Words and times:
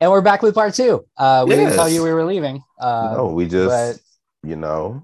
And 0.00 0.10
we're 0.10 0.22
back 0.22 0.40
with 0.42 0.54
part 0.54 0.72
two. 0.74 1.04
Uh, 1.16 1.44
we 1.46 1.54
didn't 1.56 1.74
tell 1.74 1.88
you 1.88 2.02
we 2.02 2.12
were 2.12 2.24
leaving. 2.24 2.62
Uh, 2.80 3.14
no, 3.16 3.26
we 3.26 3.46
just, 3.46 4.00
you 4.42 4.56
know, 4.56 5.02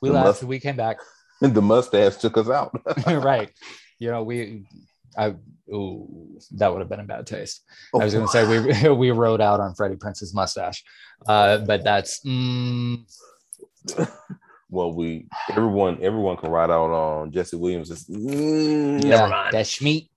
we 0.00 0.08
left. 0.10 0.26
must- 0.26 0.42
We 0.44 0.58
came 0.58 0.76
back. 0.76 0.98
the 1.40 1.60
mustache 1.60 2.16
took 2.16 2.36
us 2.38 2.48
out. 2.48 2.70
right. 3.06 3.50
You 3.98 4.10
know, 4.10 4.22
we. 4.22 4.64
I. 5.16 5.34
Ooh, 5.72 6.38
that 6.52 6.70
would 6.72 6.80
have 6.80 6.88
been 6.88 7.00
in 7.00 7.06
bad 7.06 7.26
taste. 7.26 7.62
I 7.94 8.04
was 8.04 8.12
going 8.12 8.26
to 8.26 8.32
say 8.32 8.46
we 8.46 8.90
we 8.90 9.10
rode 9.10 9.40
out 9.40 9.60
on 9.60 9.74
Freddie 9.74 9.96
Prinze's 9.96 10.34
mustache, 10.34 10.82
uh, 11.26 11.58
but 11.58 11.82
that's. 11.84 12.20
Mm, 12.26 13.04
well, 14.68 14.92
we 14.92 15.28
everyone 15.50 15.98
everyone 16.02 16.36
can 16.36 16.50
ride 16.50 16.70
out 16.70 16.90
on 16.90 17.30
Jesse 17.32 17.56
Williams. 17.56 17.90
Mm, 18.06 19.02
yeah, 19.04 19.10
never 19.10 19.28
mind. 19.28 19.52
that 19.54 19.66
Schmeat 19.66 20.08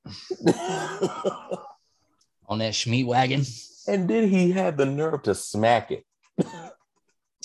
on 2.47 2.59
that 2.59 2.73
Schmeat 2.73 3.05
wagon. 3.05 3.43
And 3.87 4.07
then 4.09 4.27
he 4.29 4.51
had 4.51 4.77
the 4.77 4.85
nerve 4.85 5.23
to 5.23 5.35
smack 5.35 5.91
it. 5.91 6.05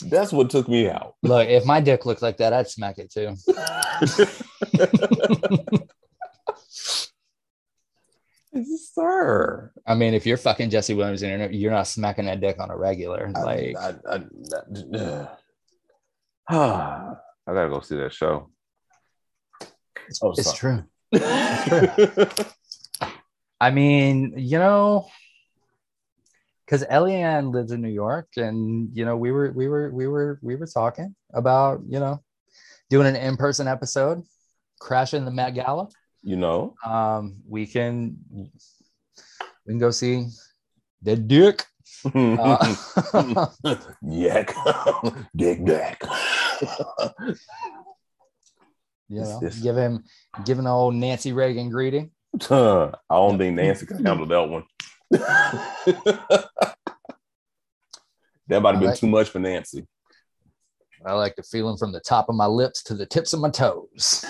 That's 0.02 0.32
what 0.32 0.50
took 0.50 0.68
me 0.68 0.88
out. 0.88 1.14
Look, 1.22 1.48
if 1.48 1.64
my 1.66 1.80
dick 1.80 2.06
looked 2.06 2.22
like 2.22 2.38
that, 2.38 2.52
I'd 2.52 2.68
smack 2.68 2.98
it 2.98 3.12
too. 3.12 3.36
Sir, 8.92 9.70
I 9.86 9.94
mean, 9.94 10.12
if 10.14 10.26
you're 10.26 10.36
fucking 10.36 10.70
Jesse 10.70 10.94
Williams 10.94 11.22
and 11.22 11.54
you're 11.54 11.70
not, 11.70 11.86
smacking 11.86 12.24
that 12.24 12.40
dick 12.40 12.58
on 12.58 12.70
a 12.70 12.76
regular, 12.76 13.30
like 13.30 13.76
I, 13.76 13.94
I, 14.08 14.16
I, 14.96 15.28
I, 16.56 17.14
I 17.46 17.54
gotta 17.54 17.68
go 17.68 17.80
see 17.80 17.96
that 17.96 18.12
show. 18.12 18.50
Oh, 20.22 20.32
it's 20.36 20.58
sorry. 20.58 20.82
true. 21.12 22.26
I 23.60 23.70
mean, 23.70 24.34
you 24.36 24.58
know, 24.58 25.06
because 26.70 26.86
Eliane 26.86 27.52
lives 27.52 27.72
in 27.72 27.82
New 27.82 27.88
York, 27.90 28.28
and 28.36 28.90
you 28.96 29.04
know, 29.04 29.16
we 29.16 29.32
were 29.32 29.50
we 29.50 29.66
were 29.66 29.90
we 29.90 30.06
were 30.06 30.38
we 30.40 30.54
were 30.54 30.66
talking 30.68 31.16
about 31.34 31.80
you 31.88 31.98
know 31.98 32.22
doing 32.88 33.08
an 33.08 33.16
in-person 33.16 33.66
episode, 33.66 34.22
crashing 34.78 35.24
the 35.24 35.32
Met 35.32 35.54
Gala. 35.54 35.88
you 36.22 36.36
know, 36.36 36.74
Um, 36.84 37.38
we 37.48 37.66
can 37.66 38.16
we 38.30 38.48
can 39.72 39.78
go 39.78 39.90
see 39.90 40.26
the 41.02 41.16
Dick. 41.16 41.64
Uh, 42.14 42.74
yak, 44.02 44.54
dick 45.36 45.64
back. 45.66 46.00
you 49.08 49.20
know, 49.20 49.38
It's- 49.42 49.58
give 49.60 49.76
him 49.76 50.04
give 50.44 50.60
an 50.60 50.68
old 50.68 50.94
Nancy 50.94 51.32
Reagan 51.32 51.68
greeting. 51.68 52.12
I 52.50 52.92
don't 53.10 53.38
think 53.38 53.56
Nancy 53.56 53.86
can 53.86 54.04
handle 54.06 54.26
that 54.26 54.48
one. 54.48 54.62
That 55.10 56.48
might 58.48 58.72
have 58.72 58.80
been 58.80 58.94
too 58.94 59.06
much 59.08 59.30
for 59.30 59.38
Nancy. 59.38 59.86
I 61.04 61.12
like 61.14 61.36
the 61.36 61.42
feeling 61.42 61.76
from 61.78 61.92
the 61.92 62.00
top 62.00 62.28
of 62.28 62.34
my 62.34 62.46
lips 62.46 62.82
to 62.84 62.94
the 62.94 63.06
tips 63.06 63.32
of 63.32 63.40
my 63.40 63.50
toes. 63.50 64.24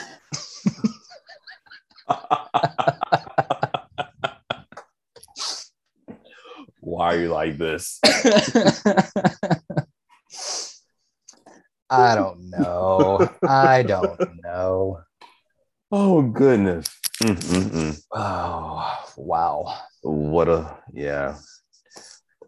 Why 6.80 7.14
are 7.14 7.18
you 7.18 7.28
like 7.28 7.58
this? 7.58 8.00
I 11.90 12.14
don't 12.14 12.50
know. 12.50 13.28
I 13.46 13.82
don't 13.82 14.18
know. 14.44 15.00
Oh 15.90 16.22
goodness. 16.22 16.86
Mm-mm-mm. 17.22 18.00
Oh, 18.12 19.04
wow. 19.16 19.76
What 20.02 20.48
a 20.48 20.78
yeah. 20.92 21.36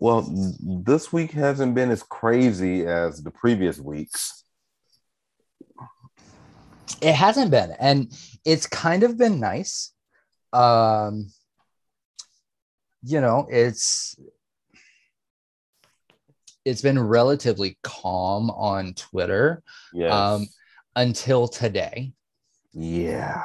Well, 0.00 0.28
this 0.60 1.12
week 1.12 1.30
hasn't 1.32 1.74
been 1.74 1.90
as 1.90 2.02
crazy 2.02 2.86
as 2.86 3.22
the 3.22 3.30
previous 3.30 3.78
weeks. 3.78 4.44
It 7.00 7.14
hasn't 7.14 7.50
been, 7.50 7.72
and 7.78 8.12
it's 8.44 8.66
kind 8.66 9.02
of 9.02 9.16
been 9.16 9.38
nice. 9.38 9.92
Um, 10.52 11.28
you 13.04 13.20
know, 13.20 13.46
it's 13.50 14.16
it's 16.64 16.82
been 16.82 16.98
relatively 16.98 17.76
calm 17.82 18.50
on 18.50 18.94
Twitter 18.94 19.62
Yes. 19.92 20.12
um, 20.12 20.46
until 20.96 21.48
today. 21.48 22.12
yeah. 22.72 23.42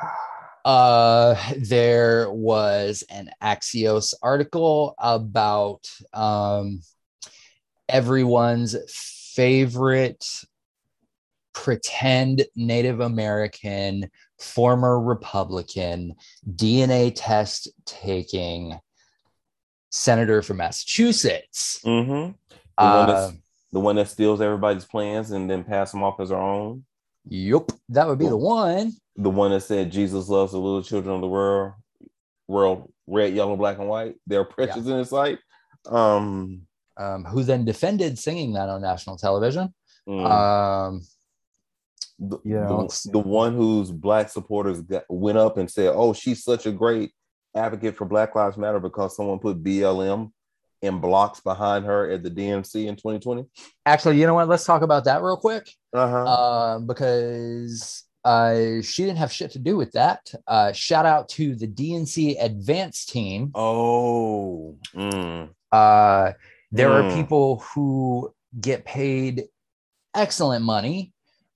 Uh, 0.68 1.34
there 1.60 2.30
was 2.30 3.02
an 3.10 3.30
Axios 3.42 4.14
article 4.22 4.96
about 4.98 5.90
um, 6.14 6.82
everyone's 7.88 8.76
favorite 9.34 10.26
pretend 11.54 12.46
Native 12.58 13.00
American, 13.00 14.12
former 14.42 15.00
Republican, 15.00 16.16
DNA 16.46 17.14
test 17.16 17.70
taking 17.86 18.78
senator 19.90 20.42
from 20.42 20.58
Massachusetts. 20.58 21.80
Mm-hmm. 21.86 22.12
The 22.12 22.34
one 22.78 22.78
Uh, 22.78 23.06
that's 23.06 23.38
the 23.72 23.80
one 23.80 23.96
that 23.96 24.10
steals 24.10 24.42
everybody's 24.42 24.84
plans 24.84 25.32
and 25.32 25.50
then 25.50 25.64
pass 25.64 25.94
them 25.94 26.04
off 26.04 26.20
as 26.20 26.30
her 26.30 26.36
own. 26.36 26.84
yup, 27.30 27.72
that 27.88 28.06
would 28.06 28.20
be 28.20 28.28
the 28.28 28.36
one. 28.36 28.92
The 29.18 29.30
one 29.30 29.52
that 29.52 29.62
said 29.62 29.92
Jesus 29.92 30.30
loves 30.30 30.52
the 30.52 30.60
little 30.60 30.84
children 30.84 31.16
of 31.16 31.22
the 31.22 31.28
world, 31.28 31.74
world, 32.48 32.92
red, 33.08 33.34
yellow, 33.34 33.56
black, 33.56 33.80
and 33.80 33.90
white. 33.90 34.16
They're 34.28 34.44
precious 34.44 34.86
in 34.86 34.98
his 34.98 35.10
sight. 35.10 35.40
Um, 35.88 36.68
Um, 36.98 37.26
who 37.26 37.44
then 37.44 37.66
defended 37.66 38.20
singing 38.20 38.54
that 38.54 38.70
on 38.70 38.82
national 38.82 39.18
television. 39.18 39.74
mm. 40.08 40.26
Um, 40.30 41.02
the, 42.20 42.40
you 42.44 42.56
know, 42.56 42.88
the, 42.88 43.12
the 43.12 43.20
one 43.20 43.56
whose 43.56 43.92
black 43.92 44.30
supporters 44.30 44.82
got, 44.82 45.04
went 45.08 45.38
up 45.38 45.58
and 45.58 45.70
said, 45.70 45.94
"Oh, 45.94 46.14
she's 46.14 46.44
such 46.44 46.66
a 46.66 46.72
great 46.72 47.12
advocate 47.54 47.96
for 47.96 48.06
Black 48.06 48.34
Lives 48.36 48.58
Matter 48.58 48.80
because 48.80 49.16
someone 49.16 49.40
put 49.40 49.64
BLM 49.64 50.32
in 50.82 51.00
blocks 51.00 51.40
behind 51.40 51.86
her 51.86 52.10
at 52.10 52.24
the 52.24 52.32
DNC 52.32 52.88
in 52.88 52.96
2020." 52.96 53.46
actually, 53.86 54.20
you 54.20 54.26
know 54.26 54.34
what? 54.34 54.48
Let's 54.48 54.66
talk 54.66 54.82
about 54.82 55.06
that 55.06 55.22
real 55.22 55.38
quick. 55.38 55.70
Uh-huh. 55.94 56.26
uh, 56.26 56.80
because 56.80 58.04
uh, 58.26 58.82
she 58.82 59.04
didn't 59.04 59.18
have 59.18 59.32
shit 59.32 59.52
to 59.52 59.60
do 59.60 59.78
with 59.78 59.92
that. 59.94 60.32
Uh, 60.48 60.72
shout 60.74 61.06
out 61.06 61.30
to 61.30 61.56
the 61.56 61.68
DNC 61.68 62.36
advance 62.42 63.06
team. 63.06 63.52
oh, 63.56 64.76
mm. 64.96 65.50
Uh, 65.72 66.32
there 66.72 66.92
are 66.92 67.04
Mm. 67.04 67.16
people 67.16 67.60
who 67.74 68.34
get 68.60 68.86
paid 68.86 69.46
excellent 70.16 70.64
money 70.66 71.14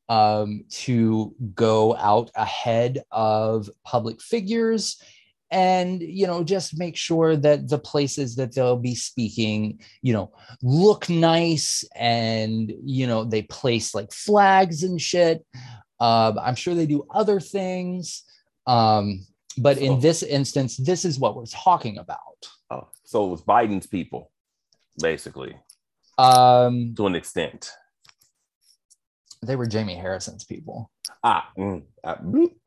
um, 0.10 0.66
to 0.70 1.34
go 1.56 1.96
out 1.96 2.30
ahead 2.36 3.04
of 3.12 3.70
public 3.86 4.22
figures 4.22 5.02
and 5.50 6.02
you 6.02 6.28
know 6.28 6.44
just 6.44 6.78
make 6.78 6.96
sure 6.96 7.36
that 7.36 7.68
the 7.68 7.78
places 7.80 8.36
that 8.36 8.54
they'll 8.54 8.78
be 8.78 8.96
speaking 8.96 9.80
you 10.02 10.14
know 10.14 10.32
look 10.62 11.10
nice 11.10 11.84
and 11.96 12.74
you 12.84 13.06
know 13.08 13.24
they 13.26 13.42
place 13.44 13.94
like 13.96 14.12
flags 14.14 14.84
and 14.84 15.02
shit 15.02 15.46
um, 16.02 16.38
i'm 16.40 16.56
sure 16.56 16.74
they 16.76 16.86
do 16.86 17.06
other 17.22 17.40
things 17.40 18.24
um, 18.68 19.26
but 19.58 19.78
in 19.78 20.00
this 20.00 20.24
instance 20.24 20.78
this 20.78 21.06
is 21.06 21.20
what 21.20 21.36
we're 21.36 21.46
talking 21.46 21.98
about 21.98 22.40
oh, 22.72 22.88
so 23.04 23.26
it 23.26 23.30
was 23.30 23.42
Biden's 23.42 23.88
people, 23.88 24.32
basically, 25.00 25.54
um, 26.18 26.94
to 26.96 27.08
an 27.08 27.16
extent. 27.16 27.72
they 29.42 29.56
were 29.56 29.66
jamie 29.76 29.96
harrison's 29.96 30.44
people 30.46 30.90
Ah, 31.24 31.50
mm, 31.58 31.84
ah, 32.04 32.18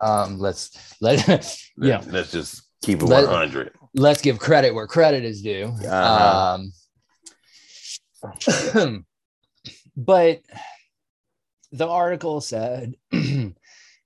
um, 0.01 0.39
let's 0.39 0.65
let 1.01 1.19
yeah 1.79 1.99
Let- 1.99 2.13
let's 2.13 2.31
just 2.33 2.63
keep 2.83 3.01
it 3.03 3.07
Let- 3.07 3.27
100. 3.29 3.73
let's 3.95 4.21
give 4.21 4.39
credit 4.39 4.75
where 4.75 4.87
credit 4.87 5.25
is 5.25 5.41
due. 5.43 5.73
Uh-huh. 5.87 6.59
Um, 8.85 9.05
but 9.97 10.43
the 11.73 11.89
article 11.89 12.41
said 12.41 12.95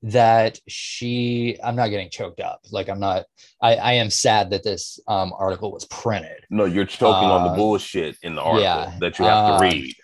that 0.02 0.58
she, 0.68 1.58
I'm 1.64 1.74
not 1.76 1.88
getting 1.88 2.08
choked 2.10 2.40
up. 2.40 2.60
Like 2.70 2.88
I'm 2.88 3.00
not, 3.00 3.24
I, 3.60 3.74
I 3.76 3.92
am 3.94 4.10
sad 4.10 4.50
that 4.50 4.62
this 4.62 5.00
um, 5.08 5.32
article 5.36 5.72
was 5.72 5.86
printed, 5.86 6.44
No, 6.50 6.64
you're 6.66 6.84
choking 6.84 7.28
on 7.28 7.44
the 7.44 7.50
Uh, 7.50 7.56
bullshit 7.56 8.16
in 8.22 8.34
the 8.36 8.42
article 8.42 8.62
yeah, 8.62 8.96
that 9.00 9.18
you 9.18 9.24
have 9.24 9.54
um, 9.54 9.60
to 9.60 9.64
read. 9.66 9.94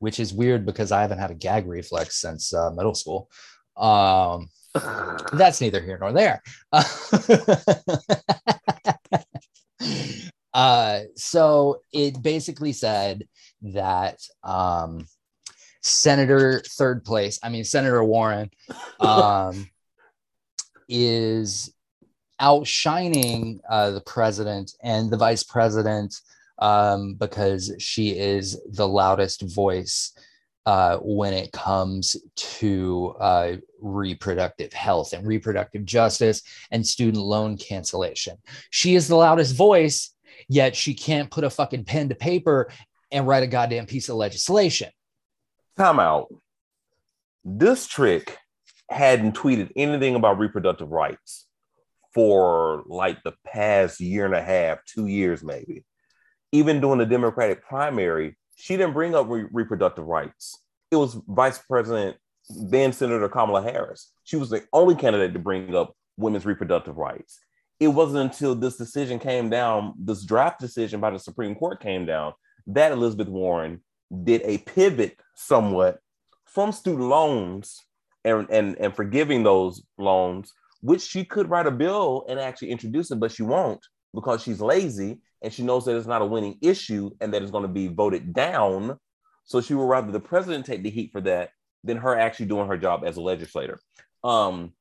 which 0.00 0.20
is 0.20 0.34
weird 0.34 0.66
because 0.66 0.92
I 0.92 1.00
haven't 1.00 1.18
had 1.18 1.30
a 1.30 1.34
gag 1.34 1.66
reflex 1.66 2.20
since 2.20 2.52
uh, 2.52 2.70
middle 2.70 2.94
school. 2.94 3.30
Um, 3.76 4.48
that's 5.32 5.60
neither 5.60 5.80
here 5.80 5.98
nor 5.98 6.12
there. 6.12 6.42
uh, 10.54 11.00
so 11.16 11.80
it 11.92 12.22
basically 12.22 12.72
said 12.72 13.26
that 13.62 14.18
um, 14.44 15.06
Senator 15.82 16.62
third 16.66 17.04
place, 17.04 17.38
I 17.42 17.48
mean 17.48 17.64
Senator 17.64 18.02
Warren, 18.02 18.50
um, 19.00 19.68
is 20.88 21.72
outshining 22.40 23.60
uh, 23.68 23.90
the 23.90 24.00
president 24.00 24.72
and 24.82 25.10
the 25.10 25.16
vice 25.16 25.42
president 25.42 26.20
um, 26.58 27.14
because 27.14 27.74
she 27.78 28.10
is 28.10 28.60
the 28.70 28.86
loudest 28.86 29.42
voice 29.42 30.12
uh, 30.66 30.98
when 30.98 31.32
it 31.32 31.50
comes 31.52 32.16
to 32.36 33.14
uh, 33.20 33.56
reproductive 33.80 34.72
health 34.72 35.12
and 35.12 35.26
reproductive 35.26 35.84
justice 35.84 36.42
and 36.70 36.86
student 36.86 37.24
loan 37.24 37.56
cancellation. 37.56 38.36
She 38.70 38.94
is 38.94 39.08
the 39.08 39.16
loudest 39.16 39.56
voice, 39.56 40.14
yet 40.48 40.76
she 40.76 40.92
can't 40.92 41.30
put 41.30 41.44
a 41.44 41.50
fucking 41.50 41.84
pen 41.84 42.10
to 42.10 42.14
paper 42.14 42.70
and 43.10 43.26
write 43.26 43.44
a 43.44 43.46
goddamn 43.46 43.86
piece 43.86 44.08
of 44.10 44.16
legislation. 44.16 44.90
Time 45.78 46.00
out. 46.00 46.26
This 47.44 47.86
trick 47.86 48.36
hadn't 48.90 49.36
tweeted 49.36 49.70
anything 49.76 50.16
about 50.16 50.40
reproductive 50.40 50.90
rights 50.90 51.46
for 52.12 52.82
like 52.88 53.22
the 53.22 53.34
past 53.46 54.00
year 54.00 54.24
and 54.24 54.34
a 54.34 54.42
half, 54.42 54.78
two 54.86 55.06
years 55.06 55.44
maybe. 55.44 55.84
Even 56.50 56.80
during 56.80 56.98
the 56.98 57.06
Democratic 57.06 57.62
primary, 57.62 58.36
she 58.56 58.76
didn't 58.76 58.92
bring 58.92 59.14
up 59.14 59.28
re- 59.28 59.46
reproductive 59.52 60.04
rights. 60.04 60.60
It 60.90 60.96
was 60.96 61.16
Vice 61.28 61.58
President, 61.58 62.16
then 62.50 62.92
Senator 62.92 63.28
Kamala 63.28 63.62
Harris. 63.62 64.10
She 64.24 64.34
was 64.34 64.50
the 64.50 64.64
only 64.72 64.96
candidate 64.96 65.32
to 65.34 65.38
bring 65.38 65.76
up 65.76 65.94
women's 66.16 66.44
reproductive 66.44 66.96
rights. 66.96 67.38
It 67.78 67.88
wasn't 67.88 68.32
until 68.32 68.56
this 68.56 68.76
decision 68.76 69.20
came 69.20 69.48
down, 69.48 69.94
this 69.96 70.24
draft 70.24 70.58
decision 70.58 70.98
by 70.98 71.10
the 71.10 71.20
Supreme 71.20 71.54
Court 71.54 71.80
came 71.80 72.04
down, 72.04 72.32
that 72.66 72.90
Elizabeth 72.90 73.28
Warren 73.28 73.80
did 74.24 74.42
a 74.44 74.58
pivot 74.58 75.18
somewhat 75.34 76.00
from 76.44 76.72
student 76.72 77.08
loans 77.08 77.82
and, 78.24 78.48
and, 78.50 78.76
and 78.78 78.94
forgiving 78.94 79.42
those 79.42 79.82
loans, 79.98 80.52
which 80.80 81.02
she 81.02 81.24
could 81.24 81.50
write 81.50 81.66
a 81.66 81.70
bill 81.70 82.24
and 82.28 82.38
actually 82.38 82.70
introduce 82.70 83.10
it, 83.10 83.20
but 83.20 83.32
she 83.32 83.42
won't 83.42 83.84
because 84.14 84.42
she's 84.42 84.60
lazy 84.60 85.18
and 85.42 85.52
she 85.52 85.62
knows 85.62 85.84
that 85.84 85.96
it's 85.96 86.06
not 86.06 86.22
a 86.22 86.26
winning 86.26 86.58
issue 86.62 87.10
and 87.20 87.32
that 87.32 87.42
it's 87.42 87.50
going 87.50 87.62
to 87.62 87.68
be 87.68 87.88
voted 87.88 88.32
down. 88.32 88.98
So 89.44 89.60
she 89.60 89.74
would 89.74 89.84
rather 89.84 90.10
the 90.10 90.20
president 90.20 90.66
take 90.66 90.82
the 90.82 90.90
heat 90.90 91.12
for 91.12 91.20
that 91.22 91.50
than 91.84 91.96
her 91.98 92.18
actually 92.18 92.46
doing 92.46 92.68
her 92.68 92.76
job 92.76 93.02
as 93.04 93.16
a 93.16 93.20
legislator. 93.20 93.78
Um, 94.24 94.72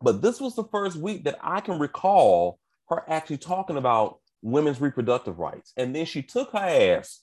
but 0.00 0.22
this 0.22 0.40
was 0.40 0.56
the 0.56 0.64
first 0.64 0.96
week 0.96 1.24
that 1.24 1.38
I 1.42 1.60
can 1.60 1.78
recall 1.78 2.58
her 2.88 3.04
actually 3.08 3.38
talking 3.38 3.76
about 3.76 4.18
women's 4.42 4.80
reproductive 4.80 5.38
rights. 5.38 5.72
And 5.76 5.94
then 5.94 6.06
she 6.06 6.22
took 6.22 6.52
her 6.52 6.58
ass 6.58 7.20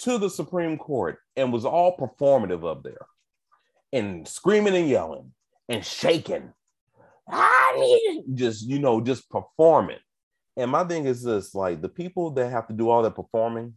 to 0.00 0.18
the 0.18 0.30
Supreme 0.30 0.78
Court 0.78 1.18
and 1.36 1.52
was 1.52 1.64
all 1.64 1.96
performative 1.96 2.68
up 2.68 2.82
there 2.82 3.06
and 3.92 4.26
screaming 4.26 4.76
and 4.76 4.88
yelling 4.88 5.32
and 5.68 5.84
shaking. 5.84 6.52
I 7.28 7.74
need 7.78 8.36
just, 8.36 8.66
you 8.66 8.78
know, 8.78 9.00
just 9.00 9.28
performing. 9.30 9.98
And 10.56 10.70
my 10.70 10.84
thing 10.84 11.04
is 11.04 11.22
this 11.22 11.54
like 11.54 11.82
the 11.82 11.88
people 11.88 12.30
that 12.32 12.50
have 12.50 12.66
to 12.68 12.74
do 12.74 12.88
all 12.88 13.02
that 13.02 13.14
performing, 13.14 13.74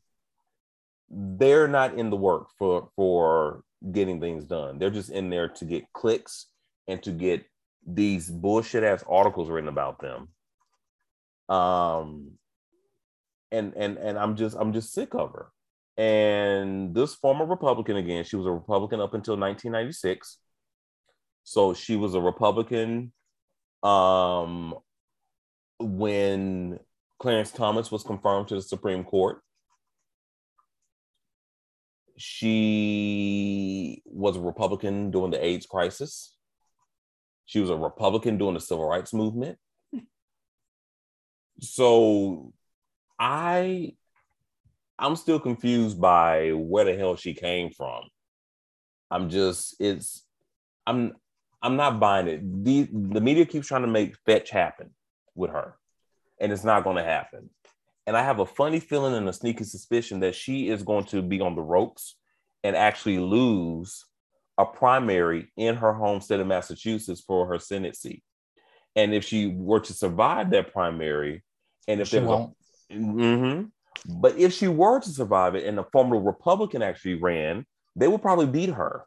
they're 1.09 1.67
not 1.67 1.95
in 1.95 2.09
the 2.09 2.15
work 2.15 2.47
for 2.57 2.89
for 2.95 3.63
getting 3.91 4.19
things 4.19 4.45
done. 4.45 4.79
They're 4.79 4.89
just 4.89 5.09
in 5.09 5.29
there 5.29 5.49
to 5.49 5.65
get 5.65 5.91
clicks 5.93 6.47
and 6.87 7.01
to 7.03 7.11
get 7.11 7.45
these 7.85 8.29
bullshit 8.29 8.83
ass 8.83 9.03
articles 9.07 9.49
written 9.49 9.69
about 9.69 9.99
them. 9.99 10.29
Um 11.55 12.31
and 13.51 13.73
and 13.75 13.97
and 13.97 14.17
I'm 14.17 14.35
just 14.35 14.55
I'm 14.57 14.73
just 14.73 14.93
sick 14.93 15.13
of 15.13 15.33
her. 15.33 15.47
And 15.97 16.95
this 16.95 17.15
former 17.15 17.45
Republican 17.45 17.97
again, 17.97 18.23
she 18.23 18.35
was 18.35 18.45
a 18.45 18.51
Republican 18.51 19.01
up 19.01 19.13
until 19.13 19.33
1996. 19.33 20.37
So 21.43 21.73
she 21.73 21.95
was 21.95 22.13
a 22.13 22.21
Republican 22.21 23.11
um, 23.83 24.75
when 25.79 26.79
Clarence 27.19 27.51
Thomas 27.51 27.91
was 27.91 28.03
confirmed 28.03 28.47
to 28.49 28.55
the 28.55 28.61
Supreme 28.61 29.03
Court. 29.03 29.41
She 32.17 34.03
was 34.05 34.37
a 34.37 34.41
Republican 34.41 35.09
during 35.11 35.31
the 35.31 35.43
AIDS 35.43 35.65
crisis. 35.65 36.35
She 37.45 37.59
was 37.59 37.69
a 37.69 37.75
Republican 37.75 38.37
during 38.37 38.53
the 38.53 38.59
civil 38.59 38.87
rights 38.87 39.13
movement. 39.13 39.57
So 41.63 42.53
I 43.19 43.93
I'm 45.01 45.15
still 45.15 45.39
confused 45.39 45.99
by 45.99 46.51
where 46.51 46.85
the 46.85 46.95
hell 46.95 47.15
she 47.15 47.33
came 47.33 47.71
from. 47.71 48.03
I'm 49.09 49.29
just 49.29 49.75
it's 49.79 50.25
I'm 50.85 51.13
I'm 51.61 51.75
not 51.75 51.99
buying 51.99 52.27
it. 52.27 52.63
The 52.63 52.87
the 52.91 53.19
media 53.21 53.45
keeps 53.45 53.67
trying 53.67 53.81
to 53.81 53.87
make 53.87 54.15
fetch 54.25 54.51
happen 54.51 54.91
with 55.35 55.51
her, 55.51 55.75
and 56.39 56.51
it's 56.51 56.63
not 56.63 56.83
going 56.83 56.97
to 56.97 57.03
happen. 57.03 57.49
And 58.07 58.15
I 58.15 58.23
have 58.23 58.39
a 58.39 58.45
funny 58.45 58.79
feeling 58.79 59.15
and 59.15 59.27
a 59.27 59.33
sneaky 59.33 59.63
suspicion 59.63 60.19
that 60.21 60.35
she 60.35 60.69
is 60.69 60.83
going 60.83 61.05
to 61.05 61.21
be 61.21 61.41
on 61.41 61.55
the 61.55 61.61
ropes 61.61 62.15
and 62.63 62.75
actually 62.75 63.19
lose 63.19 64.05
a 64.57 64.65
primary 64.65 65.51
in 65.57 65.75
her 65.75 65.93
home 65.93 66.21
state 66.21 66.39
of 66.39 66.47
Massachusetts 66.47 67.21
for 67.21 67.47
her 67.47 67.57
Senate 67.59 67.95
seat. 67.95 68.23
And 68.95 69.13
if 69.13 69.23
she 69.23 69.47
were 69.47 69.79
to 69.79 69.93
survive 69.93 70.51
that 70.51 70.73
primary, 70.73 71.43
and 71.87 72.01
if 72.01 72.09
She 72.09 72.17
there 72.19 72.27
was 72.27 72.39
won't. 72.39 72.55
a, 72.89 72.93
Mhm. 72.93 73.71
But 74.07 74.37
if 74.37 74.53
she 74.53 74.67
were 74.67 74.99
to 74.99 75.09
survive 75.09 75.55
it 75.55 75.65
and 75.65 75.77
the 75.77 75.83
former 75.83 76.19
Republican 76.19 76.81
actually 76.81 77.15
ran, 77.15 77.65
they 77.95 78.07
would 78.07 78.21
probably 78.21 78.47
beat 78.47 78.69
her. 78.69 79.05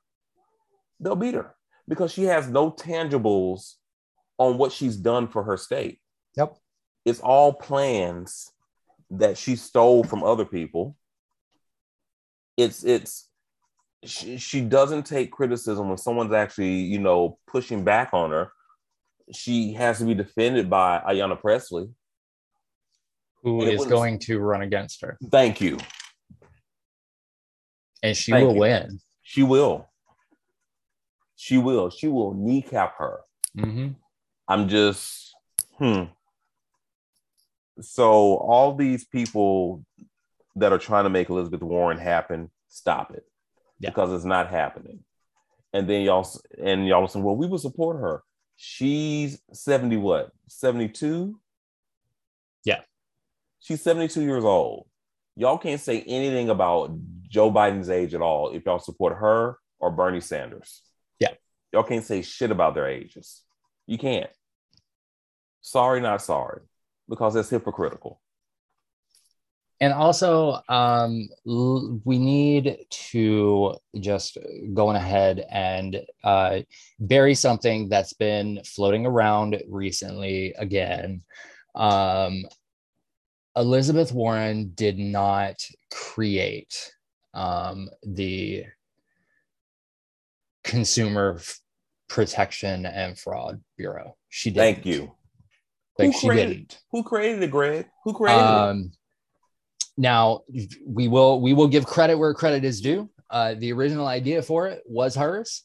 They'll 1.00 1.16
beat 1.16 1.34
her 1.34 1.54
because 1.88 2.12
she 2.12 2.24
has 2.24 2.48
no 2.48 2.70
tangibles 2.70 3.74
on 4.38 4.58
what 4.58 4.72
she's 4.72 4.96
done 4.96 5.28
for 5.28 5.42
her 5.44 5.56
state. 5.56 6.00
Yep. 6.36 6.56
It's 7.04 7.20
all 7.20 7.52
plans 7.52 8.50
that 9.10 9.36
she 9.36 9.56
stole 9.56 10.04
from 10.04 10.22
other 10.22 10.44
people. 10.44 10.96
It's 12.56 12.84
it's 12.84 13.28
she, 14.04 14.36
she 14.38 14.60
doesn't 14.60 15.04
take 15.04 15.32
criticism 15.32 15.88
when 15.88 15.98
someone's 15.98 16.32
actually, 16.32 16.80
you 16.80 16.98
know, 16.98 17.38
pushing 17.46 17.84
back 17.84 18.10
on 18.12 18.30
her. 18.30 18.52
She 19.32 19.72
has 19.72 19.98
to 19.98 20.04
be 20.04 20.14
defended 20.14 20.68
by 20.68 21.02
Ayanna 21.06 21.40
Presley. 21.40 21.88
Who 23.44 23.60
And 23.60 23.70
is 23.70 23.84
going 23.84 24.18
to 24.20 24.38
run 24.40 24.62
against 24.62 25.02
her? 25.02 25.18
Thank 25.30 25.60
you. 25.60 25.78
And 28.02 28.16
she 28.16 28.32
Thank 28.32 28.46
will 28.46 28.54
you. 28.54 28.60
win. 28.60 29.00
She 29.22 29.42
will. 29.42 29.88
She 31.36 31.58
will. 31.58 31.90
She 31.90 32.08
will 32.08 32.34
kneecap 32.34 32.96
her. 32.98 33.20
Mm-hmm. 33.56 33.88
I'm 34.48 34.68
just, 34.68 35.34
hmm. 35.78 36.04
So 37.80 38.36
all 38.36 38.74
these 38.74 39.04
people 39.04 39.84
that 40.56 40.72
are 40.72 40.78
trying 40.78 41.04
to 41.04 41.10
make 41.10 41.28
Elizabeth 41.28 41.62
Warren 41.62 41.98
happen, 41.98 42.50
stop 42.68 43.12
it. 43.14 43.24
Yeah. 43.78 43.90
Because 43.90 44.12
it's 44.12 44.24
not 44.24 44.48
happening. 44.48 45.00
And 45.72 45.88
then 45.88 46.02
y'all 46.02 46.26
and 46.62 46.86
y'all 46.86 47.08
saying, 47.08 47.24
well, 47.24 47.36
we 47.36 47.46
will 47.46 47.58
support 47.58 48.00
her. 48.00 48.22
She's 48.56 49.40
70 49.52 49.96
what? 49.96 50.30
72? 50.48 51.38
Yeah. 52.64 52.80
She's 53.64 53.80
72 53.80 54.20
years 54.20 54.44
old. 54.44 54.86
Y'all 55.36 55.56
can't 55.56 55.80
say 55.80 56.02
anything 56.02 56.50
about 56.50 56.90
Joe 57.26 57.50
Biden's 57.50 57.88
age 57.88 58.12
at 58.12 58.20
all 58.20 58.50
if 58.50 58.66
y'all 58.66 58.78
support 58.78 59.16
her 59.16 59.56
or 59.80 59.90
Bernie 59.90 60.20
Sanders. 60.20 60.82
Yeah. 61.18 61.30
Y'all 61.72 61.82
can't 61.82 62.04
say 62.04 62.20
shit 62.20 62.50
about 62.50 62.74
their 62.74 62.86
ages. 62.86 63.40
You 63.86 63.96
can't. 63.96 64.28
Sorry, 65.62 66.02
not 66.02 66.20
sorry, 66.20 66.60
because 67.08 67.36
it's 67.36 67.48
hypocritical. 67.48 68.20
And 69.80 69.94
also, 69.94 70.60
um, 70.68 71.30
l- 71.46 72.02
we 72.04 72.18
need 72.18 72.76
to 72.90 73.76
just 73.98 74.36
going 74.74 74.96
ahead 74.96 75.42
and 75.50 76.02
uh, 76.22 76.60
bury 77.00 77.34
something 77.34 77.88
that's 77.88 78.12
been 78.12 78.60
floating 78.66 79.06
around 79.06 79.62
recently 79.70 80.52
again. 80.58 81.22
Um, 81.74 82.44
Elizabeth 83.56 84.12
Warren 84.12 84.72
did 84.74 84.98
not 84.98 85.56
create 85.92 86.92
um, 87.34 87.88
the 88.02 88.64
Consumer 90.62 91.36
F- 91.38 91.60
Protection 92.08 92.86
and 92.86 93.18
Fraud 93.18 93.62
Bureau. 93.76 94.16
She 94.28 94.50
did. 94.50 94.58
Thank 94.60 94.86
you. 94.86 95.12
Like 95.98 96.12
Who 96.12 96.12
she 96.18 96.28
created- 96.28 96.48
didn't. 96.68 96.78
Who 96.90 97.02
created 97.04 97.42
it, 97.42 97.50
Greg? 97.50 97.86
Who 98.04 98.12
created 98.14 98.40
it? 98.40 98.44
Um, 98.46 98.92
now 99.96 100.40
we 100.84 101.06
will 101.06 101.40
we 101.40 101.52
will 101.52 101.68
give 101.68 101.86
credit 101.86 102.16
where 102.16 102.34
credit 102.34 102.64
is 102.64 102.80
due. 102.80 103.08
Uh, 103.30 103.54
the 103.54 103.72
original 103.72 104.06
idea 104.08 104.42
for 104.42 104.66
it 104.66 104.82
was 104.86 105.14
hers. 105.14 105.62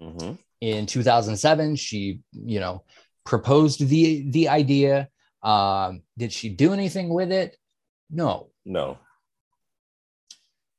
Mhm. 0.00 0.38
In 0.60 0.86
2007, 0.86 1.76
she 1.76 2.20
you 2.32 2.58
know 2.58 2.82
proposed 3.24 3.86
the 3.86 4.28
the 4.30 4.48
idea. 4.48 5.08
Um, 5.42 6.02
did 6.16 6.32
she 6.32 6.48
do 6.48 6.72
anything 6.72 7.12
with 7.12 7.32
it? 7.32 7.56
No. 8.10 8.50
No. 8.64 8.98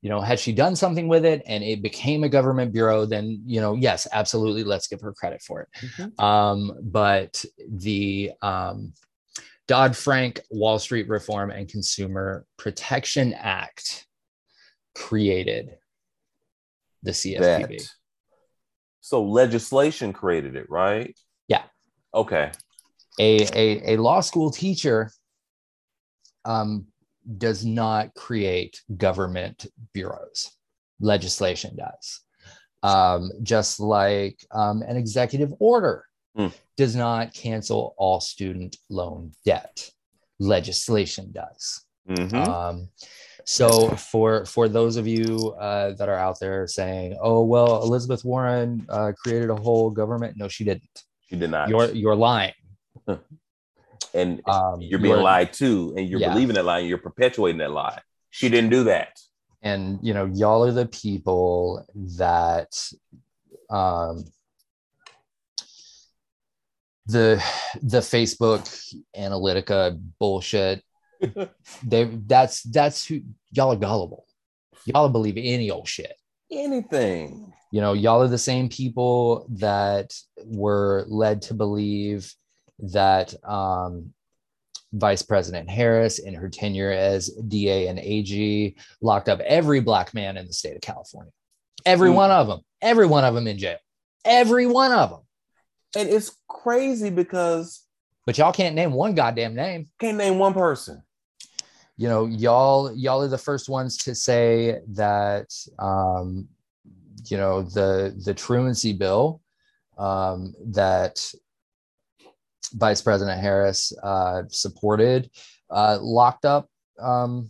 You 0.02 0.10
know, 0.10 0.20
had 0.20 0.40
she 0.40 0.52
done 0.52 0.76
something 0.76 1.08
with 1.08 1.24
it 1.26 1.44
and 1.46 1.64
it 1.64 1.82
became 1.82 2.24
a 2.24 2.30
government 2.30 2.74
bureau, 2.74 3.06
then 3.06 3.42
you 3.46 3.62
know, 3.62 3.76
yes, 3.76 4.06
absolutely, 4.12 4.64
let's 4.64 4.88
give 4.88 5.00
her 5.02 5.14
credit 5.14 5.42
for 5.42 5.62
it. 5.62 5.70
Mhm. 5.80 6.20
Um, 6.22 6.78
but 6.82 7.44
the 7.70 8.32
um, 8.42 8.94
Dodd 9.68 9.96
Frank 9.96 10.42
Wall 10.52 10.78
Street 10.78 11.08
Reform 11.08 11.52
and 11.52 11.70
Consumer 11.70 12.46
Protection 12.58 13.34
Act 13.34 14.06
created 14.94 15.78
the 17.02 17.12
CFPB. 17.12 17.78
That. 17.80 17.94
So 19.00 19.24
legislation 19.24 20.12
created 20.12 20.56
it, 20.56 20.70
right? 20.70 21.16
Yeah. 21.48 21.64
Okay. 22.14 22.52
A, 23.20 23.42
a, 23.54 23.94
a 23.94 23.98
law 24.02 24.22
school 24.22 24.50
teacher 24.52 25.12
um, 26.46 26.88
does 27.38 27.66
not 27.66 28.14
create 28.16 28.82
government 28.98 29.66
bureaus. 29.94 30.52
Legislation 31.00 31.76
does. 31.76 32.22
Um, 32.82 33.32
just 33.44 33.80
like 33.80 34.44
um, 34.52 34.82
an 34.82 34.98
executive 34.98 35.54
order 35.60 36.06
Mm. 36.36 36.52
does 36.78 36.96
not 36.96 37.32
cancel 37.36 37.94
all 37.96 38.20
student 38.20 38.76
loan 38.90 39.34
debt. 39.46 39.92
Legislation 40.40 41.32
does. 41.32 41.86
Mhm. 42.10 42.48
Um, 42.48 42.90
so 43.46 43.90
for 43.96 44.44
for 44.46 44.68
those 44.68 44.96
of 44.98 45.06
you 45.06 45.54
uh, 45.60 45.92
that 45.94 46.10
are 46.10 46.18
out 46.18 46.40
there 46.40 46.66
saying, 46.66 47.16
"Oh 47.22 47.44
well, 47.44 47.84
Elizabeth 47.84 48.26
Warren 48.26 48.84
uh, 48.90 49.12
created 49.16 49.52
a 49.52 49.56
whole 49.56 49.92
government," 49.92 50.36
no, 50.38 50.48
she 50.48 50.64
didn't. 50.64 51.04
you 51.30 51.38
did 51.38 51.52
not. 51.52 51.70
You're 51.70 51.92
you're 51.92 52.16
lying. 52.16 52.54
and 54.14 54.42
Um, 54.48 54.82
you're 54.82 55.00
being 55.00 55.12
you're- 55.14 55.24
lied 55.24 55.54
to, 55.54 55.94
and 55.98 56.08
you're 56.10 56.20
Yeah. 56.20 56.34
believing 56.34 56.56
that 56.56 56.66
lie, 56.66 56.80
and 56.80 56.88
you're 56.90 56.98
perpetuating 56.98 57.60
that 57.60 57.72
lie. 57.72 58.00
She 58.30 58.50
didn't 58.50 58.70
do 58.72 58.84
that. 58.86 59.20
and 59.62 59.98
you 60.02 60.14
know 60.14 60.26
y'all 60.26 60.64
are 60.66 60.74
the 60.74 60.86
people 60.88 61.86
that 62.18 62.72
um 63.70 64.26
the 67.06 67.42
the 67.82 68.00
facebook 68.00 68.64
analytica 69.16 69.98
bullshit 70.20 70.84
they 71.86 72.04
that's 72.28 72.64
that's 72.64 73.06
who 73.06 73.22
y'all 73.52 73.72
are 73.72 73.78
gullible 73.78 74.26
y'all 74.86 75.08
believe 75.10 75.38
any 75.38 75.70
old 75.72 75.88
shit 75.88 76.14
Anything. 76.52 77.54
you 77.72 77.80
know 77.82 77.94
y'all 77.94 78.22
are 78.22 78.28
the 78.28 78.38
same 78.38 78.68
people 78.70 79.46
that 79.50 80.14
were 80.46 81.06
led 81.08 81.42
to 81.44 81.54
believe 81.54 82.34
that 82.80 83.34
um 83.48 84.14
Vice 84.96 85.24
President 85.24 85.70
Harris, 85.70 86.20
in 86.20 86.36
her 86.36 86.50
tenure 86.50 86.92
as 86.92 87.30
DA 87.48 87.88
and 87.88 87.98
AG, 87.98 88.76
locked 89.02 89.28
up 89.28 89.40
every 89.40 89.80
black 89.80 90.14
man 90.14 90.38
in 90.38 90.46
the 90.46 90.54
state 90.54 90.76
of 90.76 90.82
California. 90.82 91.32
Every 91.86 92.12
Mm. 92.12 92.16
one 92.16 92.32
of 92.32 92.48
them. 92.48 92.60
Every 92.82 93.08
one 93.08 93.24
of 93.26 93.34
them 93.34 93.48
in 93.48 93.58
jail. 93.58 93.78
Every 94.24 94.68
one 94.68 94.92
of 94.92 95.10
them. 95.10 95.22
And 95.98 96.10
it's 96.10 96.38
crazy 96.48 97.10
because 97.10 97.82
But 98.28 98.38
y'all 98.38 98.54
can't 98.54 98.76
name 98.76 98.94
one 98.94 99.16
goddamn 99.16 99.56
name. 99.56 99.90
can't 100.00 100.18
name 100.18 100.38
one 100.38 100.54
person. 100.54 101.02
You 101.98 102.08
know, 102.08 102.26
y'all 102.28 102.96
y'all 102.96 103.22
are 103.24 103.28
the 103.28 103.38
first 103.38 103.70
ones 103.70 103.98
to 103.98 104.14
say 104.16 104.80
that 104.90 105.54
um, 105.80 106.48
you 107.26 107.38
know 107.38 107.64
the 107.64 108.16
the 108.24 108.34
truancy 108.34 108.94
bill 108.94 109.42
um, 109.98 110.54
that 110.68 111.34
Vice 112.72 113.02
President 113.02 113.40
Harris 113.40 113.94
uh, 114.02 114.44
supported 114.50 115.30
uh, 115.70 115.98
locked 116.02 116.46
up 116.46 116.70
um, 117.00 117.50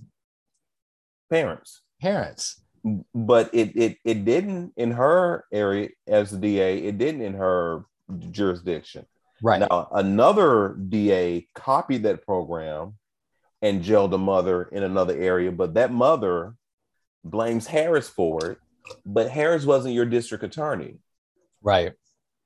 Parents. 1.30 1.82
parents. 2.02 2.62
But 3.16 3.50
it 3.54 3.76
it 3.78 3.98
it 4.04 4.26
didn't 4.26 4.74
in 4.76 4.92
her 4.92 5.46
area 5.54 5.90
as 6.06 6.32
the 6.32 6.38
DA, 6.38 6.80
it 6.80 6.98
didn't 6.98 7.22
in 7.22 7.34
her 7.36 7.86
jurisdiction. 8.30 9.06
Right. 9.42 9.62
Now 9.62 9.88
another 9.94 10.76
DA 10.76 11.48
copied 11.56 12.04
that 12.04 12.26
program 12.26 12.96
and 13.62 13.84
jailed 13.84 14.14
a 14.14 14.18
mother 14.18 14.64
in 14.64 14.84
another 14.84 15.18
area, 15.18 15.52
but 15.52 15.76
that 15.76 15.94
mother 15.94 16.56
blames 17.24 17.68
Harris 17.68 18.10
for 18.10 18.52
it. 18.52 18.58
But 19.06 19.30
Harris 19.32 19.66
wasn't 19.66 19.96
your 19.96 20.06
district 20.06 20.44
attorney. 20.44 20.98
Right. 21.62 21.94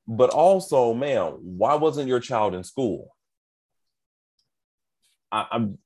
But 0.08 0.30
also, 0.30 0.94
ma'am, 0.94 1.38
why 1.42 1.76
wasn't 1.76 2.08
your 2.08 2.20
child 2.20 2.56
in 2.56 2.64
school? 2.64 3.16
I, 5.32 5.46
I'm 5.52 5.78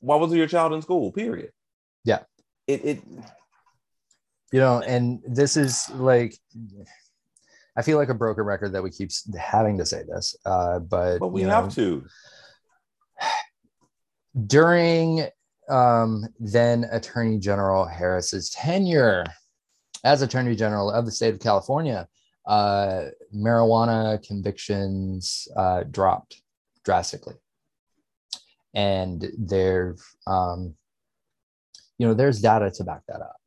why 0.00 0.16
wasn't 0.16 0.38
your 0.38 0.46
child 0.48 0.72
in 0.72 0.82
school? 0.82 1.12
Period. 1.12 1.50
Yeah. 2.04 2.20
It 2.66 2.84
it 2.84 3.02
You 4.52 4.60
know, 4.60 4.80
and 4.80 5.20
this 5.26 5.56
is 5.56 5.90
like, 5.90 6.34
I 7.76 7.82
feel 7.82 7.98
like 7.98 8.08
a 8.08 8.14
broken 8.14 8.44
record 8.44 8.72
that 8.72 8.82
we 8.82 8.90
keep 8.90 9.10
having 9.38 9.76
to 9.78 9.84
say 9.86 10.02
this, 10.08 10.34
uh, 10.46 10.78
but 10.78 11.18
but 11.18 11.28
we 11.28 11.42
you 11.42 11.48
have 11.48 11.64
know, 11.64 11.70
to. 11.70 12.06
during 14.46 15.26
um, 15.68 16.24
then 16.38 16.84
Attorney 16.90 17.38
General 17.38 17.84
Harris's 17.84 18.50
tenure 18.50 19.24
as 20.04 20.22
Attorney 20.22 20.54
General 20.54 20.90
of 20.90 21.04
the 21.04 21.10
state 21.10 21.34
of 21.34 21.40
California, 21.40 22.06
uh, 22.46 23.06
marijuana 23.34 24.24
convictions 24.26 25.48
uh, 25.56 25.84
dropped 25.84 26.40
drastically, 26.84 27.34
and 28.74 29.30
there, 29.38 29.96
um, 30.26 30.74
you 31.98 32.06
know, 32.06 32.14
there's 32.14 32.40
data 32.40 32.70
to 32.70 32.84
back 32.84 33.02
that 33.08 33.20
up. 33.20 33.40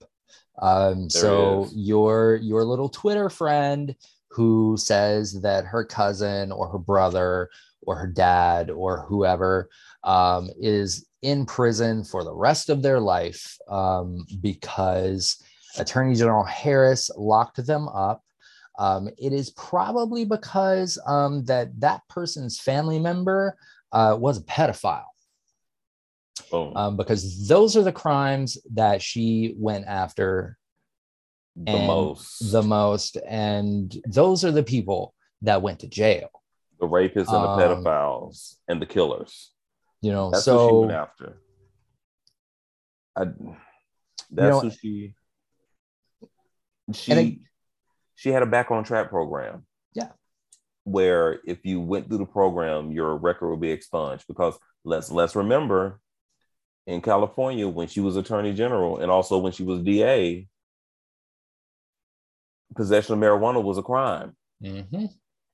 Um, 0.62 1.10
so 1.10 1.68
your 1.74 2.36
your 2.38 2.66
little 2.66 2.90
Twitter 2.90 3.30
friend 3.30 3.96
who 4.30 4.76
says 4.78 5.42
that 5.42 5.66
her 5.66 5.84
cousin 5.84 6.52
or 6.52 6.70
her 6.70 6.78
brother 6.78 7.50
or 7.82 7.96
her 7.96 8.08
dad 8.08 8.70
or 8.70 9.06
whoever 9.08 9.70
um, 10.04 10.50
is 10.60 11.08
in 11.22 11.46
prison 11.46 12.04
for 12.04 12.24
the 12.24 12.34
rest 12.34 12.70
of 12.70 12.82
their 12.82 13.00
life 13.00 13.58
um, 13.70 14.26
because 14.42 15.42
Attorney 15.78 16.16
General 16.16 16.44
Harris 16.44 17.10
locked 17.18 17.66
them 17.66 17.88
up. 17.90 18.24
Um, 18.80 19.10
it 19.18 19.34
is 19.34 19.50
probably 19.52 20.24
because 20.24 20.98
um, 21.06 21.44
that 21.46 21.78
that 21.82 22.02
person's 22.08 22.60
family 22.62 22.98
member 22.98 23.58
uh, 23.92 24.16
was 24.18 24.38
a 24.38 24.44
pedophile, 24.44 25.04
Boom. 26.50 26.78
um, 26.78 26.96
because 26.98 27.46
those 27.48 27.76
are 27.76 27.84
the 27.84 27.92
crimes 27.92 28.58
that 28.74 29.02
she 29.02 29.54
went 29.58 29.86
after 29.86 30.58
the 31.58 31.74
most. 31.78 32.52
the 32.54 32.64
most, 32.64 33.18
and 33.28 33.96
those 34.08 34.46
are 34.46 34.52
the 34.52 34.64
people 34.64 35.14
that 35.42 35.62
went 35.62 35.80
to 35.80 35.88
jail. 35.88 36.30
the 36.80 36.88
rapists 36.88 37.34
and 37.34 37.44
the 37.44 37.50
um, 37.50 37.60
pedophiles 37.60 38.56
and 38.70 38.82
the 38.82 38.86
killers. 38.86 39.52
You 40.02 40.14
know, 40.14 40.32
That's 40.32 40.46
who 40.46 40.52
she 40.52 40.58
so 40.58 40.80
went 40.80 40.94
after. 40.94 41.38
I, 43.18 43.26
that's 44.32 44.56
know- 44.56 44.62
who 44.62 44.72
she. 44.72 45.16
She 46.94 47.12
it- 47.12 47.40
she 48.20 48.32
had 48.32 48.44
a 48.44 48.46
back 48.46 48.70
on 48.70 48.84
track 48.84 49.08
program. 49.10 49.66
Yeah. 49.94 50.10
Where 50.84 51.40
if 51.48 51.66
you 51.66 51.80
went 51.80 52.10
through 52.10 52.18
the 52.18 52.26
program, 52.26 52.92
your 52.92 53.16
record 53.16 53.50
would 53.50 53.62
be 53.62 53.72
expunged. 53.72 54.26
Because 54.28 54.60
let's 54.84 55.10
let's 55.10 55.38
remember, 55.38 56.02
in 56.86 57.02
California 57.02 57.66
when 57.70 57.88
she 57.88 58.02
was 58.02 58.18
Attorney 58.18 58.52
General 58.52 58.98
and 58.98 59.10
also 59.10 59.38
when 59.38 59.54
she 59.54 59.64
was 59.64 59.80
DA, 59.84 60.48
possession 62.76 63.14
of 63.14 63.20
marijuana 63.20 63.64
was 63.64 63.78
a 63.78 63.82
crime 63.82 64.36
Mhm. 64.62 65.10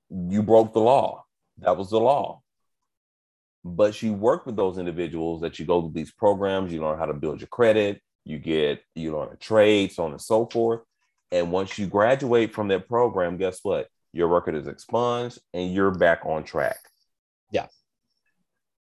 you 0.10 0.42
broke 0.42 0.74
the 0.74 0.82
law. 0.82 1.24
That 1.60 1.78
was 1.78 1.92
the 1.92 2.00
law. 2.00 2.42
But 3.64 3.94
she 3.94 4.10
worked 4.10 4.48
with 4.48 4.56
those 4.56 4.80
individuals 4.80 5.42
that 5.42 5.60
you 5.60 5.66
go 5.66 5.84
to 5.84 5.94
these 5.94 6.12
programs, 6.12 6.74
you 6.74 6.82
learn 6.82 6.98
how 6.98 7.06
to 7.06 7.14
build 7.14 7.40
your 7.42 7.48
credit, 7.48 8.02
you 8.24 8.40
get, 8.40 8.82
you 8.96 9.16
learn 9.16 9.32
a 9.32 9.38
trade, 9.38 9.92
so 9.92 10.06
on 10.06 10.12
and 10.14 10.22
so 10.22 10.48
forth. 10.48 10.82
And 11.32 11.52
once 11.52 11.78
you 11.78 11.88
graduate 11.88 12.54
from 12.54 12.68
that 12.70 12.88
program, 12.88 13.38
guess 13.38 13.60
what? 13.64 13.88
Your 14.14 14.28
record 14.28 14.56
is 14.56 14.68
expunged 14.68 15.40
and 15.54 15.74
you're 15.74 15.92
back 15.92 16.22
on 16.26 16.44
track. 16.44 16.78
Yeah. 17.52 17.68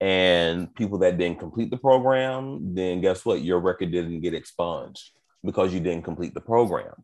And 0.00 0.75
people 0.75 0.99
that 0.99 1.18
didn't 1.18 1.40
complete 1.40 1.71
the 1.71 1.76
program, 1.76 2.75
then 2.75 3.00
guess 3.00 3.25
what? 3.25 3.42
Your 3.42 3.61
record 3.61 3.90
didn't 3.90 4.21
get 4.21 4.35
expunged 4.35 5.11
because 5.45 5.75
you 5.75 5.80
didn't 5.80 6.04
complete 6.04 6.35
the 6.35 6.40
program. 6.40 6.95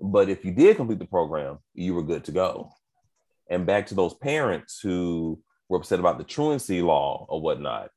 But 0.00 0.28
if 0.28 0.44
you 0.44 0.52
did 0.52 0.76
complete 0.76 0.98
the 0.98 1.06
program, 1.06 1.58
you 1.74 1.94
were 1.94 2.02
good 2.02 2.24
to 2.24 2.32
go. 2.32 2.72
And 3.48 3.66
back 3.66 3.86
to 3.86 3.94
those 3.94 4.14
parents 4.14 4.80
who 4.82 5.40
were 5.68 5.78
upset 5.78 6.00
about 6.00 6.18
the 6.18 6.24
truancy 6.24 6.82
law 6.82 7.26
or 7.28 7.40
whatnot. 7.40 7.90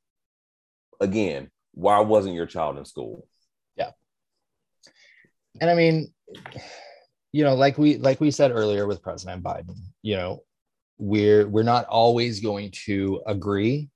Again, 1.00 1.50
why 1.72 2.00
wasn't 2.00 2.34
your 2.34 2.46
child 2.46 2.78
in 2.78 2.84
school? 2.84 3.26
And 5.60 5.70
I 5.70 5.74
mean, 5.74 6.12
you 7.32 7.44
know, 7.44 7.54
like 7.54 7.78
we 7.78 7.98
like 7.98 8.20
we 8.20 8.30
said 8.30 8.50
earlier 8.50 8.86
with 8.86 9.02
President 9.02 9.42
Biden, 9.42 9.76
you 10.02 10.16
know, 10.16 10.42
we're 10.98 11.48
we're 11.48 11.62
not 11.62 11.86
always 11.86 12.40
going 12.40 12.70
to 12.84 13.22
agree 13.26 13.90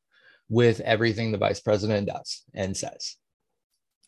with 0.48 0.80
everything 0.80 1.32
the 1.32 1.38
vice 1.38 1.60
president 1.60 2.08
does 2.08 2.42
and 2.54 2.76
says. 2.76 3.16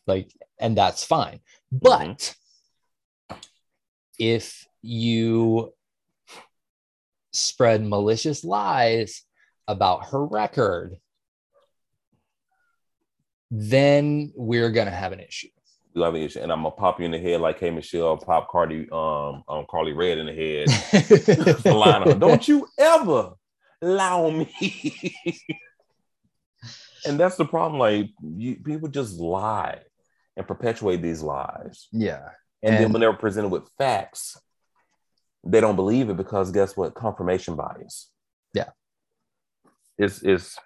Like, 0.05 0.31
and 0.59 0.77
that's 0.77 1.03
fine. 1.03 1.39
But 1.71 2.35
mm-hmm. 3.29 3.37
if 4.19 4.67
you 4.81 5.73
spread 7.33 7.83
malicious 7.83 8.43
lies 8.43 9.23
about 9.67 10.09
her 10.09 10.23
record, 10.23 10.97
then 13.49 14.31
we're 14.35 14.71
gonna 14.71 14.91
have 14.91 15.11
an 15.11 15.19
issue. 15.19 15.47
You 15.95 16.01
have 16.03 16.13
an 16.13 16.21
issue, 16.21 16.39
and 16.39 16.51
I'm 16.51 16.63
gonna 16.63 16.75
pop 16.75 16.99
you 16.99 17.05
in 17.05 17.11
the 17.11 17.19
head 17.19 17.39
like 17.39 17.57
Hey 17.57 17.71
Michelle 17.71 18.17
pop 18.17 18.49
Cardi 18.49 18.87
um 18.91 19.43
um 19.47 19.65
Carly 19.69 19.93
Red 19.93 20.17
in 20.17 20.25
the 20.25 20.33
head. 20.33 20.67
the 22.07 22.17
Don't 22.19 22.45
you 22.47 22.67
ever 22.77 23.31
on 23.81 24.39
me. 24.39 25.15
and 27.05 27.19
that's 27.19 27.35
the 27.37 27.45
problem. 27.45 27.79
Like 27.79 28.09
you, 28.21 28.55
people 28.57 28.89
just 28.89 29.19
lie 29.19 29.79
and 30.35 30.47
perpetuate 30.47 31.01
these 31.01 31.21
lies. 31.21 31.87
yeah. 31.91 32.29
And, 32.63 32.77
then 32.77 32.91
when 32.91 32.99
they're 32.99 33.13
presented 33.13 33.49
with 33.49 33.69
facts, 33.77 34.37
they 35.45 35.61
don't 35.61 35.75
believe 35.75 36.09
it 36.09 36.17
because 36.17 36.51
guess 36.51 36.75
what? 36.75 36.95
Confirmation 36.95 37.55
bias. 37.55 38.09
Yeah. 38.53 38.69
It's 39.99 40.23
it's 40.23 40.57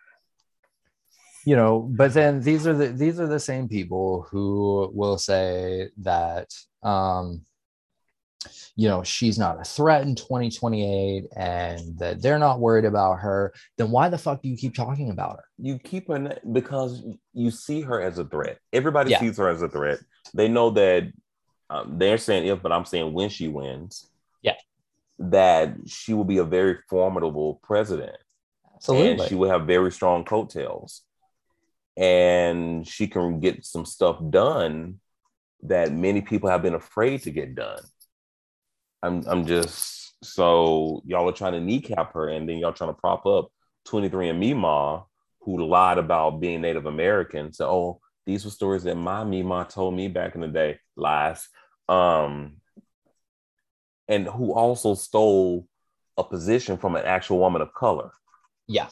you 1.50 1.56
know 1.56 1.74
but 2.02 2.14
then 2.14 2.34
these 2.42 2.64
are 2.68 2.78
the 2.82 2.88
these 3.04 3.18
are 3.20 3.28
the 3.36 3.40
same 3.52 3.68
people 3.68 4.28
who 4.30 4.92
will 5.00 5.18
say 5.18 5.90
that 5.98 6.48
um 6.84 7.26
you 8.76 8.88
know 8.88 9.02
she's 9.04 9.38
not 9.44 9.60
a 9.60 9.64
threat 9.64 10.02
in 10.04 10.14
2028 10.16 11.26
and 11.36 11.80
that 11.98 12.22
they're 12.22 12.44
not 12.48 12.60
worried 12.60 12.86
about 12.86 13.16
her 13.26 13.52
then 13.78 13.90
why 13.90 14.06
the 14.10 14.18
fuck 14.26 14.42
do 14.42 14.48
you 14.50 14.58
keep 14.64 14.76
talking 14.76 15.10
about 15.10 15.38
her 15.38 15.46
you 15.58 15.80
keep 15.80 16.08
her 16.10 16.38
because 16.60 16.92
you 17.34 17.50
see 17.52 17.82
her 17.82 18.02
as 18.02 18.18
a 18.20 18.26
threat. 18.26 18.58
Everybody 18.72 19.10
Yeah. 19.12 19.20
sees 19.20 19.38
her 19.38 19.50
as 19.50 19.62
a 19.62 19.70
threat. 19.70 20.00
They 20.34 20.48
know 20.48 20.70
that 20.72 21.04
um, 21.70 21.98
they're 22.00 22.18
saying 22.18 22.48
if, 22.48 22.62
but 22.62 22.72
I'm 22.72 22.86
saying 22.86 23.14
when 23.14 23.30
she 23.30 23.48
wins, 23.48 24.10
Yeah. 24.42 24.58
that 25.20 25.76
she 25.88 26.14
will 26.14 26.30
be 26.36 26.40
a 26.40 26.44
very 26.58 26.76
formidable 26.90 27.60
president. 27.70 28.18
absolutely 28.76 29.12
and 29.12 29.22
she 29.28 29.36
will 29.36 29.50
have 29.50 29.64
very 29.68 29.92
strong 29.92 30.24
coattails 30.24 30.92
and 32.00 32.88
she 32.88 33.08
can 33.08 33.42
get 33.42 33.66
some 33.66 33.86
stuff 33.86 34.18
done 34.30 35.00
that 35.64 35.92
many 35.92 36.22
people 36.22 36.50
have 36.50 36.62
been 36.62 36.74
afraid 36.74 37.22
to 37.24 37.30
get 37.30 37.54
done. 37.54 37.84
I'm 39.04 39.24
i'm 39.28 39.46
just 39.46 40.14
so 40.24 41.02
y'all 41.06 41.28
are 41.30 41.34
trying 41.34 41.54
to 41.54 41.62
kneecap 41.62 42.14
her 42.14 42.30
and 42.30 42.48
then 42.48 42.58
y'all 42.58 42.74
trying 42.74 42.90
to 42.90 43.00
prop 43.00 43.26
up 43.26 43.52
23 43.86 44.30
and 44.30 44.40
Mima 44.40 45.04
who 45.42 45.66
lied 45.66 45.98
about 45.98 46.40
being 46.40 46.62
native 46.62 46.86
american. 46.86 47.52
So 47.54 47.70
oh 47.70 48.02
these 48.26 48.46
were 48.46 48.52
stories 48.52 48.84
that 48.84 48.96
my 48.96 49.24
Mima 49.24 49.68
told 49.70 49.94
me 49.94 50.08
back 50.08 50.36
in 50.36 50.42
the 50.42 50.48
day 50.48 50.80
lies. 50.96 51.48
Um 51.90 52.58
and 54.08 54.26
who 54.26 54.54
also 54.54 54.96
stole 54.96 55.68
a 56.18 56.24
position 56.24 56.78
from 56.78 56.96
an 56.96 57.06
actual 57.06 57.40
woman 57.40 57.62
of 57.62 57.74
color. 57.74 58.12
Yeah 58.68 58.88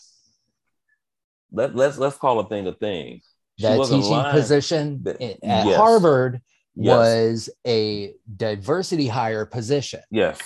let, 1.52 1.76
let's 1.76 1.98
let's 1.98 2.18
call 2.18 2.40
a 2.40 2.48
thing 2.48 2.68
a 2.68 2.74
thing. 2.74 3.22
She 3.60 3.66
that 3.66 3.82
teaching 3.84 4.12
lying. 4.12 4.32
position 4.32 5.04
at 5.08 5.40
yes. 5.44 5.76
harvard 5.76 6.42
Yes. 6.80 6.96
was 6.96 7.50
a 7.66 8.14
diversity 8.36 9.08
hire 9.08 9.48
position 9.48 10.02
Yes. 10.12 10.40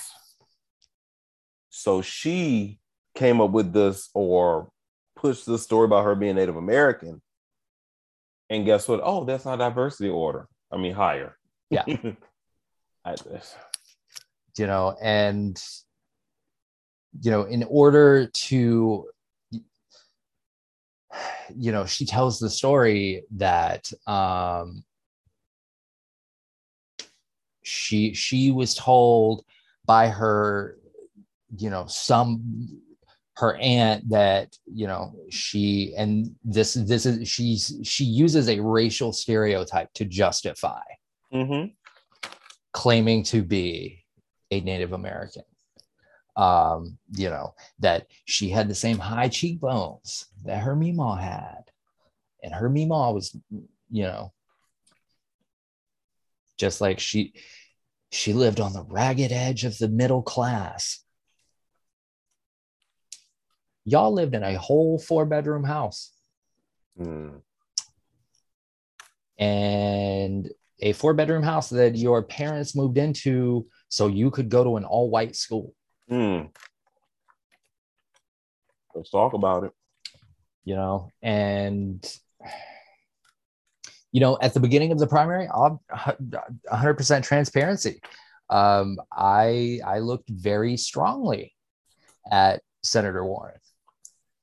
So 1.70 2.02
she 2.02 2.80
came 3.16 3.42
up 3.42 3.52
with 3.52 3.74
this 3.74 4.10
or 4.14 4.70
pushed 5.16 5.46
this 5.46 5.64
story 5.64 5.86
about 5.86 6.06
her 6.06 6.16
being 6.16 6.36
Native 6.36 6.56
American. 6.56 7.22
And 8.50 8.66
guess 8.66 8.88
what? 8.88 9.02
Oh, 9.04 9.26
that's 9.26 9.46
not 9.46 9.58
diversity 9.60 10.10
order. 10.10 10.48
I 10.72 10.78
mean, 10.78 10.94
higher. 10.94 11.38
Yeah. 11.70 11.84
I, 13.06 13.16
you 14.58 14.68
know 14.68 14.96
and 15.02 15.62
you 17.22 17.32
know 17.32 17.44
in 17.44 17.64
order 17.64 18.28
to 18.28 19.06
you 21.58 21.72
know 21.72 21.86
she 21.86 22.06
tells 22.06 22.40
the 22.40 22.50
story 22.50 23.24
that 23.32 23.92
um 24.08 24.84
she 27.64 28.14
she 28.14 28.52
was 28.52 28.74
told 28.76 29.46
by 29.86 30.08
her 30.08 30.78
you 31.58 31.70
know 31.70 31.86
some 31.88 32.82
her 33.36 33.56
aunt 33.58 34.08
that 34.10 34.56
you 34.66 34.88
know 34.88 35.14
she 35.30 35.94
and 35.98 36.34
this 36.44 36.74
this 36.74 37.06
is 37.06 37.28
she's 37.28 37.78
she 37.84 38.04
uses 38.04 38.50
a 38.50 38.60
racial 38.60 39.12
stereotype 39.14 39.92
to 39.94 40.06
justify 40.06 40.82
Mhm. 41.34 41.74
claiming 42.74 43.24
to 43.24 43.42
be 43.44 44.04
a 44.52 44.60
Native 44.60 44.92
American. 44.92 45.44
Um, 46.36 46.98
you 47.14 47.30
know, 47.30 47.56
that 47.80 48.08
she 48.26 48.50
had 48.50 48.70
the 48.70 48.76
same 48.76 48.98
high 48.98 49.28
cheekbones 49.28 50.28
that 50.46 50.64
her 50.64 50.76
Meemaw 50.76 51.20
had. 51.20 51.64
And 52.42 52.54
her 52.54 52.70
Meemaw 52.70 53.14
was, 53.14 53.36
you 53.90 54.04
know, 54.04 54.32
just 56.58 56.80
like 56.80 57.00
she 57.00 57.34
she 58.12 58.34
lived 58.34 58.60
on 58.60 58.74
the 58.74 58.84
ragged 58.84 59.32
edge 59.32 59.64
of 59.66 59.78
the 59.78 59.88
middle 59.88 60.22
class. 60.22 61.04
Y'all 63.84 64.14
lived 64.14 64.36
in 64.36 64.44
a 64.44 64.58
whole 64.58 65.00
four 65.00 65.26
bedroom 65.26 65.64
house 65.64 66.12
Mm. 67.00 67.42
and 69.38 70.50
a 70.82 70.92
four 70.94 71.14
bedroom 71.14 71.42
house 71.42 71.70
that 71.70 71.96
your 71.96 72.22
parents 72.22 72.76
moved 72.76 72.98
into 72.98 73.66
so 73.88 74.08
you 74.08 74.30
could 74.30 74.50
go 74.50 74.64
to 74.64 74.76
an 74.78 74.84
all 74.86 75.10
white 75.10 75.36
school. 75.36 75.74
Mm. 76.12 76.50
Let's 78.94 79.10
talk 79.10 79.34
about 79.34 79.64
it. 79.64 79.72
you 80.66 80.76
know 80.76 81.10
and 81.24 82.06
you 84.12 84.20
know 84.22 84.38
at 84.42 84.54
the 84.54 84.60
beginning 84.60 84.92
of 84.92 85.00
the 85.00 85.08
primary 85.08 85.48
100% 85.48 87.24
transparency 87.24 88.00
um, 88.50 88.98
i 89.12 89.80
i 89.86 89.98
looked 90.00 90.30
very 90.30 90.76
strongly 90.78 91.54
at 92.32 92.62
senator 92.84 93.24
warren 93.26 93.58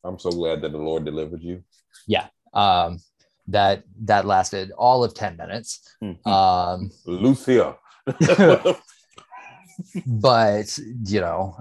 I'm 0.05 0.19
so 0.19 0.31
glad 0.31 0.63
that 0.63 0.71
the 0.73 0.79
Lord 0.79 1.05
delivered 1.05 1.43
you. 1.43 1.65
Yeah. 2.07 2.29
Um, 2.55 3.01
that 3.49 3.83
that 4.05 4.25
lasted 4.27 4.71
all 4.71 5.03
of 5.05 5.13
10 5.13 5.37
minutes 5.37 5.97
Mhm. 6.03 6.25
um, 6.27 6.91
Lucia. 7.05 7.77
but 10.07 10.79
you 11.05 11.21
know 11.21 11.57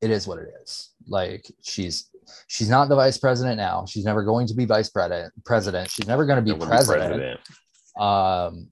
it 0.00 0.10
is 0.10 0.26
what 0.26 0.38
it 0.38 0.48
is 0.62 0.90
like 1.08 1.44
she's 1.62 2.08
she's 2.46 2.68
not 2.68 2.88
the 2.88 2.94
vice 2.96 3.18
president 3.18 3.56
now 3.56 3.84
she's 3.86 4.04
never 4.04 4.22
going 4.22 4.46
to 4.46 4.54
be 4.54 4.64
vice 4.64 4.90
president 4.90 5.32
president 5.44 5.90
she's 5.90 6.06
never 6.06 6.24
going 6.26 6.44
to 6.44 6.54
be 6.54 6.58
president 6.58 7.40
um 7.98 8.68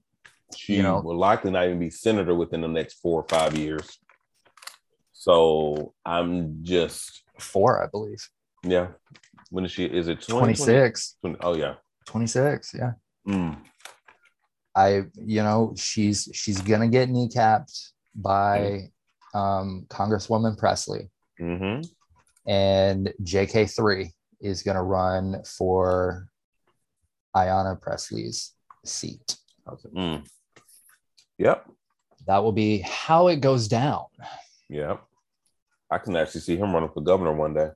She 0.55 0.75
You 0.75 0.83
know. 0.83 0.99
will 1.01 1.17
likely 1.17 1.51
not 1.51 1.65
even 1.65 1.79
be 1.79 1.89
senator 1.89 2.35
within 2.35 2.61
the 2.61 2.67
next 2.67 2.95
four 3.01 3.21
or 3.21 3.27
five 3.29 3.55
years. 3.57 3.99
So 5.13 5.93
I'm 6.05 6.63
just, 6.63 7.23
four 7.39 7.83
i 7.83 7.87
believe 7.87 8.21
yeah. 8.63 8.87
When 9.49 9.65
is 9.65 9.71
she? 9.71 9.85
Is 9.85 10.07
it 10.07 10.21
20, 10.21 10.55
26 10.55 11.17
20? 11.21 11.37
Oh, 11.41 11.55
yeah. 11.55 11.75
26 12.05 12.73
yeah 12.73 12.93
Mm. 13.27 13.57
I 14.75 15.03
you 15.15 15.41
know 15.43 15.73
she's 15.77 16.29
she's 16.33 16.61
gonna 16.61 16.87
get 16.87 17.09
kneecapped 17.09 17.91
by 18.15 18.79
um 19.33 19.85
congresswoman 19.89 20.57
presley 20.57 21.09
hmm 21.39 21.81
and 22.47 23.13
jk3 23.23 24.09
is 24.39 24.63
gonna 24.63 24.81
run 24.83 25.43
for 25.45 26.27
ayanna 27.35 27.79
presley's 27.81 28.53
seat 28.85 29.37
Mm. 29.93 30.27
Yep. 31.37 31.69
that 32.27 32.43
will 32.43 32.51
be 32.51 32.79
how 32.79 33.27
it 33.27 33.37
goes 33.41 33.67
down 33.67 34.05
Yep. 34.69 35.03
I 35.89 35.97
can 35.97 36.15
actually 36.15 36.41
see 36.41 36.55
him 36.55 36.73
running 36.73 36.89
for 36.89 37.01
governor 37.01 37.33
one 37.33 37.53
day. 37.53 37.69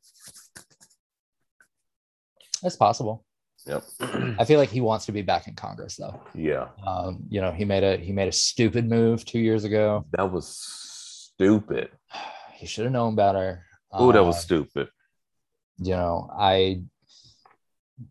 it's 2.63 2.75
possible 2.77 3.24
Yep. 3.67 3.83
i 4.39 4.45
feel 4.45 4.59
like 4.59 4.69
he 4.69 4.79
wants 4.81 5.05
to 5.07 5.11
be 5.11 5.21
back 5.23 5.47
in 5.47 5.55
congress 5.55 5.95
though 5.95 6.21
yeah. 6.35 6.67
um 6.85 7.23
you 7.29 7.41
know 7.41 7.51
he 7.51 7.65
made 7.65 7.83
a 7.83 7.97
he 7.97 8.11
made 8.11 8.27
a 8.27 8.31
stupid 8.31 8.87
move 8.87 9.25
two 9.25 9.39
years 9.39 9.63
ago 9.63 10.05
That 10.11 10.31
was 10.31 10.47
stupid. 10.47 11.89
he 12.53 12.65
should 12.67 12.83
have 12.85 12.93
known 12.93 13.15
better 13.15 13.63
Oh, 13.91 14.11
that 14.11 14.23
was 14.23 14.35
Um, 14.35 14.41
stupid. 14.41 14.87
you 15.79 15.95
know 15.95 16.29
i 16.37 16.81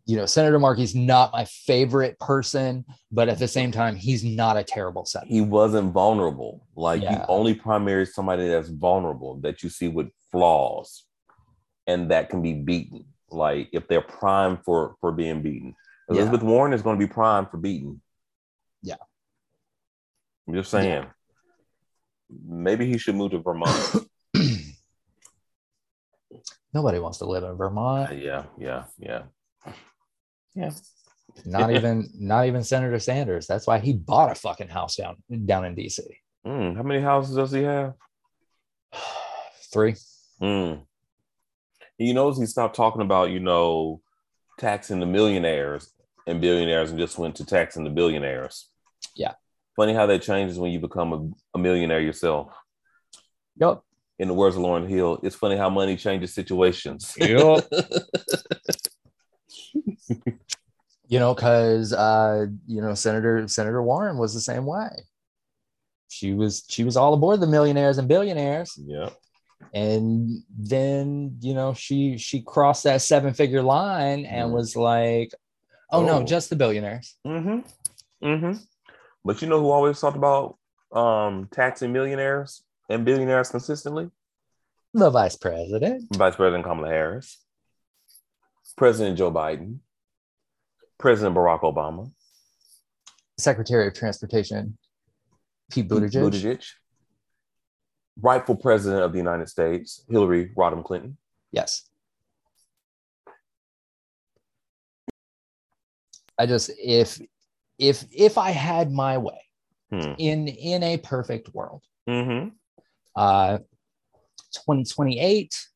you 0.06 0.16
know 0.16 0.24
senator 0.26 0.58
markey's 0.58 0.94
not 0.94 1.30
my 1.32 1.44
favorite 1.44 2.18
person 2.18 2.84
but 3.12 3.28
at 3.28 3.38
the 3.38 3.46
same 3.48 3.70
time 3.70 3.94
he's 3.96 4.24
not 4.24 4.56
a 4.56 4.64
terrible 4.64 5.04
senator 5.04 5.32
He 5.32 5.40
wasn't 5.42 5.92
vulnerable. 5.92 6.66
Like 6.74 7.02
you 7.02 7.16
only 7.28 7.54
primary 7.54 8.06
somebody 8.06 8.48
that's 8.48 8.68
vulnerable 8.70 9.36
that 9.42 9.62
you 9.62 9.68
see 9.68 9.88
with 9.88 10.08
flaws 10.32 11.04
and 11.86 12.10
that 12.10 12.28
can 12.30 12.40
be 12.42 12.54
beaten. 12.54 13.04
Like 13.34 13.68
if 13.72 13.86
they're 13.88 14.00
primed 14.00 14.60
for 14.64 14.96
for 15.00 15.12
being 15.12 15.42
beaten. 15.42 15.74
Yeah. 16.08 16.16
Elizabeth 16.16 16.42
Warren 16.42 16.72
is 16.72 16.82
going 16.82 16.98
to 16.98 17.06
be 17.06 17.12
primed 17.12 17.50
for 17.50 17.56
beating. 17.56 18.00
Yeah. 18.82 18.96
I'm 20.46 20.54
just 20.54 20.70
saying. 20.70 21.06
Maybe 22.46 22.86
he 22.86 22.98
should 22.98 23.14
move 23.14 23.32
to 23.32 23.38
Vermont. 23.38 24.06
Nobody 26.74 26.98
wants 26.98 27.18
to 27.18 27.26
live 27.26 27.44
in 27.44 27.56
Vermont. 27.56 28.18
Yeah, 28.18 28.44
yeah, 28.58 28.84
yeah. 28.98 29.22
Yeah. 30.54 30.70
Not 31.44 31.70
even 31.74 32.08
not 32.18 32.46
even 32.46 32.64
Senator 32.64 32.98
Sanders. 32.98 33.46
That's 33.46 33.66
why 33.66 33.78
he 33.78 33.92
bought 33.92 34.32
a 34.32 34.34
fucking 34.34 34.68
house 34.68 34.96
down 34.96 35.16
down 35.46 35.64
in 35.64 35.76
DC. 35.76 36.00
Mm, 36.46 36.76
how 36.76 36.82
many 36.82 37.00
houses 37.00 37.36
does 37.36 37.52
he 37.52 37.62
have? 37.62 37.94
Three. 39.72 39.94
Mm. 40.40 40.82
You 41.98 42.14
notice 42.14 42.38
he 42.38 42.46
stopped 42.46 42.76
talking 42.76 43.02
about, 43.02 43.30
you 43.30 43.40
know, 43.40 44.00
taxing 44.58 45.00
the 45.00 45.06
millionaires 45.06 45.92
and 46.26 46.40
billionaires 46.40 46.90
and 46.90 46.98
just 46.98 47.18
went 47.18 47.36
to 47.36 47.44
taxing 47.44 47.84
the 47.84 47.90
billionaires. 47.90 48.68
Yeah. 49.14 49.32
Funny 49.76 49.94
how 49.94 50.06
that 50.06 50.22
changes 50.22 50.58
when 50.58 50.72
you 50.72 50.80
become 50.80 51.12
a, 51.12 51.56
a 51.56 51.58
millionaire 51.58 52.00
yourself. 52.00 52.52
Yep. 53.56 53.82
In 54.18 54.28
the 54.28 54.34
words 54.34 54.56
of 54.56 54.62
Lauryn 54.62 54.88
Hill, 54.88 55.18
it's 55.22 55.36
funny 55.36 55.56
how 55.56 55.70
money 55.70 55.96
changes 55.96 56.34
situations. 56.34 57.14
Yep. 57.18 57.66
you 61.08 61.18
know, 61.18 61.34
because 61.34 61.92
uh, 61.92 62.46
you 62.66 62.80
know, 62.80 62.94
Senator 62.94 63.46
Senator 63.48 63.82
Warren 63.82 64.18
was 64.18 64.32
the 64.34 64.40
same 64.40 64.66
way. 64.66 64.88
She 66.08 66.32
was 66.32 66.64
she 66.68 66.84
was 66.84 66.96
all 66.96 67.14
aboard 67.14 67.40
the 67.40 67.48
millionaires 67.48 67.98
and 67.98 68.06
billionaires. 68.06 68.78
yeah. 68.80 69.10
And 69.72 70.42
then 70.56 71.36
you 71.40 71.54
know 71.54 71.72
she 71.74 72.18
she 72.18 72.42
crossed 72.42 72.84
that 72.84 73.00
seven 73.02 73.32
figure 73.34 73.62
line 73.62 74.24
and 74.26 74.50
Mhm. 74.50 74.54
was 74.54 74.76
like 74.76 75.32
oh, 75.90 76.02
no 76.04 76.18
Oh. 76.20 76.24
just 76.24 76.50
the 76.50 76.56
billionaires 76.56 77.16
Mm-hmm. 77.26 78.26
Mm-hmm. 78.26 78.52
But 79.24 79.40
you 79.42 79.48
know 79.48 79.60
who 79.60 79.70
always 79.70 80.00
talked 80.00 80.16
about 80.16 80.56
um 80.92 81.48
taxing 81.50 81.92
millionaires 81.92 82.62
and 82.88 83.04
billionaires 83.04 83.50
consistently? 83.50 84.10
the 84.92 85.10
vice 85.10 85.36
president 85.36 86.04
Vice 86.14 86.36
President 86.36 86.62
Kamala 86.64 86.88
Harris, 86.88 87.38
President 88.76 89.18
Joe 89.18 89.32
Biden, 89.32 89.78
President 90.98 91.34
Barack 91.36 91.62
Obama, 91.62 92.12
secretary 93.38 93.88
of 93.88 93.94
transportation 93.94 94.78
pete 95.70 95.88
buttigieg, 95.88 96.22
Buttigieg, 96.22 96.64
rightful 98.20 98.56
president 98.56 99.02
of 99.02 99.12
the 99.12 99.18
United 99.18 99.48
States, 99.48 100.04
Hillary 100.08 100.50
Rodham 100.56 100.84
Clinton. 100.84 101.16
yes 101.52 101.88
i 106.38 106.46
just 106.46 106.70
if 106.82 107.20
if 107.78 108.04
if 108.10 108.38
i 108.38 108.50
had 108.50 108.90
my 108.92 109.18
way 109.18 109.38
Hmm. 109.90 110.14
in 110.18 110.48
in 110.48 110.82
a 110.82 110.96
perfect 110.98 111.54
world 111.54 111.82
Mm-hmm. 112.08 112.48
uh 113.14 113.58
2028 114.52 115.66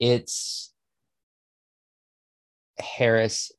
it's 0.00 0.72
harris 2.78 3.52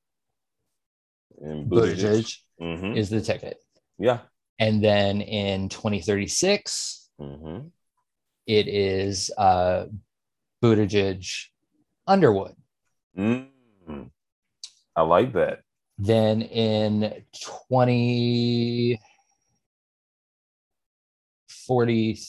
And 1.41 1.69
buttigieg 1.69 2.37
Mm-hmm. 2.61 2.97
is 2.97 3.09
the 3.09 3.21
ticket 3.21 3.57
Yeah. 3.99 4.19
And 4.59 4.83
then 4.83 5.21
in 5.21 5.69
2036 5.69 7.09
Mm-hmm. 7.19 7.67
it 8.47 8.67
is 8.67 9.29
uh 9.37 9.85
buttigieg 10.63 11.25
underwood 12.07 12.55
Mm-hmm. 13.17 14.03
I 14.95 15.01
like 15.01 15.33
that. 15.33 15.59
then 15.97 16.41
in 16.41 17.23
20 17.41 18.99
44 21.67 22.25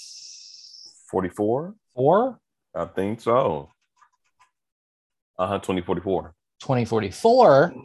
44? 1.10 2.40
I 2.74 2.84
think 2.86 3.20
so. 3.20 3.70
Uh-huh, 5.38 5.58
2044. 5.58 6.34
2044 6.60 7.72
it 7.74 7.80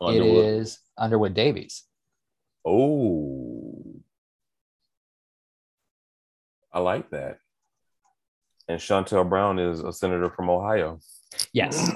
Underwood. 0.00 0.44
is 0.44 0.78
underwood 0.98 1.34
davies 1.34 1.84
Oh. 2.66 3.94
I 6.72 6.80
like 6.80 7.10
that. 7.10 7.38
And 8.68 8.80
Shontel 8.80 9.28
Brown 9.28 9.58
is 9.58 9.80
a 9.80 9.92
senator 9.92 10.28
from 10.28 10.50
Ohio. 10.50 10.98
yes 11.52 11.94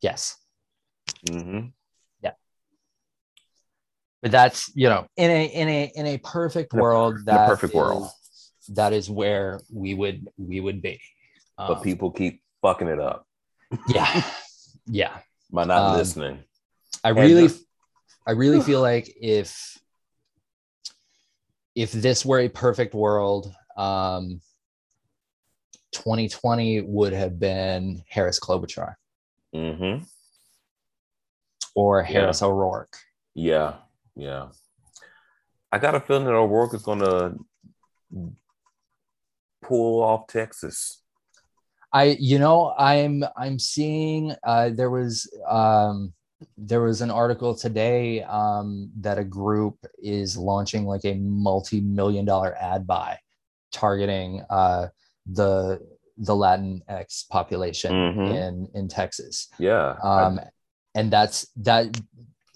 yes 0.00 0.36
Mm-hmm. 1.28 1.68
Yeah. 2.22 2.32
But 4.22 4.30
that's 4.30 4.70
you 4.74 4.88
know 4.88 5.06
in 5.16 5.30
a 5.30 5.44
in 5.46 5.68
a 5.68 5.92
in 5.94 6.06
a 6.06 6.18
perfect 6.18 6.72
world 6.72 7.14
in 7.14 7.20
a 7.22 7.24
that 7.24 7.48
perfect 7.48 7.74
world. 7.74 8.08
that 8.70 8.92
is 8.92 9.08
where 9.10 9.60
we 9.72 9.94
would 9.94 10.28
we 10.36 10.60
would 10.60 10.80
be 10.82 11.00
But 11.56 11.78
Um, 11.78 11.82
people 11.82 12.10
keep 12.10 12.42
fucking 12.62 12.88
it 12.88 13.00
up 13.00 13.26
yeah 13.88 14.22
yeah 14.86 15.18
by 15.50 15.64
not 15.64 15.82
Um, 15.92 15.96
listening. 15.98 16.44
i 17.04 17.08
really 17.10 17.48
i 18.26 18.32
really 18.32 18.60
feel 18.60 18.80
like 18.80 19.08
if 19.20 19.78
if 21.74 21.92
this 21.92 22.24
were 22.24 22.40
a 22.40 22.48
perfect 22.48 22.94
world 22.94 23.52
um 23.76 24.40
2020 25.92 26.82
would 26.82 27.12
have 27.12 27.38
been 27.38 28.02
harris 28.08 28.38
klobuchar 28.40 28.94
Mm-hmm. 29.54 30.04
or 31.74 32.00
Yeah. 32.02 32.06
harris 32.06 32.42
o'rourke 32.42 32.96
Yeah, 33.34 33.74
yeah. 34.14 34.48
I 35.72 35.78
got 35.78 35.94
a 35.94 36.00
feeling 36.00 36.24
that 36.24 36.32
O'Rourke 36.32 36.74
is 36.74 36.82
gonna 36.82 37.34
pull 39.62 40.02
off 40.02 40.26
Texas. 40.26 41.02
I 41.92 42.16
you 42.18 42.38
know 42.38 42.72
I'm 42.78 43.24
I'm 43.36 43.58
seeing 43.58 44.34
uh 44.42 44.70
there 44.70 44.90
was 44.90 45.28
um 45.48 46.14
there 46.58 46.82
was 46.82 47.00
an 47.00 47.10
article 47.10 47.54
today 47.54 48.22
um 48.24 48.90
that 49.00 49.18
a 49.18 49.24
group 49.24 49.76
is 49.98 50.36
launching 50.36 50.84
like 50.84 51.04
a 51.04 51.14
multi-million 51.14 52.24
dollar 52.24 52.54
ad 52.60 52.86
buy 52.86 53.16
targeting 53.72 54.42
uh 54.50 54.86
the 55.32 55.80
the 56.18 56.32
Latinx 56.32 57.28
population 57.28 57.92
Mhm. 57.92 58.34
in 58.34 58.68
in 58.74 58.88
Texas. 58.88 59.48
Yeah. 59.58 59.96
Um 60.02 60.40
and 60.94 61.10
that's 61.10 61.46
that 61.56 61.98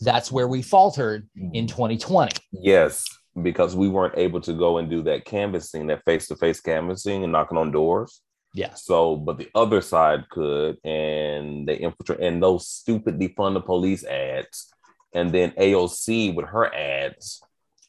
that's 0.00 0.32
where 0.32 0.48
we 0.48 0.62
faltered 0.62 1.28
in 1.52 1.66
2020. 1.66 2.32
yes, 2.52 3.04
because 3.42 3.76
we 3.76 3.88
weren't 3.88 4.16
able 4.16 4.40
to 4.40 4.54
go 4.54 4.78
and 4.78 4.88
do 4.88 5.02
that 5.02 5.26
canvassing, 5.26 5.86
that 5.88 6.02
face-to-face 6.06 6.60
canvassing 6.60 7.22
and 7.22 7.32
knocking 7.32 7.58
on 7.58 7.70
doors. 7.70 8.22
Yes. 8.52 8.84
So, 8.84 9.16
but 9.16 9.38
the 9.38 9.48
other 9.54 9.80
side 9.80 10.28
could, 10.28 10.76
and 10.84 11.68
they 11.68 11.76
infiltrate 11.76 12.20
and 12.20 12.42
those 12.42 12.66
stupid 12.66 13.18
defund 13.18 13.54
the 13.54 13.60
police 13.60 14.04
ads, 14.04 14.72
and 15.14 15.30
then 15.32 15.52
AOC 15.52 16.34
with 16.34 16.46
her 16.46 16.72
ads. 16.74 17.40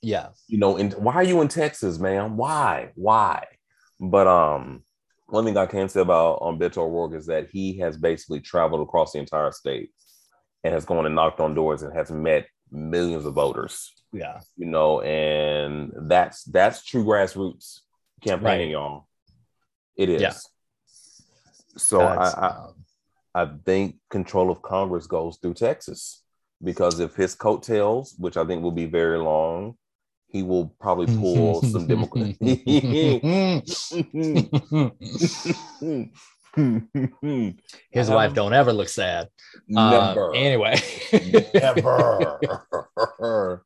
Yeah. 0.02 0.30
You 0.47 0.58
know, 0.58 0.78
and 0.78 0.93
why 0.93 1.13
are 1.15 1.24
you 1.24 1.41
in 1.41 1.47
Texas, 1.47 2.00
man? 2.00 2.38
Why? 2.38 2.91
Why? 2.95 3.45
But 4.00 4.28
um, 4.28 4.84
one 5.28 5.45
thing 5.45 5.58
I 5.58 5.65
can 5.67 5.89
say 5.89 6.02
about 6.02 6.39
on 6.41 6.54
um 6.56 6.60
Beto 6.60 6.78
O'Rourke 6.80 7.13
is 7.15 7.28
that 7.28 7.50
he 7.52 7.78
has 7.80 7.97
basically 7.97 8.39
traveled 8.39 8.82
across 8.82 9.13
the 9.13 9.19
entire 9.19 9.52
state 9.52 9.91
and 10.63 10.74
has 10.74 10.86
gone 10.86 11.06
and 11.06 11.15
knocked 11.15 11.39
on 11.39 11.54
doors 11.56 11.84
and 11.84 11.95
has 11.95 12.12
met 12.12 12.47
millions 12.71 13.26
of 13.26 13.34
voters. 13.34 13.91
Yeah. 14.13 14.41
You 14.58 14.65
know, 14.67 15.02
and 15.02 15.91
that's 16.10 16.43
that's 16.43 16.84
true 16.84 17.06
grassroots 17.06 17.80
campaigning, 18.24 18.67
Right. 18.67 18.71
y'all. 18.71 19.08
It 19.95 20.10
is. 20.10 20.21
Yeah. 20.21 20.34
So 21.77 22.01
I, 22.01 22.30
I 22.30 22.47
um, 22.47 22.73
I 23.34 23.49
think 23.65 23.95
control 24.10 24.51
of 24.51 24.62
Congress 24.62 25.08
goes 25.08 25.38
through 25.38 25.54
Texas 25.54 26.23
because 26.63 26.99
if 26.99 27.15
his 27.15 27.34
coattails, 27.34 28.15
which 28.17 28.38
I 28.38 28.45
think 28.45 28.62
will 28.62 28.71
be 28.71 28.86
very 28.86 29.17
long, 29.17 29.75
he 30.27 30.43
will 30.43 30.75
probably 30.80 31.08
pull 31.17 31.62
some 31.62 31.88
Democrats. 31.88 32.38
His 37.91 38.10
wife 38.10 38.34
don't 38.34 38.54
ever 38.54 38.73
look 38.73 38.89
sad. 38.89 39.30
Um, 39.75 39.91
Never. 39.91 40.36
anyway. 40.36 40.75
Never. 41.54 43.62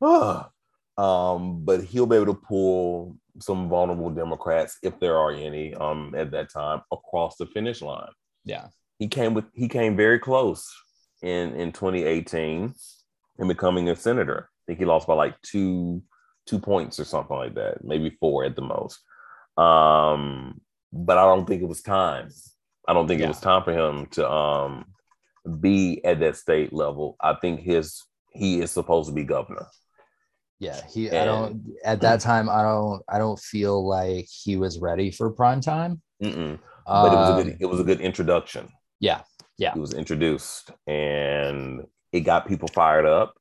um, 0.98 1.64
but 1.64 1.84
he'll 1.84 2.06
be 2.06 2.16
able 2.16 2.26
to 2.26 2.34
pull 2.34 3.16
some 3.40 3.68
vulnerable 3.68 4.10
Democrats, 4.10 4.78
if 4.82 4.98
there 5.00 5.16
are 5.18 5.32
any, 5.32 5.74
um, 5.74 6.14
at 6.16 6.30
that 6.32 6.50
time, 6.50 6.82
across 6.92 7.36
the 7.36 7.46
finish 7.46 7.80
line. 7.82 8.12
yeah. 8.44 8.66
he 8.98 9.08
came 9.08 9.34
with 9.34 9.46
he 9.54 9.68
came 9.68 9.96
very 9.96 10.18
close 10.18 10.70
in 11.22 11.54
in 11.54 11.72
2018 11.72 12.74
in 13.38 13.48
becoming 13.48 13.88
a 13.88 13.96
senator. 13.96 14.48
I 14.50 14.62
think 14.66 14.78
he 14.78 14.84
lost 14.84 15.06
by 15.06 15.14
like 15.14 15.40
two 15.42 16.02
two 16.46 16.58
points 16.58 16.98
or 17.00 17.04
something 17.04 17.36
like 17.36 17.54
that, 17.54 17.82
maybe 17.84 18.10
four 18.20 18.44
at 18.44 18.54
the 18.56 18.62
most. 18.62 18.98
Um, 19.56 20.60
but 20.92 21.16
I 21.18 21.24
don't 21.24 21.46
think 21.46 21.62
it 21.62 21.68
was 21.68 21.82
time. 21.82 22.28
I 22.88 22.92
don't 22.92 23.06
think 23.08 23.20
Yeah. 23.20 23.26
it 23.26 23.28
was 23.28 23.40
time 23.40 23.62
for 23.64 23.72
him 23.72 24.06
to 24.16 24.30
um 24.30 24.84
be 25.60 26.04
at 26.04 26.20
that 26.20 26.36
state 26.36 26.72
level. 26.72 27.16
I 27.20 27.34
think 27.34 27.60
his 27.60 28.02
he 28.32 28.60
is 28.60 28.70
supposed 28.70 29.08
to 29.08 29.14
be 29.14 29.24
governor. 29.24 29.66
Yeah. 30.62 30.80
He 30.94 31.10
I 31.10 31.24
don't 31.24 31.74
at 31.84 32.00
that 32.02 32.20
time 32.20 32.48
I 32.48 32.62
don't 32.62 33.02
I 33.08 33.18
don't 33.18 33.38
feel 33.38 33.84
like 33.86 34.28
he 34.30 34.56
was 34.56 34.78
ready 34.78 35.10
for 35.10 35.28
prime 35.30 35.60
time. 35.60 36.00
Mm-mm. 36.22 36.58
But 36.86 37.12
it 37.12 37.16
was 37.16 37.30
a 37.30 37.32
Um, 37.32 37.42
good 37.42 37.56
it 37.60 37.66
was 37.66 37.80
a 37.80 37.84
good 37.84 38.00
introduction. 38.00 38.68
Yeah, 39.00 39.22
yeah. 39.58 39.72
It 39.74 39.80
was 39.80 39.92
introduced 39.92 40.70
and 40.86 41.82
it 42.12 42.20
got 42.20 42.46
people 42.46 42.68
fired 42.68 43.06
up. 43.06 43.34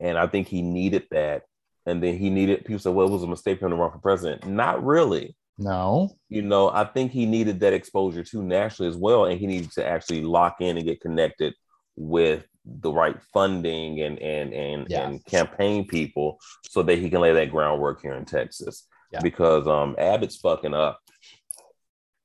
And 0.00 0.18
I 0.18 0.26
think 0.26 0.48
he 0.48 0.60
needed 0.60 1.04
that. 1.12 1.44
And 1.86 2.02
then 2.02 2.18
he 2.18 2.28
needed 2.28 2.66
people 2.66 2.78
said, 2.78 2.94
well, 2.94 3.08
it 3.08 3.10
was 3.10 3.22
a 3.22 3.26
mistake 3.26 3.58
for 3.58 3.66
him 3.66 3.70
to 3.70 3.76
run 3.76 3.90
for 3.90 3.98
president. 3.98 4.46
Not 4.46 4.84
really. 4.84 5.34
No. 5.56 6.10
You 6.28 6.42
know, 6.42 6.68
I 6.70 6.84
think 6.84 7.10
he 7.10 7.24
needed 7.24 7.60
that 7.60 7.72
exposure 7.72 8.22
too 8.22 8.42
nationally 8.42 8.90
as 8.90 8.96
well. 8.96 9.24
And 9.24 9.40
he 9.40 9.46
needed 9.46 9.72
to 9.72 9.86
actually 9.86 10.22
lock 10.22 10.60
in 10.60 10.76
and 10.76 10.84
get 10.84 11.00
connected 11.00 11.54
with 11.96 12.44
the 12.80 12.92
right 12.92 13.20
funding 13.32 14.00
and 14.02 14.18
and 14.18 14.52
and, 14.52 14.86
Yeah. 14.88 15.08
and 15.08 15.24
campaign 15.24 15.86
people 15.86 16.38
so 16.68 16.82
that 16.82 16.98
he 16.98 17.08
can 17.10 17.20
lay 17.20 17.32
that 17.32 17.50
groundwork 17.50 18.02
here 18.02 18.14
in 18.14 18.24
Texas. 18.24 18.86
Yeah. 19.12 19.20
Because 19.22 19.66
um 19.66 19.94
Abbott's 19.98 20.36
fucking 20.36 20.74
up. 20.74 21.00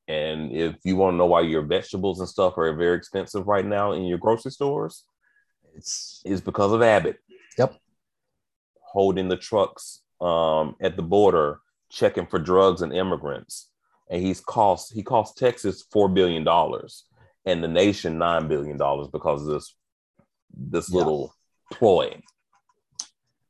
And 0.07 0.51
if 0.51 0.75
you 0.83 0.97
want 0.97 1.13
to 1.13 1.17
know 1.17 1.25
why 1.27 1.41
your 1.41 1.61
vegetables 1.61 2.19
and 2.19 2.27
stuff 2.27 2.57
are 2.57 2.73
very 2.75 2.97
expensive 2.97 3.47
right 3.47 3.65
now 3.65 3.93
in 3.93 4.03
your 4.03 4.17
grocery 4.17 4.51
stores, 4.51 5.05
It's 5.75 6.21
is 6.25 6.41
because 6.41 6.73
of 6.73 6.81
Abbott. 6.81 7.17
Yep. 7.57 7.75
Holding 8.81 9.29
the 9.29 9.37
trucks 9.37 10.01
um, 10.19 10.75
at 10.81 10.97
the 10.97 11.01
border, 11.03 11.61
checking 11.89 12.27
for 12.27 12.37
drugs 12.39 12.81
and 12.81 12.93
immigrants, 12.93 13.69
and 14.09 14.21
he's 14.21 14.41
cost 14.41 14.93
he 14.93 15.03
cost 15.03 15.37
Texas 15.37 15.83
four 15.91 16.09
billion 16.09 16.43
dollars 16.43 17.05
and 17.45 17.63
the 17.63 17.67
nation 17.67 18.17
nine 18.17 18.47
billion 18.47 18.77
dollars 18.77 19.07
because 19.11 19.41
of 19.47 19.53
this 19.53 19.75
this 20.53 20.89
Yeah. 20.91 20.97
little 20.99 21.33
ploy. 21.71 22.21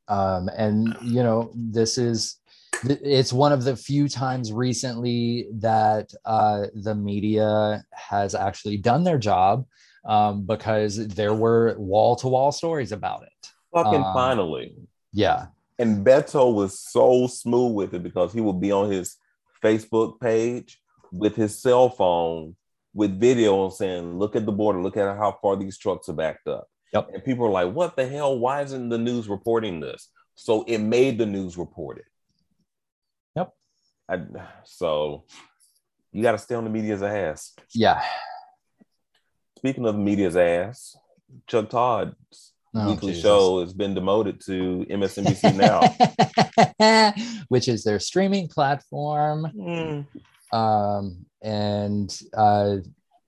um 0.10 0.50
and 0.58 0.96
you 1.02 1.24
know 1.24 1.52
this 1.56 1.98
is 1.98 2.38
it's 2.86 3.32
one 3.32 3.54
of 3.54 3.64
the 3.64 3.76
few 3.76 4.10
times 4.10 4.52
recently 4.52 5.48
that 5.54 6.10
uh 6.26 6.68
the 6.76 6.94
media 6.94 7.84
has 7.94 8.36
actually 8.36 8.76
done 8.78 9.04
their 9.06 9.18
job 9.18 9.66
um 10.06 10.46
because 10.46 11.08
there 11.08 11.34
were 11.34 11.76
wall-to-wall 11.78 12.52
stories 12.52 12.92
about 12.92 13.24
it 13.24 13.48
Fucking 13.74 14.04
Um, 14.04 14.14
finally. 14.14 14.76
yeah 15.14 15.48
And 15.80 16.06
Beto 16.06 16.54
was 16.54 16.78
so 16.80 17.28
smooth 17.28 17.74
with 17.74 17.94
it 17.94 18.04
because 18.04 18.34
he 18.34 18.42
would 18.42 18.60
be 18.60 18.72
on 18.72 18.92
his 18.92 19.16
Facebook 19.64 20.20
page 20.20 20.80
with 21.12 21.36
his 21.36 21.62
cell 21.62 21.90
phone 21.90 22.56
with 22.94 23.20
video 23.20 23.70
saying, 23.70 24.20
look 24.20 24.36
at 24.36 24.46
the 24.46 24.52
border, 24.52 24.80
look 24.84 24.98
at 24.98 25.18
how 25.18 25.32
far 25.42 25.56
these 25.56 25.78
trucks 25.80 26.10
are 26.10 26.14
backed 26.14 26.48
up. 26.48 26.68
Yep. 26.94 27.10
And 27.14 27.24
people 27.24 27.46
are 27.46 27.52
like, 27.52 27.74
what 27.74 27.96
the 27.96 28.08
hell? 28.08 28.38
Why 28.38 28.62
isn't 28.62 28.90
the 28.90 28.98
news 28.98 29.28
reporting 29.28 29.80
this? 29.80 30.10
So 30.36 30.64
it 30.64 30.78
made 30.80 31.18
the 31.18 31.26
news 31.26 31.58
report 31.58 31.98
it. 32.00 32.06
Yep. 33.36 33.54
I, 34.10 34.20
so 34.64 35.24
you 36.12 36.22
got 36.22 36.34
to 36.34 36.38
stay 36.38 36.56
on 36.56 36.64
the 36.64 36.70
media's 36.70 37.02
ass. 37.04 37.54
yeah 37.74 38.02
Speaking 39.58 39.86
of 39.88 39.96
the 39.96 40.02
media's 40.02 40.36
ass, 40.36 40.96
Chuck 41.48 41.70
Todd's 41.70 42.52
Oh, 42.76 42.90
weekly 42.90 43.10
Jesus. 43.10 43.22
show 43.24 43.62
has 43.62 43.72
been 43.72 43.94
demoted 43.94 44.42
to 44.48 44.84
MSNBC 44.90 45.56
now. 45.56 47.14
which 47.48 47.68
is 47.68 47.84
their 47.84 48.00
streaming 48.00 48.48
platform 48.48 49.46
Hmm. 49.46 50.58
um 50.58 51.26
and 51.44 52.20
uh 52.36 52.78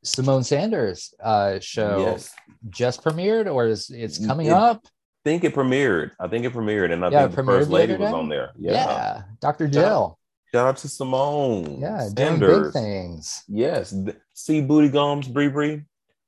symone 0.06 0.46
sanders 0.46 1.14
uh 1.24 1.60
show 1.60 2.00
Yes. 2.00 2.34
just 2.70 3.04
premiered 3.04 3.52
or 3.52 3.68
is 3.68 3.90
it's 3.90 4.26
coming 4.26 4.48
It- 4.48 4.54
up 4.54 4.82
I 4.86 5.30
think 5.30 5.44
it 5.44 5.56
premiered. 5.56 6.12
I 6.20 6.28
think 6.28 6.46
it 6.46 6.54
premiered, 6.54 6.92
and 6.94 7.04
I 7.04 7.10
Yeah, 7.10 7.22
think 7.24 7.36
the 7.38 7.44
first 7.46 7.70
lady 7.72 7.96
was 7.98 8.14
on 8.14 8.30
there. 8.30 8.52
yeah, 8.60 8.72
Yeah. 8.74 9.22
dr 9.42 9.68
jill 9.70 10.20
Shout 10.54 10.68
out 10.68 10.78
to 10.78 10.88
Symone. 10.88 11.82
yeah 11.82 12.08
doing 12.14 12.40
big 12.40 12.72
things 12.72 13.44
Yes. 13.48 13.94
See 14.34 14.62
booty 14.62 14.90
gums, 14.90 15.28
Bree 15.28 15.50
Bree. 15.50 15.84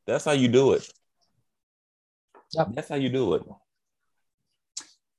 That's 0.08 0.26
how 0.26 0.32
you 0.32 0.48
do 0.48 0.74
it. 0.74 0.84
Yep. 2.54 2.68
That's 2.74 2.90
how 2.90 2.96
you 2.96 3.10
do 3.10 3.36
it. 3.36 3.44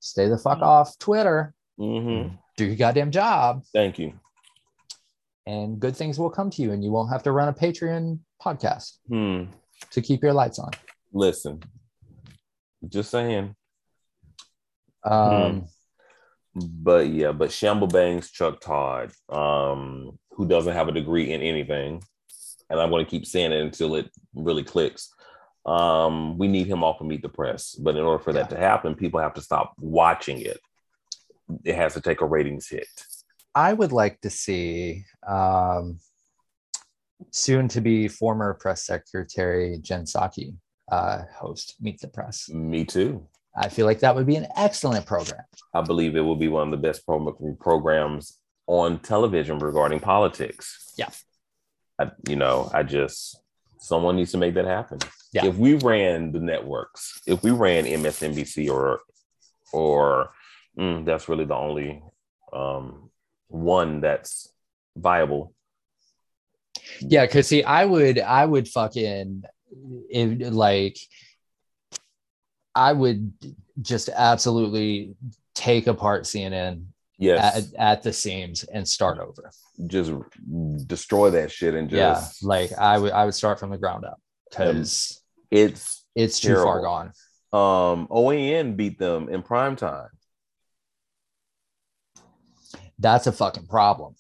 stay 0.00 0.28
the 0.28 0.38
fuck 0.38 0.60
off 0.60 0.98
twitter 0.98 1.54
Mm-hmm. 1.78 2.34
do 2.56 2.64
your 2.66 2.74
goddamn 2.74 3.12
job 3.12 3.62
Thank 3.72 4.00
you. 4.00 4.18
And 5.52 5.80
good 5.84 5.96
things 6.00 6.18
will 6.20 6.30
come 6.38 6.50
to 6.54 6.60
you 6.62 6.70
and 6.72 6.80
you 6.84 6.90
won't 6.90 7.10
have 7.14 7.22
to 7.26 7.32
run 7.38 7.48
a 7.48 7.56
patreon 7.64 8.18
podcast 8.44 8.88
Hmm. 9.12 9.40
to 9.94 9.98
keep 10.08 10.20
your 10.22 10.34
lights 10.40 10.58
on 10.58 10.70
Listen. 11.12 11.54
Just 12.96 13.10
saying. 13.10 13.46
um 15.04 15.66
But 16.54 17.04
yeah, 17.08 17.32
but 17.32 17.50
Shamble 17.52 17.86
Bangs 17.88 18.30
Chuck 18.30 18.60
Todd, 18.60 19.12
um, 19.28 20.18
who 20.32 20.44
doesn't 20.46 20.74
have 20.78 20.88
a 20.88 20.92
degree 21.00 21.32
in 21.32 21.40
anything, 21.40 22.02
and 22.68 22.80
I'm 22.80 22.90
going 22.90 23.04
to 23.04 23.10
keep 23.10 23.24
saying 23.26 23.52
it 23.52 23.60
until 23.68 23.94
it 23.94 24.10
really 24.34 24.64
clicks. 24.64 25.02
Um, 25.66 26.36
we 26.38 26.48
need 26.48 26.66
him 26.66 26.82
off 26.82 27.00
of 27.00 27.06
Meet 27.06 27.22
the 27.22 27.28
Press, 27.28 27.74
but 27.74 27.96
in 27.96 28.02
order 28.04 28.22
for 28.22 28.32
that 28.32 28.50
to 28.50 28.56
happen, 28.56 28.94
people 28.94 29.20
have 29.20 29.34
to 29.34 29.42
stop 29.48 29.74
watching 29.78 30.40
it. 30.40 30.58
It 31.64 31.74
has 31.76 31.94
to 31.94 32.00
take 32.00 32.20
a 32.20 32.26
ratings 32.26 32.68
hit. 32.68 32.88
I 33.58 33.72
would 33.72 33.90
like 33.90 34.20
to 34.20 34.30
see 34.30 35.04
um, 35.26 35.98
soon 37.32 37.66
to 37.68 37.80
be 37.80 38.06
former 38.06 38.54
press 38.54 38.86
secretary 38.86 39.78
Jen 39.82 40.04
Psaki 40.04 40.54
uh, 40.92 41.22
host 41.34 41.74
Meet 41.80 42.00
the 42.00 42.06
Press. 42.06 42.48
Me 42.50 42.84
too. 42.84 43.26
I 43.56 43.68
feel 43.68 43.84
like 43.84 43.98
that 43.98 44.14
would 44.14 44.28
be 44.28 44.36
an 44.36 44.46
excellent 44.56 45.06
program. 45.06 45.42
I 45.74 45.80
believe 45.80 46.14
it 46.14 46.20
will 46.20 46.36
be 46.36 46.46
one 46.46 46.68
of 46.68 46.70
the 46.70 46.86
best 46.88 47.04
pro- 47.04 47.56
programs 47.58 48.38
on 48.68 49.00
television 49.00 49.58
regarding 49.58 49.98
politics. 49.98 50.92
Yeah. 50.96 51.08
I, 51.98 52.12
you 52.28 52.36
know, 52.36 52.70
I 52.72 52.84
just 52.84 53.40
someone 53.80 54.14
needs 54.14 54.30
to 54.30 54.38
make 54.38 54.54
that 54.54 54.66
happen. 54.66 55.00
Yeah. 55.32 55.46
If 55.46 55.56
we 55.56 55.74
ran 55.74 56.30
the 56.30 56.38
networks, 56.38 57.20
if 57.26 57.42
we 57.42 57.50
ran 57.50 57.86
MSNBC 57.86 58.70
or 58.70 59.00
or 59.72 60.30
mm, 60.78 61.04
that's 61.04 61.28
really 61.28 61.44
the 61.44 61.56
only 61.56 62.04
um, 62.52 63.07
one 63.48 64.00
that's 64.00 64.48
viable. 64.96 65.54
Yeah, 67.00 67.26
because 67.26 67.46
see, 67.48 67.62
I 67.62 67.84
would, 67.84 68.18
I 68.18 68.44
would 68.44 68.68
fucking, 68.68 69.42
it, 70.10 70.52
like, 70.52 70.96
I 72.74 72.92
would 72.92 73.32
just 73.82 74.08
absolutely 74.08 75.14
take 75.54 75.86
apart 75.86 76.24
CNN 76.24 76.86
Yes, 77.20 77.72
at, 77.74 77.74
at 77.74 78.02
the 78.04 78.12
seams 78.12 78.62
and 78.62 78.86
start 78.86 79.18
over. 79.18 79.50
just 79.88 80.12
destroy 80.86 81.30
that 81.30 81.50
shit 81.50 81.74
and 81.74 81.90
just 81.90 82.42
yeah, 82.42 82.48
like 82.48 82.72
I 82.78 82.96
would, 82.96 83.10
I 83.10 83.24
would 83.24 83.34
start 83.34 83.58
from 83.58 83.70
the 83.70 83.78
ground 83.78 84.04
up 84.04 84.20
because 84.48 85.20
it's 85.50 86.04
it's 86.14 86.38
too 86.38 86.54
far 86.54 86.80
gone. 86.80 87.06
um 87.52 88.06
OAN 88.08 88.76
beat 88.76 89.00
them 89.00 89.28
in 89.28 89.42
prime 89.42 89.74
time. 89.74 90.10
That's 92.98 93.26
a 93.26 93.32
fucking 93.32 93.66
problem. 93.66 94.14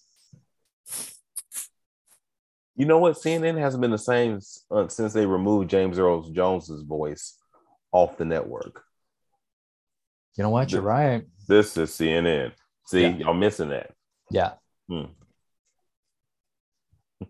You 2.76 2.86
know 2.86 2.98
what? 2.98 3.16
CNN 3.16 3.58
hasn't 3.58 3.80
been 3.80 3.90
the 3.90 3.98
same 3.98 4.38
uh, 4.70 4.86
since 4.88 5.12
they 5.12 5.26
removed 5.26 5.68
James 5.68 5.98
Earl 5.98 6.22
Jones's 6.30 6.82
voice 6.82 7.36
off 7.90 8.16
the 8.16 8.24
network. 8.24 8.82
You 10.36 10.44
know 10.44 10.50
what? 10.50 10.70
You're 10.70 10.82
right. 10.82 11.24
This 11.48 11.76
is 11.76 11.90
CNN. 11.90 12.52
See, 12.86 13.02
Yeah. 13.02 13.08
y'all 13.16 13.34
missing 13.34 13.70
that. 13.70 13.90
Yeah. 14.30 14.52
Hmm. 14.88 15.06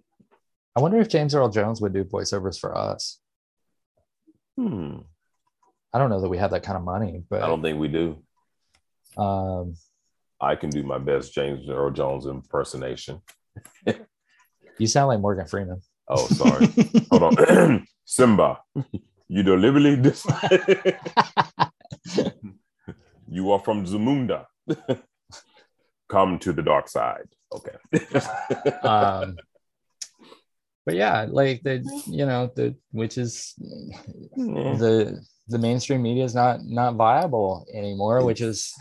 I 0.76 0.80
wonder 0.80 0.98
if 1.00 1.08
James 1.08 1.34
Earl 1.34 1.48
Jones 1.48 1.80
would 1.80 1.94
do 1.94 2.04
voiceovers 2.04 2.60
for 2.60 2.76
us. 2.76 3.18
Hmm. 4.56 4.98
I 5.94 5.98
don't 5.98 6.10
know 6.10 6.20
that 6.20 6.28
we 6.28 6.36
have 6.36 6.50
that 6.50 6.62
kind 6.62 6.76
of 6.76 6.84
money, 6.84 7.22
but 7.30 7.42
I 7.42 7.46
don't 7.46 7.62
think 7.62 7.78
we 7.78 7.88
do. 7.88 8.22
um, 9.16 9.74
I 10.40 10.54
can 10.56 10.70
do 10.70 10.82
my 10.82 10.98
best 10.98 11.34
James 11.34 11.68
Earl 11.68 11.90
Jones 11.90 12.26
impersonation. 12.26 13.20
you 14.78 14.86
sound 14.86 15.08
like 15.08 15.20
Morgan 15.20 15.46
Freeman. 15.46 15.80
Oh, 16.08 16.26
sorry. 16.26 16.68
Hold 17.10 17.22
on. 17.38 17.86
Simba, 18.04 18.60
you 19.28 19.42
deliberately 19.42 19.96
dis- 19.96 20.26
You 23.30 23.52
are 23.52 23.58
from 23.58 23.84
Zamunda. 23.84 24.46
Come 26.08 26.38
to 26.38 26.52
the 26.52 26.62
dark 26.62 26.88
side. 26.88 27.28
Okay. 27.52 27.76
um, 28.82 29.36
but 30.86 30.94
yeah, 30.94 31.26
like 31.28 31.62
the 31.62 31.84
you 32.06 32.24
know 32.24 32.50
the 32.54 32.74
which 32.92 33.18
is 33.18 33.54
the 33.58 35.20
the 35.48 35.58
mainstream 35.58 36.00
media 36.02 36.24
is 36.24 36.34
not 36.34 36.64
not 36.64 36.94
viable 36.94 37.66
anymore, 37.74 38.24
which 38.24 38.40
is 38.40 38.72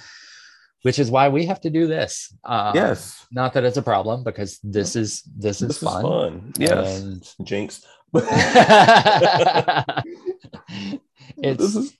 which 0.88 1.00
is 1.04 1.12
why 1.12 1.28
we 1.28 1.46
have 1.52 1.60
to 1.60 1.70
do 1.70 1.84
this. 1.86 2.34
Um, 2.46 2.72
yes. 2.74 3.26
not 3.30 3.52
that 3.54 3.66
it's 3.68 3.76
a 3.76 3.82
problem 3.82 4.24
because 4.24 4.58
this 4.64 4.96
is 4.96 5.22
this 5.46 5.62
is 5.62 5.68
This 5.68 5.80
fun. 5.84 5.98
is 5.98 6.02
fun. 6.10 6.54
Yes. 6.58 7.02
And 7.02 7.20
Jinx. 7.50 7.82
it's 11.44 11.60
this 11.60 11.76
is 11.76 11.92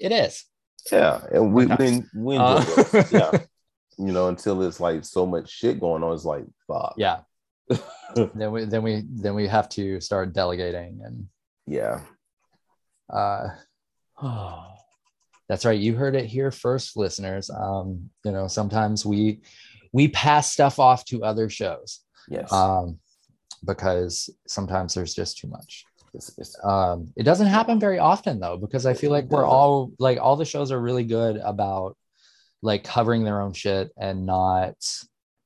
it 0.00 0.10
is. 0.10 0.44
yeah, 0.90 1.20
and 1.30 1.54
we 1.54 1.66
we 1.66 2.34
enjoy 2.34 2.42
Uh. 2.42 3.04
Yeah. 3.12 3.30
you 3.98 4.10
know, 4.12 4.26
until 4.26 4.60
it's 4.66 4.80
like 4.80 5.04
so 5.04 5.24
much 5.24 5.48
shit 5.48 5.78
going 5.78 6.02
on. 6.02 6.12
It's 6.14 6.24
like, 6.24 6.46
fuck. 6.66 6.94
Yeah. 6.96 7.20
then 8.34 8.50
we 8.50 8.64
then 8.64 8.82
we 8.82 9.04
then 9.06 9.34
we 9.38 9.46
have 9.46 9.68
to 9.78 10.00
start 10.00 10.32
delegating 10.34 11.00
and 11.06 11.28
Yeah. 11.78 12.00
uh 13.08 13.48
that's 15.52 15.66
right 15.66 15.78
you 15.78 15.94
heard 15.94 16.16
it 16.16 16.24
here 16.24 16.50
first 16.50 16.96
listeners 16.96 17.50
um 17.50 18.08
you 18.24 18.32
know 18.32 18.48
sometimes 18.48 19.04
we 19.04 19.40
we 19.92 20.08
pass 20.08 20.50
stuff 20.50 20.78
off 20.78 21.04
to 21.04 21.22
other 21.22 21.50
shows 21.50 22.00
Yes. 22.26 22.50
um 22.50 22.98
because 23.66 24.30
sometimes 24.46 24.94
there's 24.94 25.14
just 25.14 25.36
too 25.36 25.48
much 25.48 25.84
It's- 26.14 26.30
it's- 26.38 26.56
um 26.64 27.08
it 27.16 27.24
doesn't 27.24 27.48
happen 27.48 27.78
very 27.78 27.98
often 27.98 28.40
though 28.40 28.56
because 28.56 28.86
i 28.86 28.94
feel 28.94 29.10
like 29.10 29.26
we're 29.26 29.44
all 29.46 29.92
like 29.98 30.18
all 30.18 30.36
the 30.36 30.46
shows 30.46 30.72
are 30.72 30.80
really 30.80 31.04
good 31.04 31.36
about 31.36 31.96
like 32.62 32.82
covering 32.82 33.22
their 33.24 33.42
own 33.42 33.52
shit 33.52 33.90
and 33.98 34.24
not 34.24 34.76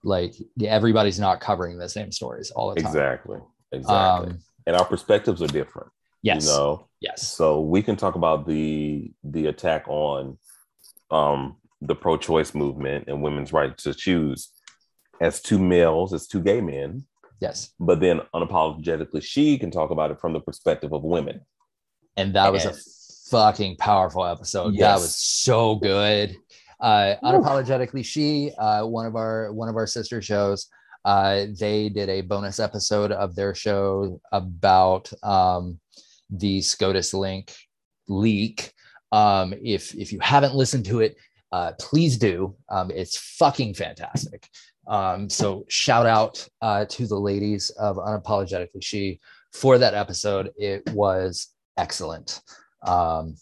like 0.05 0.35
everybody's 0.79 1.19
not 1.19 1.40
covering 1.40 1.79
the 1.79 1.88
same 1.88 2.12
stories 2.12 2.53
all 2.53 2.69
the 2.73 2.81
time 2.81 2.87
exactly. 2.90 3.38
Exactly. 3.73 4.31
um 4.33 4.38
and 4.69 4.77
our 4.77 4.85
perspectives 4.85 5.40
are 5.42 5.47
different. 5.61 5.90
Yes 6.31 6.45
You 6.45 6.51
know, 6.51 6.69
yes 7.07 7.19
so 7.39 7.47
we 7.75 7.81
can 7.87 7.97
talk 8.03 8.15
about 8.23 8.39
the 8.53 9.12
the 9.35 9.45
attack 9.53 9.83
on 9.89 10.39
um 11.19 11.41
the 11.91 11.95
pro-choice 12.05 12.51
movement 12.62 13.05
and 13.09 13.23
women's 13.27 13.53
right 13.59 13.75
to 13.85 13.91
choose 14.05 14.41
as 15.29 15.35
two 15.49 15.59
males, 15.59 16.12
as 16.17 16.27
two 16.33 16.43
gay 16.51 16.61
men, 16.61 16.91
yes 17.47 17.57
but 17.89 17.99
then 18.05 18.17
unapologetically 18.35 19.23
she 19.33 19.45
can 19.62 19.71
talk 19.71 19.91
about 19.97 20.11
it 20.12 20.19
from 20.23 20.33
the 20.33 20.41
perspective 20.49 20.93
of 20.93 21.03
women. 21.17 21.37
and 22.17 22.35
that 22.37 22.53
was 22.53 22.65
a 22.65 22.75
fucking 23.31 23.77
powerful 23.77 24.25
episode. 24.25 24.77
That 24.79 25.01
was 25.05 25.15
so 25.17 25.77
good. 25.77 26.37
Uh, 26.81 27.15
unapologetically, 27.25 28.05
she 28.05 28.53
uh, 28.59 28.83
one 28.99 29.07
of 29.11 29.15
our 29.17 29.53
one 29.61 29.69
of 29.69 29.77
our 29.77 29.87
sister 29.87 30.21
shows. 30.23 30.69
Uh, 31.05 31.47
they 31.61 31.89
did 31.89 32.09
a 32.09 32.21
bonus 32.21 32.59
episode 32.59 33.12
of 33.12 33.35
their 33.39 33.55
show 33.55 34.21
about 34.33 35.05
um, 35.23 35.79
the 36.31 36.61
SCOTUS 36.61 37.15
link 37.15 37.55
leak. 38.09 38.73
Um, 39.12 39.55
if 39.62 39.95
if 39.95 40.12
you 40.12 40.19
haven't 40.21 40.55
listened 40.55 40.85
to 40.87 41.01
it, 41.01 41.17
uh, 41.53 41.73
please 41.79 42.19
do. 42.19 42.57
Um, 42.69 42.91
it's 42.91 43.17
fucking 43.17 43.75
fantastic. 43.75 44.49
Um, 44.87 45.29
so 45.29 45.65
shout 45.69 46.07
out 46.07 46.47
uh, 46.62 46.85
to 46.87 47.07
the 47.07 47.19
ladies 47.19 47.71
of 47.71 47.97
unapologetically 47.97 48.83
she 48.83 49.21
for 49.53 49.79
that 49.79 49.95
episode. 49.95 50.51
It 50.57 50.89
was 50.93 51.49
excellent. 51.77 52.41
Um, 52.83 53.37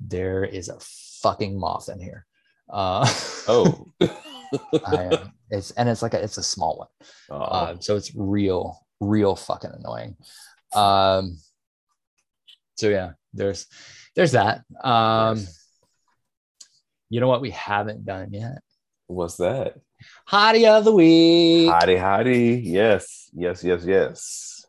there 0.00 0.44
is 0.44 0.68
a 0.68 0.78
fucking 1.22 1.58
moth 1.58 1.88
in 1.88 2.00
here. 2.00 2.26
Uh, 2.70 3.08
Oh. 3.48 3.86
Am, 4.86 5.32
it's 5.50 5.70
and 5.72 5.88
it's 5.88 6.02
like 6.02 6.14
a, 6.14 6.22
it's 6.22 6.38
a 6.38 6.42
small 6.42 6.78
one. 6.78 6.88
Uh, 7.30 7.44
Uh, 7.44 7.76
so 7.78 7.94
it's 7.96 8.12
real, 8.14 8.84
real 9.00 9.36
fucking 9.36 9.70
annoying. 9.72 10.16
Um, 10.74 11.38
so 12.76 12.88
yeah, 12.88 13.12
there's 13.32 13.66
there's 14.14 14.32
that. 14.32 14.62
Um, 14.82 15.36
yes. 15.38 15.64
you 17.10 17.20
know 17.20 17.28
what 17.28 17.40
we 17.40 17.50
haven't 17.50 18.04
done 18.04 18.32
yet? 18.32 18.58
What's 19.06 19.36
that? 19.36 19.74
Hottie 20.28 20.68
of 20.68 20.84
the 20.84 20.92
week. 20.92 21.70
Hottie, 21.70 21.98
hottie. 22.00 22.60
Yes, 22.62 23.30
yes, 23.34 23.64
yes, 23.64 23.84
yes. 23.84 24.66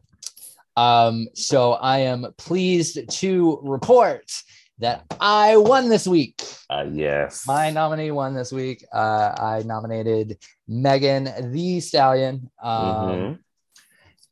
Um, 0.75 1.27
so 1.33 1.73
I 1.73 1.99
am 1.99 2.27
pleased 2.37 3.09
to 3.09 3.59
report 3.63 4.31
that 4.79 5.03
I 5.19 5.57
won 5.57 5.89
this 5.89 6.07
week. 6.07 6.39
Uh, 6.69 6.85
yes. 6.91 7.47
My 7.47 7.71
nominee 7.71 8.11
won 8.11 8.35
this 8.35 8.51
week. 8.51 8.85
Uh, 8.93 9.33
I 9.39 9.63
nominated 9.65 10.37
Megan 10.67 11.51
Thee 11.51 11.79
Stallion, 11.79 12.51
um, 12.61 13.09
Mhm. 13.09 13.39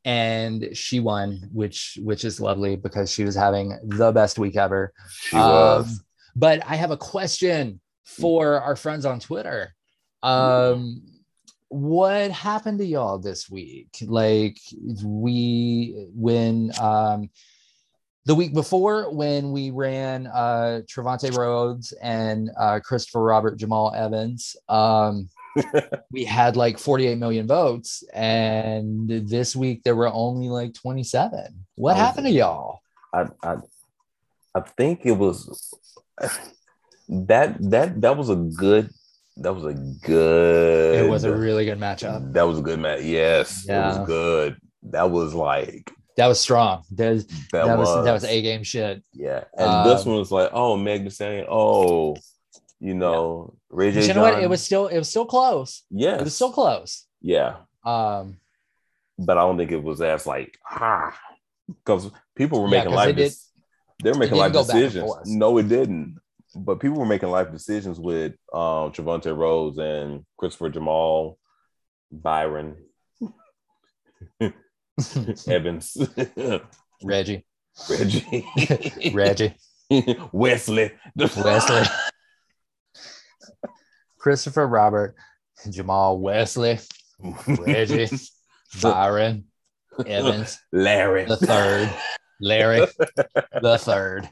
And 0.06 0.70
she 0.74 1.00
won, 1.00 1.50
which 1.52 1.98
which 2.02 2.24
is 2.24 2.39
lovely 2.39 2.76
because 2.76 3.12
she 3.12 3.26
was 3.26 3.36
having 3.36 3.78
the 3.84 4.12
best 4.12 4.38
week 4.38 4.56
ever. 4.56 4.94
She 5.10 5.36
Um, 5.36 5.52
was. 5.52 6.02
But 6.36 6.62
I 6.65 6.76
have 6.76 6.91
a 6.91 6.98
question 6.98 7.82
for 8.06 8.62
our 8.62 8.76
friends 8.76 9.06
on 9.06 9.20
Twitter. 9.20 9.74
Um, 10.22 11.02
what 11.70 12.30
happened 12.32 12.78
to 12.80 12.86
y'all 12.86 13.18
this 13.18 13.50
week? 13.50 13.89
Like 14.04 14.58
we 15.04 16.08
when 16.13 16.72
um 16.80 17.30
the 18.26 18.36
week 18.36 18.54
before 18.54 19.12
when 19.13 19.52
we 19.52 19.72
ran 19.72 20.28
uh 20.28 20.82
Trevante 20.88 21.36
Rhodes 21.36 21.94
and 22.02 22.52
uh 22.60 22.80
Christopher 22.84 23.24
Robert 23.24 23.58
Jamal 23.58 23.94
Evans, 23.96 24.56
um 24.70 25.30
we 26.12 26.26
had 26.26 26.56
like 26.56 26.78
48 26.80 27.18
million 27.18 27.48
votes, 27.48 28.04
and 28.13 29.08
this 29.10 29.56
week 29.56 29.84
there 29.84 29.96
were 29.96 30.12
only 30.12 30.50
like 30.50 30.74
27. 30.74 31.65
What 31.76 31.96
happened 31.98 32.28
to 32.28 32.32
y'all? 32.32 32.80
I, 33.13 33.28
I, 33.44 33.56
I 34.54 34.62
think 34.62 35.06
it 35.06 35.13
was 35.13 35.74
that 37.10 37.58
that 37.72 38.02
that 38.02 38.18
was 38.18 38.30
a 38.30 38.36
good. 38.36 38.89
That 39.38 39.54
was 39.54 39.65
a 39.65 39.74
good. 39.74 41.06
It 41.06 41.10
was 41.10 41.26
a 41.26 41.36
really 41.36 41.65
good 41.65 41.80
matchup. 41.80 42.32
That 42.34 42.44
was 42.44 42.60
a 42.60 42.62
good 42.62 42.80
match. 42.80 43.02
Yes, 43.02 43.65
it 43.65 43.70
Yeah. 43.70 44.00
was 44.00 44.08
good. 44.08 44.58
That 44.84 45.12
was 45.12 45.34
like 45.34 45.91
That 46.15 46.28
was 46.28 46.39
strong. 46.39 46.84
That, 46.91 47.18
that, 47.52 47.65
that 47.65 47.78
was, 47.78 47.89
was 47.89 48.06
that 48.06 48.13
was 48.13 48.24
a 48.24 48.41
game 48.41 48.63
shit. 48.63 49.04
yeah. 49.13 49.44
And 49.58 49.86
this 49.89 50.06
Um, 50.06 50.12
one 50.12 50.20
was 50.20 50.32
like, 50.32 50.52
oh, 50.54 50.78
Meg 50.78 51.04
Thee 51.04 51.10
Stallion. 51.10 51.48
Oh, 51.50 52.15
you 52.86 52.93
know, 52.93 53.54
Ray 53.69 53.91
J. 53.91 54.08
You 54.08 54.13
know 54.13 54.21
what? 54.21 54.43
It 54.43 54.50
was 54.50 54.62
still 54.63 54.86
it 54.88 54.98
was 54.98 55.10
still 55.10 55.26
close. 55.26 55.84
Yeah, 55.89 56.17
It 56.19 56.24
was 56.24 56.36
still 56.36 56.52
close. 56.52 56.91
yeah. 57.21 57.52
Um, 57.84 58.38
But 59.17 59.38
I 59.38 59.41
don't 59.41 59.58
think 59.58 59.71
it 59.71 59.84
was 59.89 60.02
as 60.02 60.28
like 60.28 60.52
ah, 60.69 61.17
because 61.67 62.12
people 62.36 62.62
were 62.62 62.69
Yeah, 62.69 62.84
life. 62.84 63.08
they 63.15 63.24
did- 63.24 63.32
dec- 63.32 63.43
they 64.04 64.12
were 64.12 64.17
making 64.24 64.38
life 64.38 64.52
didn't 64.52 64.62
go 64.67 64.67
back 64.74 64.76
and 64.84 64.93
decisions. 64.93 65.30
No, 65.43 65.58
it 65.58 65.67
didn't. 65.69 66.17
But 66.67 66.80
people 66.80 66.98
were 66.98 67.06
making 67.15 67.30
life 67.38 67.50
decisions 67.52 67.98
with 68.00 68.34
um 68.54 68.91
Trevante 68.93 69.32
Rhodes 69.43 69.78
and 69.80 70.26
Christopher 70.38 70.69
Jamal, 70.69 71.38
Byron 72.12 72.76
Evans, 75.48 75.98
Reggie, 77.04 77.45
Reggie, 77.89 78.45
Reggie, 79.13 79.54
Wesley, 80.32 80.91
Wesley, 81.15 81.84
Christopher 84.25 84.65
Robert, 84.65 85.15
Jamal 85.69 86.17
Wesley, 86.17 86.79
Reggie, 87.47 88.09
Byron, 88.81 89.43
Evans, 90.03 90.57
Larry, 90.71 91.25
the 91.25 91.38
third, 91.38 91.93
Larry, 92.41 92.88
the 93.61 93.77
third, 93.77 94.27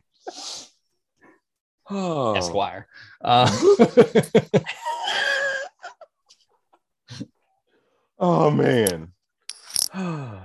oh. 1.91 2.33
Esquire. 2.33 2.87
Uh, 3.23 3.47
Oh 8.17 8.49
man. 8.49 9.11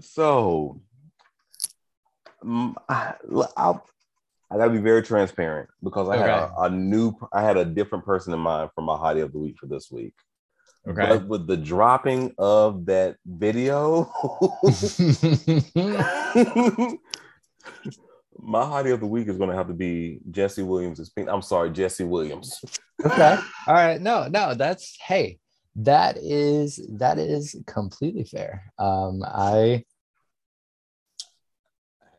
so 0.00 0.82
mm, 2.44 2.74
I, 2.90 3.14
I'll, 3.56 3.86
I 4.50 4.56
gotta 4.56 4.70
be 4.70 4.78
very 4.78 5.02
transparent 5.02 5.68
because 5.82 6.08
I 6.08 6.16
had 6.16 6.28
a, 6.28 6.52
a 6.62 6.70
new 6.70 7.14
I 7.32 7.42
had 7.42 7.56
a 7.56 7.64
different 7.64 8.04
person 8.04 8.32
in 8.34 8.40
mind 8.40 8.70
for 8.74 8.82
my 8.82 8.94
hottie 8.94 9.22
of 9.22 9.32
the 9.32 9.38
week 9.38 9.56
for 9.58 9.66
this 9.66 9.90
week. 9.90 10.14
okay. 10.88 11.08
But 11.08 11.28
with 11.28 11.46
the 11.46 11.56
dropping 11.56 12.34
of 12.36 12.86
that 12.86 13.16
video, 13.24 14.10
my 18.42 18.64
hottie 18.64 18.92
of 18.92 19.00
the 19.00 19.06
week 19.06 19.28
is 19.28 19.38
gonna 19.38 19.54
have 19.54 19.68
to 19.68 19.74
be 19.74 20.18
Jesse 20.30 20.62
Williams'. 20.62 21.12
I'm 21.16 21.42
sorry, 21.42 21.70
Jesse 21.70 22.04
Williams. 22.04 22.60
okay. 23.04 23.38
All 23.68 23.74
right. 23.74 24.00
No, 24.00 24.26
no, 24.26 24.54
that's 24.54 24.98
hey, 25.06 25.38
that 25.76 26.16
is 26.16 26.84
that 26.98 27.18
is 27.18 27.54
completely 27.66 28.24
fair. 28.24 28.72
Um, 28.80 29.22
I 29.24 29.84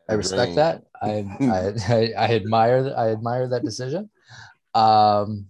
I 0.08 0.14
respect 0.14 0.54
that. 0.56 0.82
I, 1.00 1.24
I 1.40 1.72
I 1.88 2.12
I 2.16 2.34
admire 2.34 2.92
I 2.96 3.10
admire 3.10 3.46
that 3.48 3.64
decision. 3.64 4.10
Um 4.74 5.46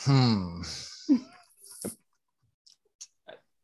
hmm. 0.00 0.62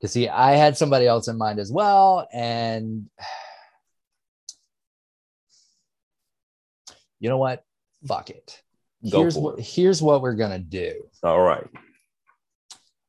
Cause 0.01 0.12
see, 0.12 0.28
I 0.28 0.53
had 0.53 0.76
somebody 0.76 1.09
else 1.09 1.26
in 1.26 1.36
mind 1.36 1.59
as 1.59 1.72
well, 1.72 2.28
and 2.32 3.11
you 7.18 7.28
know 7.28 7.38
what? 7.38 7.64
Fuck 8.07 8.30
it. 8.30 8.62
Go 9.11 9.22
here's 9.22 9.36
what 9.36 9.59
it. 9.59 9.64
here's 9.64 10.01
what 10.01 10.22
we're 10.22 10.34
gonna 10.34 10.61
do. 10.61 11.03
All 11.24 11.40
right. 11.40 11.66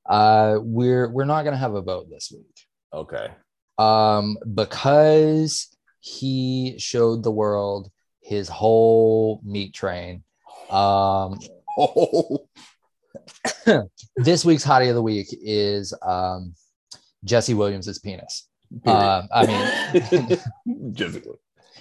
Uh, 0.07 0.57
we're 0.61 1.09
we're 1.09 1.25
not 1.25 1.43
gonna 1.43 1.57
have 1.57 1.75
a 1.75 1.81
vote 1.81 2.09
this 2.09 2.31
week. 2.31 2.65
Okay. 2.91 3.27
Um, 3.79 4.37
because 4.53 5.67
he 5.99 6.75
showed 6.77 7.23
the 7.23 7.31
world 7.31 7.89
his 8.21 8.47
whole 8.49 9.41
meat 9.43 9.73
train. 9.73 10.23
Um, 10.69 11.39
Oh, 11.77 12.47
this 14.17 14.43
week's 14.43 14.65
hottie 14.65 14.89
of 14.89 14.95
the 14.95 15.01
week 15.01 15.27
is 15.31 15.93
um, 16.01 16.53
Jesse 17.23 17.53
Williams' 17.53 17.99
penis. 17.99 18.47
Um, 18.85 19.27
I 19.33 19.45
mean, 19.47 20.91
Jesse. 20.93 21.23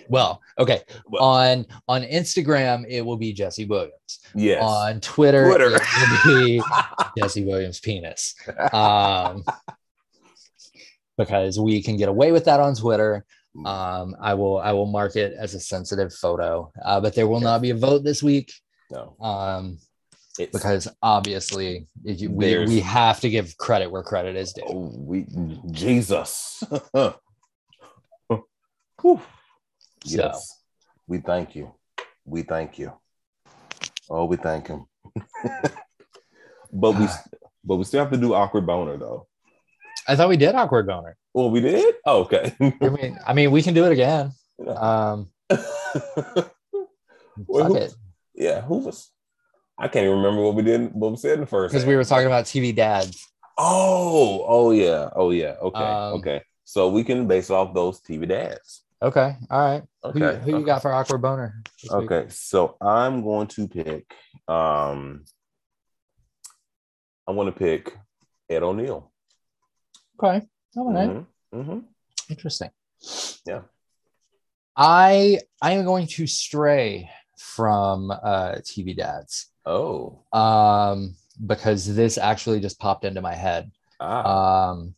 well, 0.09 0.40
okay. 0.59 0.82
Well- 1.07 1.22
on 1.24 1.66
on 1.88 2.03
Instagram, 2.03 2.84
it 2.88 3.03
will 3.05 3.16
be 3.16 3.32
Jesse 3.32 3.64
Williams. 3.64 4.20
Yes. 4.34 4.62
On 4.62 5.01
Twitter, 5.01 5.46
Twitter. 5.49 5.70
it 5.74 6.26
will 6.26 6.46
be 6.46 6.62
Jesse 7.18 7.44
Williams' 7.44 7.80
penis. 7.80 8.34
Um, 8.72 9.44
because 11.19 11.61
we 11.61 11.83
can 11.83 11.97
get 11.99 12.09
away 12.09 12.33
with 12.33 12.47
that 12.47 12.61
on 12.61 12.75
Twitter. 12.75 13.27
Um, 13.66 14.14
I 14.21 14.35
will 14.35 14.59
I 14.59 14.71
will 14.73 14.87
mark 14.87 15.16
it 15.16 15.33
as 15.33 15.53
a 15.55 15.61
sensitive 15.61 16.14
photo, 16.14 16.71
uh, 16.85 17.01
but 17.01 17.14
there 17.16 17.27
will 17.27 17.41
not 17.41 17.61
be 17.61 17.71
a 17.71 17.75
vote 17.75 18.05
this 18.05 18.23
week 18.23 18.53
no. 18.91 19.16
um, 19.21 19.79
It's, 20.39 20.53
because 20.53 20.89
obviously 21.03 21.89
it- 22.05 22.31
we, 22.31 22.66
we 22.66 22.81
have 22.81 23.21
to 23.21 23.29
give 23.29 23.57
credit 23.57 23.91
where 23.91 24.03
credit 24.05 24.37
is 24.37 24.53
due. 24.53 24.62
oh, 24.64 24.93
we 24.97 25.27
Jesus. 25.71 26.62
Whew. 29.03 29.21
Yes. 30.05 30.62
We 31.07 31.19
thank 31.19 31.55
you. 31.57 31.75
We 32.25 32.43
thank 32.43 32.79
you. 32.79 32.93
Oh, 34.11 34.25
we 34.27 34.37
thank 34.37 34.69
him. 34.69 34.87
but 36.73 36.93
we 36.93 37.07
but 37.64 37.77
we 37.77 37.85
still 37.85 38.01
have 38.01 38.12
to 38.12 38.19
do 38.19 38.35
awkward 38.35 38.66
boner 38.66 38.97
though. 38.97 39.28
I 40.09 40.16
thought 40.16 40.30
we 40.30 40.38
did 40.38 40.54
awkward 40.54 40.86
boner. 40.86 41.16
Well, 41.34 41.50
we 41.50 41.61
did? 41.61 41.94
Oh, 42.06 42.20
okay. 42.22 42.52
I 42.61 42.88
mean, 42.88 43.18
I 43.26 43.34
mean, 43.34 43.50
we 43.50 43.62
can 43.62 43.74
do 43.74 43.84
it 43.84 43.92
again. 43.92 44.32
Yeah. 44.59 44.72
Um, 44.72 45.28
Well, 47.46 47.66
who- 47.66 47.76
it, 47.76 47.94
Yeah, 48.34 48.62
who 48.62 48.78
was 48.78 49.11
I 49.78 49.86
can't 49.86 50.06
even 50.06 50.16
remember 50.16 50.42
what 50.42 50.56
we 50.56 50.62
did 50.62 50.92
what 50.92 51.12
we 51.12 51.16
said 51.18 51.34
in 51.34 51.40
the 51.40 51.46
first 51.46 51.72
because 51.72 51.86
we 51.86 51.94
were 51.94 52.02
talking 52.02 52.26
about 52.26 52.46
TV 52.46 52.74
dads. 52.74 53.24
Oh, 53.56 54.44
oh 54.48 54.70
yeah, 54.72 55.11
oh 55.14 55.30
yeah. 55.30 55.54
Okay, 55.62 55.78
Um, 55.78 56.14
okay. 56.14 56.42
So 56.64 56.88
we 56.88 57.04
can 57.04 57.28
base 57.28 57.50
off 57.50 57.74
those 57.74 58.00
TV 58.00 58.26
dads. 58.26 58.82
Okay, 59.00 59.36
all 59.50 59.61
right. 59.61 59.82
Who, 60.02 60.09
Okay. 60.24 60.40
who 60.40 60.59
you 60.59 60.66
got 60.66 60.82
for 60.82 60.92
awkward 60.92 61.22
boner? 61.22 61.62
week? 61.84 61.92
Okay, 61.92 62.26
so 62.30 62.76
I'm 62.80 63.22
going 63.22 63.46
to 63.48 63.68
pick. 63.68 64.12
Um, 64.48 65.24
I 67.28 67.30
want 67.32 67.46
to 67.54 67.56
pick 67.59 67.96
Ed 68.50 68.64
O'Neill. 68.64 69.12
Okay. 70.21 70.47
All 70.77 70.93
right. 70.93 71.09
Mhm, 71.11 71.27
mhm. 71.55 71.85
Interesting. 72.29 72.71
Yeah. 73.47 73.62
I 74.77 75.41
I 75.62 75.73
am 75.73 75.85
going 75.85 76.07
to 76.09 76.27
stray 76.27 77.11
from 77.37 78.11
uh 78.11 78.57
TV 78.62 78.97
dads. 78.97 79.47
Oh, 79.64 80.21
Um 80.33 81.14
because 81.47 81.95
this 81.95 82.19
actually 82.19 82.59
just 82.61 82.79
popped 82.81 83.05
into 83.05 83.21
my 83.21 83.35
head. 83.35 83.71
ah, 84.01 84.71
Um 84.71 84.95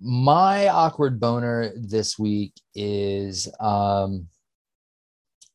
my 0.00 0.68
awkward 0.68 1.20
boner 1.20 1.72
this 1.76 2.18
week 2.18 2.52
is 2.74 3.48
um 3.60 4.28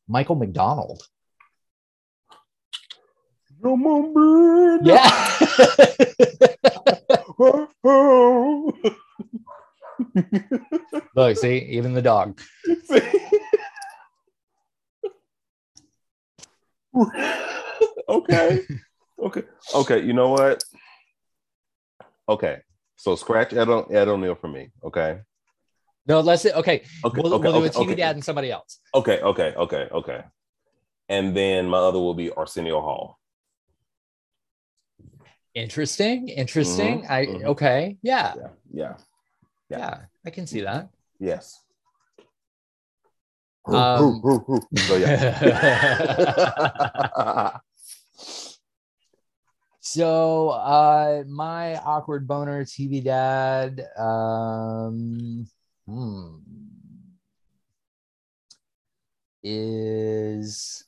Michael 0.08 0.36
McDonald. 0.36 1.02
Come 3.62 3.86
on. 3.86 4.84
Yeah. 4.86 5.10
Look, 11.14 11.36
see, 11.36 11.58
even 11.70 11.94
the 11.94 12.02
dog. 12.02 12.40
okay. 18.08 18.60
Okay. 19.20 19.42
Okay. 19.74 20.02
You 20.02 20.12
know 20.12 20.30
what? 20.30 20.64
Okay. 22.28 22.58
So 22.96 23.14
scratch 23.14 23.52
Ed, 23.52 23.68
O- 23.68 23.84
Ed 23.84 24.08
O'Neill 24.08 24.34
for 24.34 24.48
me. 24.48 24.70
Okay. 24.82 25.20
No, 26.06 26.20
let's 26.20 26.44
okay. 26.44 26.82
Okay. 27.04 27.20
We'll, 27.22 27.34
okay, 27.34 27.42
we'll 27.44 27.60
do 27.60 27.66
a 27.66 27.70
TV 27.70 27.82
okay. 27.82 27.94
dad 27.94 28.16
and 28.16 28.24
somebody 28.24 28.50
else. 28.50 28.80
Okay. 28.94 29.20
Okay. 29.20 29.54
Okay. 29.56 29.88
Okay. 29.92 30.24
And 31.08 31.36
then 31.36 31.68
my 31.68 31.78
other 31.78 31.98
will 31.98 32.14
be 32.14 32.30
Arsenio 32.32 32.80
Hall. 32.80 33.18
Interesting. 35.58 36.28
Interesting. 36.28 37.04
I 37.08 37.26
mhm. 37.26 37.44
okay. 37.46 37.96
Yeah, 38.02 38.34
Yeah. 38.36 38.48
Yeah. 38.72 38.94
yeah. 39.70 39.78
Yeah. 39.78 39.98
I 40.24 40.30
can 40.30 40.46
see 40.46 40.60
that. 40.62 40.88
Yes. 41.18 41.60
Um, 43.66 44.22
so 44.86 44.96
yeah. 44.96 45.18
So 49.88 50.50
uh 50.50 51.24
my 51.26 51.76
awkward 51.76 52.28
boner 52.28 52.62
TV 52.66 53.02
dad 53.02 53.88
um 53.96 55.48
hmm, 55.86 56.36
is 59.42 60.84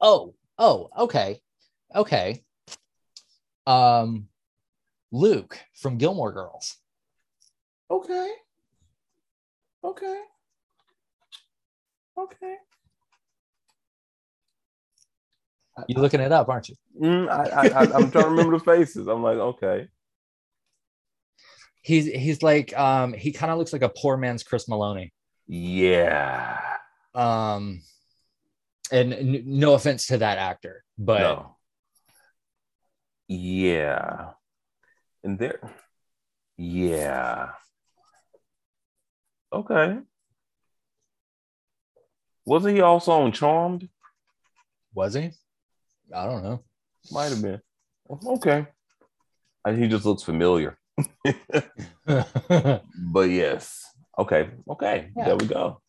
oh 0.00 0.34
oh 0.58 0.88
okay 0.96 1.42
okay 1.94 2.42
um 3.66 4.28
Luke 5.10 5.58
from 5.74 5.98
Gilmore 5.98 6.32
Girls 6.32 6.76
okay. 7.90 8.30
Okay. 9.84 10.20
Okay. 12.18 12.56
you're 15.88 16.00
looking 16.02 16.20
it 16.20 16.32
up 16.32 16.48
aren't 16.48 16.68
you 16.68 16.74
Mm, 17.00 17.28
I, 17.30 17.68
I'm 17.94 18.10
trying 18.10 18.24
to 18.24 18.30
remember 18.30 18.58
the 18.58 18.64
faces. 18.64 19.06
I'm 19.06 19.22
like, 19.22 19.36
okay. 19.36 19.86
he's 21.80 22.06
he's 22.06 22.42
like 22.42 22.76
um 22.76 23.12
he 23.12 23.30
kind 23.30 23.52
of 23.52 23.58
looks 23.58 23.72
like 23.72 23.82
a 23.82 23.88
poor 23.88 24.16
man's 24.16 24.42
Chris 24.42 24.66
Meloni 24.66 25.12
Yeah. 25.46 26.58
um 27.14 27.80
and 28.90 29.12
n- 29.14 29.42
no 29.46 29.74
offense 29.74 30.08
to 30.08 30.18
that 30.18 30.38
actor 30.38 30.82
but 30.98 31.20
no. 31.20 31.56
Yeah. 33.28 34.30
And 35.22 35.38
there. 35.38 35.60
Yeah. 36.56 37.50
Okay. 39.52 39.98
Wasn't 42.44 42.74
he 42.74 42.80
also 42.80 43.12
on 43.12 43.32
Charmed? 43.32 43.88
was 44.94 45.14
he 45.14 45.30
i 46.14 46.24
don't 46.24 46.42
know 46.42 46.62
Might 47.12 47.30
have 47.30 47.42
been. 47.42 47.60
Okay. 48.10 48.66
And 49.64 49.78
he 49.78 49.88
just 49.88 50.04
looks 50.04 50.22
familiar. 50.22 50.76
But 53.12 53.30
yes. 53.30 53.84
Okay. 54.18 54.50
Okay. 54.68 55.10
Yeah. 55.16 55.24
There 55.26 55.36
we 55.36 55.46
go. 55.46 55.80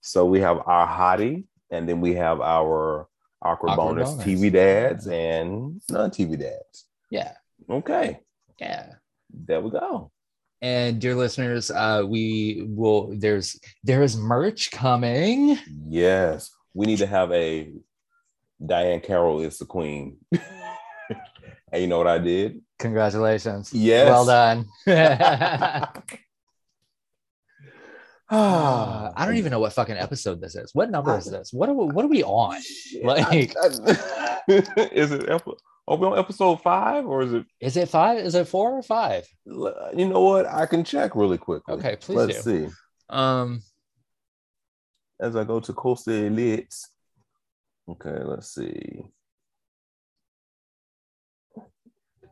So 0.00 0.26
we 0.26 0.40
have 0.40 0.58
our 0.66 0.86
hottie, 0.86 1.44
and 1.70 1.88
then 1.88 2.00
we 2.00 2.14
have 2.14 2.40
our 2.40 3.08
awkward, 3.44 3.70
Awkward 3.72 3.76
bonus 3.76 4.10
bonus. 4.12 4.24
TV 4.26 4.52
dads 4.52 5.06
and 5.06 5.80
non 5.90 6.10
TV 6.10 6.38
dads. 6.38 6.86
yeah 7.10 7.32
Okay. 7.70 8.20
yeah 8.60 8.94
There 9.30 9.60
we 9.60 9.70
go. 9.70 10.10
and 10.62 11.00
dear 11.00 11.14
listeners 11.14 11.70
uh 11.70 12.02
we 12.06 12.64
will 12.68 13.12
there's 13.18 13.58
there 13.82 14.02
is 14.02 14.16
merch 14.16 14.70
coming 14.70 15.58
Yes. 15.88 16.50
We 16.74 16.86
need 16.86 16.98
to 16.98 17.06
have 17.06 17.30
a 17.32 17.70
Diahann 18.62 19.02
Carroll 19.02 19.40
is 19.40 19.58
the 19.58 19.66
queen. 19.66 20.16
and 21.72 21.82
you 21.82 21.86
know 21.86 21.98
what 21.98 22.06
I 22.08 22.18
did? 22.18 22.60
congratulations 22.78 23.72
Yes. 23.72 24.08
well 24.08 24.26
done 24.26 24.66
I 29.16 29.24
don't 29.26 29.36
even 29.36 29.50
know 29.50 29.60
what 29.60 29.72
fucking 29.72 29.96
episode 29.96 30.40
this 30.40 30.54
is. 30.56 30.74
What 30.74 30.90
number 30.90 31.16
is 31.16 31.26
this? 31.26 31.52
What 31.52 31.68
are 31.68 31.74
we, 31.74 31.86
what 31.86 32.04
are 32.04 32.08
we 32.08 32.22
on? 32.24 32.60
Like- 33.02 33.54
I- 33.56 33.68
I- 33.88 34.34
is 34.92 35.10
it 35.12 35.28
are 35.86 35.96
we 35.96 36.06
on 36.06 36.18
episode 36.18 36.60
five 36.62 37.06
or 37.06 37.22
is 37.22 37.32
it 37.32 37.46
Is 37.60 37.76
it 37.76 37.88
five? 37.88 38.18
Is 38.18 38.34
it 38.34 38.48
four 38.48 38.72
or 38.72 38.82
five? 38.82 39.26
you 39.46 40.06
know 40.08 40.20
what 40.20 40.46
i 40.46 40.66
can 40.66 40.82
check 40.84 41.14
really 41.14 41.38
quickly 41.38 41.74
Okay, 41.74 41.96
please 41.96 42.16
let's 42.16 42.44
see 42.44 42.68
Um, 43.08 43.62
as 45.20 45.34
i 45.36 45.44
go 45.44 45.60
to 45.60 45.72
coastal 45.72 46.12
elites 46.14 46.88
okay 47.88 48.18
let's 48.24 48.54
see 48.54 49.02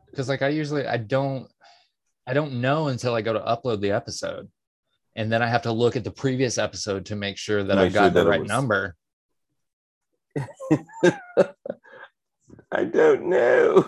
because 0.09 0.29
like 0.29 0.43
I 0.43 0.49
usually 0.49 0.85
I 0.85 0.97
don't 0.97 1.47
I 2.27 2.33
don't 2.33 2.61
know 2.61 2.87
until 2.89 3.15
I 3.15 3.21
go 3.21 3.33
to 3.33 3.39
upload 3.39 3.81
the 3.81 3.91
episode, 3.91 4.47
and 5.15 5.31
then 5.31 5.41
I 5.41 5.47
have 5.47 5.63
to 5.63 5.71
look 5.71 5.95
at 5.95 6.03
the 6.03 6.11
previous 6.11 6.57
episode 6.57 7.05
to 7.07 7.15
make 7.15 7.37
sure 7.37 7.63
that 7.63 7.75
Make 7.75 7.85
I've 7.87 7.93
got 7.93 8.13
that 8.13 8.23
the 8.23 8.29
right 8.29 8.41
was- 8.41 8.49
number. 8.49 8.95
i 12.71 12.83
don't 12.83 13.29
know 13.29 13.85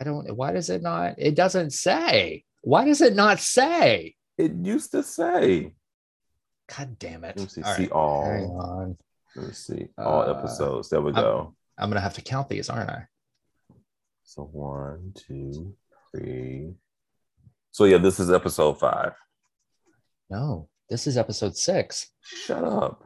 I 0.00 0.04
don't. 0.04 0.34
Why 0.36 0.52
does 0.52 0.68
it 0.70 0.82
not? 0.82 1.14
It 1.18 1.36
doesn't 1.36 1.72
say. 1.72 2.42
Why 2.62 2.84
does 2.84 3.00
it 3.00 3.14
not 3.14 3.38
say? 3.38 4.14
it 4.38 4.52
used 4.62 4.90
to 4.92 5.02
say 5.02 5.74
God 6.74 6.98
damn 6.98 7.22
it! 7.24 7.36
let 7.36 7.40
me 7.40 7.46
see 7.48 7.62
All 7.62 7.74
see 7.74 7.82
right, 7.82 7.92
all 7.92 8.24
hang 8.24 8.44
on. 8.44 8.96
Let's 9.36 9.58
see. 9.58 9.88
All 9.98 10.22
Uh, 10.22 10.32
episodes. 10.38 10.88
There 10.88 11.00
we 11.00 11.12
I'm- 11.12 11.22
go. 11.22 11.54
I'm 11.78 11.88
gonna 11.90 12.00
have 12.00 12.14
to 12.14 12.22
count 12.22 12.48
these, 12.48 12.68
aren't 12.70 12.90
I? 12.90 13.06
So 14.24 14.42
one, 14.44 15.12
two, 15.14 15.74
three. 16.10 16.72
So 17.70 17.84
yeah, 17.84 17.98
this 17.98 18.18
is 18.18 18.30
episode 18.30 18.80
five. 18.80 19.12
No, 20.32 20.68
this 20.88 21.06
is 21.06 21.18
episode 21.18 21.56
six. 21.58 22.08
Shut 22.22 22.64
up. 22.64 23.04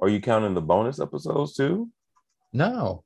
Are 0.00 0.08
you 0.08 0.20
counting 0.20 0.54
the 0.54 0.60
bonus 0.60 1.00
episodes 1.00 1.54
too? 1.56 1.90
No. 2.52 3.02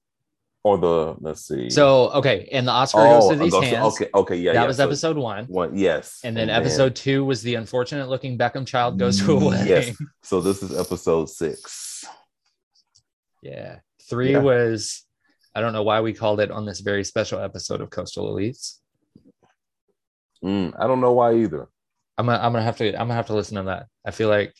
Or 0.64 0.76
the 0.76 1.16
let's 1.20 1.46
see. 1.48 1.70
So 1.70 2.10
okay, 2.10 2.46
and 2.52 2.68
the 2.68 2.72
Oscar 2.72 2.98
goes 2.98 3.24
oh, 3.24 3.30
to 3.32 3.36
these 3.38 3.52
goes 3.52 3.62
to- 3.64 3.68
hands. 3.76 3.94
okay, 3.94 4.10
okay, 4.14 4.36
yeah. 4.36 4.52
that 4.52 4.60
yeah. 4.62 4.66
was 4.66 4.76
So 4.76 4.84
episode 4.84 5.16
one. 5.16 5.46
one. 5.46 5.78
Yes. 5.78 6.20
And 6.24 6.36
then 6.36 6.50
episode 6.50 6.94
two 6.94 7.24
was 7.24 7.40
the 7.42 7.54
unfortunate 7.54 8.10
looking 8.10 8.36
Beckham 8.36 8.66
child 8.66 8.98
goes 8.98 9.18
to 9.24 9.36
a 9.38 9.40
Mm, 9.40 9.46
wedding. 9.46 9.66
Yes. 9.66 9.96
So 10.22 10.42
this 10.42 10.62
is 10.62 10.76
episode 10.78 11.30
six. 11.30 12.04
Yeah. 13.42 13.78
Three 14.10 14.32
Yeah. 14.32 14.40
was 14.40 15.04
I 15.54 15.62
don't 15.62 15.72
know 15.72 15.84
why 15.84 16.02
we 16.02 16.12
called 16.12 16.40
it 16.40 16.50
on 16.50 16.66
this 16.66 16.80
very 16.80 17.02
special 17.04 17.40
episode 17.40 17.80
of 17.80 17.88
Coastal 17.88 18.30
Elites. 18.34 18.78
Mm, 20.44 20.74
I 20.78 20.86
don't 20.86 21.00
know 21.00 21.12
why 21.14 21.34
either. 21.36 21.68
I'm 22.18 22.26
gonna, 22.26 22.38
I'm 22.38 22.52
gonna 22.52 22.64
have 22.64 22.76
to 22.78 22.88
I'm 22.88 23.06
gonna 23.06 23.14
have 23.14 23.26
to 23.28 23.34
listen 23.34 23.56
to 23.56 23.62
that. 23.64 23.86
I 24.04 24.10
feel 24.10 24.28
like 24.28 24.52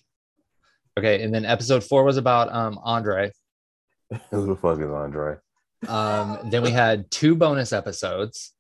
okay, 0.99 1.23
and 1.23 1.35
then 1.35 1.45
episode 1.45 1.83
four 1.85 2.05
was 2.05 2.17
about 2.17 2.53
um 2.55 2.79
Andre. 2.83 3.33
Who 4.31 4.47
the 4.47 4.57
fuck 4.57 4.79
is 4.81 4.91
Andre? 4.91 5.37
Um, 5.87 6.39
then 6.51 6.63
we 6.63 6.71
had 6.71 7.11
two 7.11 7.35
bonus 7.35 7.73
episodes, 7.73 8.55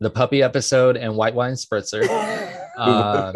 the 0.00 0.10
puppy 0.10 0.42
episode 0.42 0.96
and 0.96 1.14
white 1.16 1.34
wine 1.34 1.54
spritzer. 1.54 2.06
Um, 2.78 3.34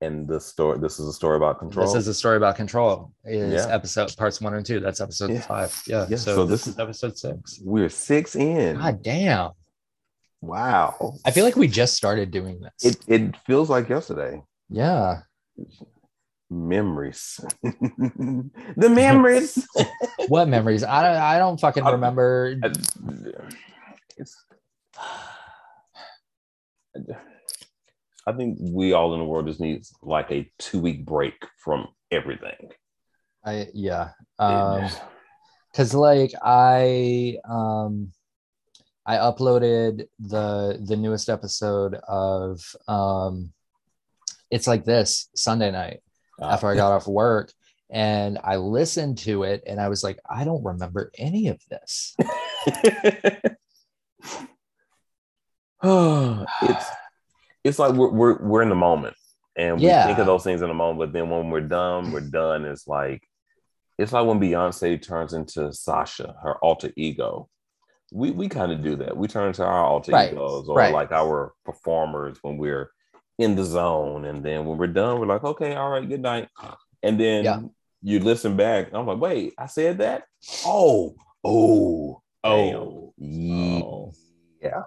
and 0.00 0.26
the 0.28 0.40
story. 0.40 0.78
This 0.78 0.98
is 0.98 1.08
a 1.08 1.12
story 1.12 1.36
about 1.36 1.58
control. 1.58 1.86
This 1.86 1.94
is 1.94 2.08
a 2.08 2.14
story 2.14 2.36
about 2.36 2.56
control. 2.56 3.12
Is 3.24 3.52
Yeah. 3.66 3.74
episode 3.74 4.14
parts 4.16 4.40
one 4.40 4.54
and 4.54 4.64
two. 4.64 4.80
That's 4.80 5.00
episode 5.00 5.30
Yeah. 5.30 5.40
five. 5.40 5.82
Yeah. 5.86 6.06
Yeah, 6.08 6.16
So, 6.16 6.34
so 6.36 6.44
this 6.46 6.64
this 6.64 6.74
is 6.74 6.78
episode 6.78 7.18
six. 7.18 7.60
We're 7.62 7.88
six 7.88 8.34
in. 8.36 8.76
God 8.78 9.02
damn. 9.02 9.50
Wow. 10.40 11.14
I 11.24 11.30
feel 11.30 11.44
like 11.44 11.56
we 11.56 11.66
just 11.68 11.94
started 11.96 12.30
doing 12.30 12.60
this. 12.60 12.84
it. 12.84 12.96
It 13.08 13.36
feels 13.46 13.68
like 13.70 13.88
yesterday. 13.88 14.42
yeah. 14.68 15.22
Memories. 16.48 17.40
the 17.62 18.88
memories. 18.88 19.66
What 20.28 20.48
memories? 20.48 20.84
I 20.84 21.02
don't 21.02 21.16
I 21.20 21.38
don't 21.38 21.58
fucking 21.60 21.82
I- 21.84 21.90
remember. 21.92 22.54
it's. 24.16 24.36
I 28.26 28.32
think 28.32 28.58
we 28.60 28.92
all 28.92 29.12
in 29.14 29.20
the 29.20 29.24
world 29.24 29.46
just 29.46 29.60
needs 29.60 29.92
like 30.02 30.30
a 30.30 30.50
two 30.58 30.80
week 30.80 31.04
break 31.04 31.34
from 31.58 31.88
everything. 32.10 32.70
I 33.44 33.68
yeah. 33.74 34.10
Um 34.38 34.88
because 35.70 35.94
like 35.94 36.32
I 36.42 37.36
um 37.48 38.12
I 39.06 39.16
uploaded 39.16 40.06
the 40.18 40.80
the 40.84 40.96
newest 40.96 41.28
episode 41.28 41.94
of 42.08 42.60
um 42.88 43.52
it's 44.50 44.66
like 44.66 44.84
this 44.84 45.28
Sunday 45.34 45.70
night 45.70 46.00
after 46.42 46.66
I 46.68 46.74
got 46.76 46.92
off 46.92 47.06
work 47.06 47.52
and 47.90 48.38
I 48.42 48.56
listened 48.56 49.18
to 49.18 49.44
it 49.44 49.62
and 49.66 49.80
I 49.80 49.88
was 49.88 50.02
like, 50.02 50.18
I 50.28 50.44
don't 50.44 50.64
remember 50.64 51.10
any 51.18 51.48
of 51.48 51.60
this. 51.70 52.16
it's 56.62 56.86
it's 57.64 57.78
like 57.78 57.92
we're, 57.94 58.10
we're 58.10 58.38
we're 58.42 58.62
in 58.62 58.68
the 58.68 58.74
moment 58.74 59.14
and 59.56 59.78
we 59.78 59.86
Yeah. 59.86 60.06
think 60.06 60.18
of 60.18 60.26
those 60.26 60.44
things 60.44 60.62
in 60.62 60.68
the 60.68 60.74
moment, 60.74 60.98
but 60.98 61.12
then 61.12 61.30
when 61.30 61.50
we're 61.50 61.60
done, 61.60 62.12
we're 62.12 62.20
done. 62.20 62.64
It's 62.64 62.86
like 62.86 63.22
it's 63.98 64.12
like 64.12 64.26
when 64.26 64.40
Beyonce 64.40 65.00
turns 65.00 65.32
into 65.32 65.72
Sasha, 65.72 66.34
her 66.42 66.56
alter 66.56 66.92
ego. 66.96 67.48
We 68.12 68.30
we 68.30 68.48
kind 68.48 68.70
of 68.72 68.82
do 68.82 68.96
that. 68.96 69.16
We 69.16 69.26
turn 69.28 69.52
to 69.54 69.64
our 69.64 69.84
alter 69.84 70.12
Right, 70.12 70.32
egos 70.32 70.68
or 70.68 70.76
right. 70.76 70.92
like 70.94 71.12
our 71.12 71.54
performers 71.64 72.38
when 72.42 72.56
we're 72.56 72.90
in 73.38 73.54
the 73.56 73.64
zone, 73.64 74.24
and 74.24 74.44
then 74.44 74.64
when 74.64 74.78
we're 74.78 74.86
done, 74.86 75.18
we're 75.20 75.26
like, 75.26 75.44
okay, 75.44 75.74
all 75.74 75.90
right, 75.90 76.08
good 76.08 76.22
night. 76.22 76.48
And 77.02 77.18
then 77.20 77.44
Yeah. 77.44 77.60
you 78.02 78.20
listen 78.20 78.56
back, 78.56 78.92
I'm 78.94 79.06
like, 79.06 79.18
wait, 79.20 79.52
I 79.58 79.66
said 79.66 79.98
that. 79.98 80.24
Oh, 80.64 81.14
oh, 81.44 82.22
Oh. 82.44 83.12
Ye- 83.18 83.82
Oh. 83.82 84.12
yeah, 84.62 84.82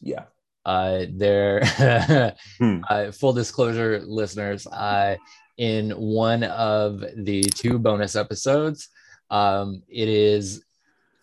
yeah. 0.00 0.24
Uh, 0.64 1.04
there, 1.10 1.60
Hmm. 2.58 2.80
uh, 2.88 3.10
full 3.10 3.32
disclosure, 3.34 4.00
listeners, 4.06 4.66
uh, 4.68 5.16
in 5.58 5.90
one 5.90 6.42
of 6.44 7.00
the 7.16 7.42
two 7.42 7.78
bonus 7.78 8.16
episodes, 8.16 8.88
um, 9.30 9.82
it 9.88 10.08
is 10.08 10.64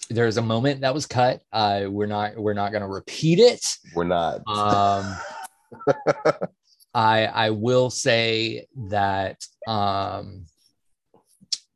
there's 0.10 0.38
a 0.38 0.42
moment 0.42 0.82
that 0.82 0.94
was 0.94 1.06
cut. 1.06 1.42
Uh, 1.52 1.86
we're 1.88 2.08
not 2.08 2.38
we're 2.38 2.54
not 2.54 2.72
going 2.72 2.82
to 2.82 2.88
repeat 2.88 3.40
it. 3.40 3.78
We're 3.96 4.04
not. 4.04 4.42
Um, 4.48 5.16
I 6.94 7.26
I 7.26 7.50
will 7.52 7.90
say 7.90 8.68
that 8.90 9.46
um, 9.68 10.46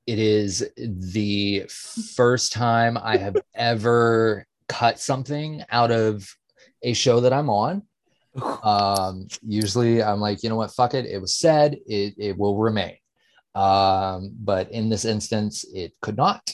it 0.05 0.19
is 0.19 0.69
the 0.78 1.65
first 1.67 2.51
time 2.51 2.97
I 2.97 3.17
have 3.17 3.38
ever 3.55 4.45
cut 4.67 4.99
something 4.99 5.63
out 5.71 5.91
of 5.91 6.30
a 6.84 6.93
show 6.93 7.21
that 7.21 7.34
I'm 7.34 7.49
on. 7.49 7.84
Um, 8.63 9.28
usually 9.41 10.03
I'm 10.03 10.19
like, 10.19 10.43
you 10.43 10.49
know 10.49 10.57
what, 10.57 10.71
fuck 10.71 10.93
it. 10.93 11.05
It 11.05 11.19
was 11.19 11.36
said, 11.36 11.80
it, 11.88 12.15
it 12.17 12.38
will 12.38 12.57
remain. 12.57 12.97
Um, 13.55 14.36
but 14.39 14.71
in 14.71 14.89
this 14.89 15.05
instance, 15.05 15.65
it 15.73 15.93
could 16.01 16.17
not. 16.17 16.53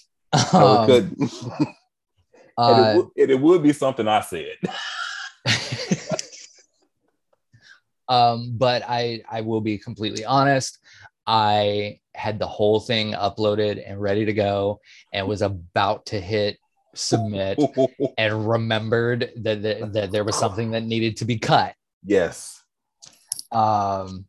No, 0.53 0.59
Um, 0.59 0.83
it 0.83 0.85
could. 0.87 1.17
and, 1.59 1.67
uh, 2.57 2.73
it 2.73 2.95
would, 2.97 3.07
and 3.17 3.31
it 3.31 3.41
would 3.41 3.63
be 3.63 3.73
something 3.73 4.07
I 4.07 4.21
said. 4.21 4.57
um, 8.07 8.53
but 8.57 8.83
I 8.87 9.21
I 9.29 9.41
will 9.41 9.61
be 9.61 9.77
completely 9.77 10.25
honest. 10.25 10.79
I 11.27 11.99
had 12.15 12.39
the 12.39 12.47
whole 12.47 12.79
thing 12.79 13.13
uploaded 13.13 13.81
and 13.85 14.01
ready 14.01 14.25
to 14.25 14.33
go, 14.33 14.79
and 15.13 15.27
was 15.27 15.41
about 15.41 16.05
to 16.07 16.19
hit 16.19 16.57
submit, 16.95 17.59
and 18.17 18.49
remembered 18.49 19.31
that, 19.37 19.61
that 19.61 19.93
that 19.93 20.11
there 20.11 20.23
was 20.23 20.37
something 20.37 20.71
that 20.71 20.83
needed 20.83 21.17
to 21.17 21.25
be 21.25 21.37
cut. 21.37 21.75
yes. 22.05 22.57
Um, 23.51 24.25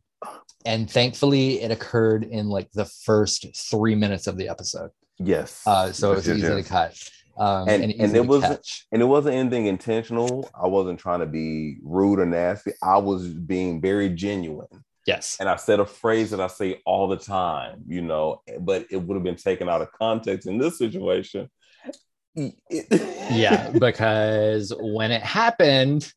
and 0.65 0.89
thankfully, 0.89 1.61
it 1.61 1.71
occurred 1.71 2.23
in 2.23 2.49
like 2.49 2.71
the 2.71 2.85
first 2.85 3.47
three 3.69 3.95
minutes 3.95 4.27
of 4.27 4.37
the 4.37 4.49
episode. 4.49 4.91
Yes. 5.19 5.61
Uh, 5.65 5.91
so 5.91 6.11
Yes, 6.11 6.19
it's 6.19 6.27
yes, 6.27 6.37
easy 6.37 6.63
to 6.63 6.69
cut. 6.69 7.09
Um, 7.37 7.67
And- 7.69 7.83
and, 7.83 7.93
and 7.99 8.15
it 8.15 8.25
was- 8.25 8.41
catch. 8.41 8.85
And 8.91 9.01
it 9.01 9.05
wasn't 9.05 9.35
anything 9.35 9.65
intentional. 9.65 10.49
I 10.53 10.67
wasn't 10.67 10.99
trying 10.99 11.19
to 11.21 11.25
be 11.25 11.77
rude 11.83 12.19
or 12.19 12.25
nasty. 12.25 12.71
I 12.81 12.97
was 12.97 13.27
being 13.27 13.81
very 13.81 14.09
genuine. 14.09 14.67
Yes. 15.05 15.37
And 15.39 15.49
I 15.49 15.57
said 15.57 15.79
a 15.79 15.85
phrase 15.85 16.29
that 16.31 16.39
I 16.39 16.47
say 16.47 16.79
all 16.85 17.07
the 17.09 17.17
time, 17.17 17.83
you 17.87 18.01
know, 18.01 18.41
but 18.59 18.85
it 18.89 18.97
would 18.97 19.15
have 19.15 19.23
been 19.23 19.35
taken 19.35 19.67
out 19.67 19.81
of 19.81 19.91
context 19.91 20.47
in 20.47 20.57
this 20.57 20.77
situation. 20.77 21.49
Yeah, 22.35 23.69
because 23.69 24.73
when 24.79 25.11
it 25.11 25.21
happened, 25.21 26.11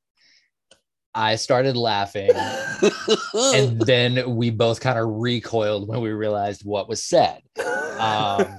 I 1.15 1.37
started 1.37 1.77
laughing, 1.77 2.31
and 3.35 3.81
then 3.87 4.35
we 4.37 4.49
both 4.51 4.81
kind 4.81 4.99
of 4.99 5.07
recoiled 5.09 5.87
when 5.89 6.01
we 6.01 6.11
realized 6.11 6.63
what 6.65 6.89
was 6.89 7.03
said. 7.03 7.41
Um, 7.97 8.57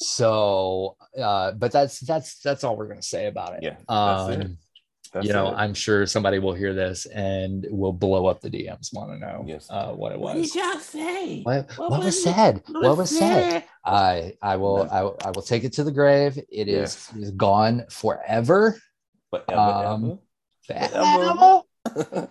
so, 0.00 0.96
uh, 1.20 1.52
but 1.52 1.72
that's 1.72 2.00
that's 2.00 2.38
that's 2.40 2.64
all 2.64 2.76
we're 2.76 2.88
gonna 2.88 3.02
say 3.02 3.26
about 3.26 3.54
it. 3.54 3.62
yeah, 3.62 3.76
Um, 3.88 4.32
it. 4.32 4.50
That's 5.12 5.26
you 5.26 5.32
know, 5.32 5.48
it. 5.48 5.54
I'm 5.56 5.74
sure 5.74 6.06
somebody 6.06 6.38
will 6.38 6.52
hear 6.54 6.72
this 6.72 7.04
and 7.06 7.66
will 7.68 7.92
blow 7.92 8.26
up 8.26 8.40
the 8.40 8.48
DMs. 8.48 8.94
Want 8.94 9.10
to 9.10 9.18
know 9.18 9.44
Yes. 9.44 9.66
uh, 9.68 9.88
what 9.92 10.12
it 10.12 10.20
What 10.20 10.36
was? 10.36 10.52
did 10.52 10.62
y'all 10.62 10.78
say? 10.78 11.42
What, 11.42 11.68
What 11.76 11.90
what 11.90 11.98
was 11.98 12.06
was 12.14 12.22
said? 12.22 12.62
What 12.68 12.96
was 12.96 13.10
said? 13.18 13.50
said? 13.50 13.64
I 13.84 14.34
I 14.40 14.56
will 14.56 14.88
I, 14.90 15.02
will- 15.02 15.16
I 15.24 15.30
will 15.32 15.42
take 15.42 15.64
it 15.64 15.72
to 15.74 15.84
the 15.84 15.90
grave. 15.90 16.38
It 16.48 16.68
is 16.68 16.76
Yes. 17.08 17.12
it 17.16 17.22
is 17.22 17.30
gone 17.32 17.86
forever. 17.90 18.76
Forever, 19.30 19.60
Um, 19.60 20.18
Forever. 20.66 21.62
Forever. 21.86 22.28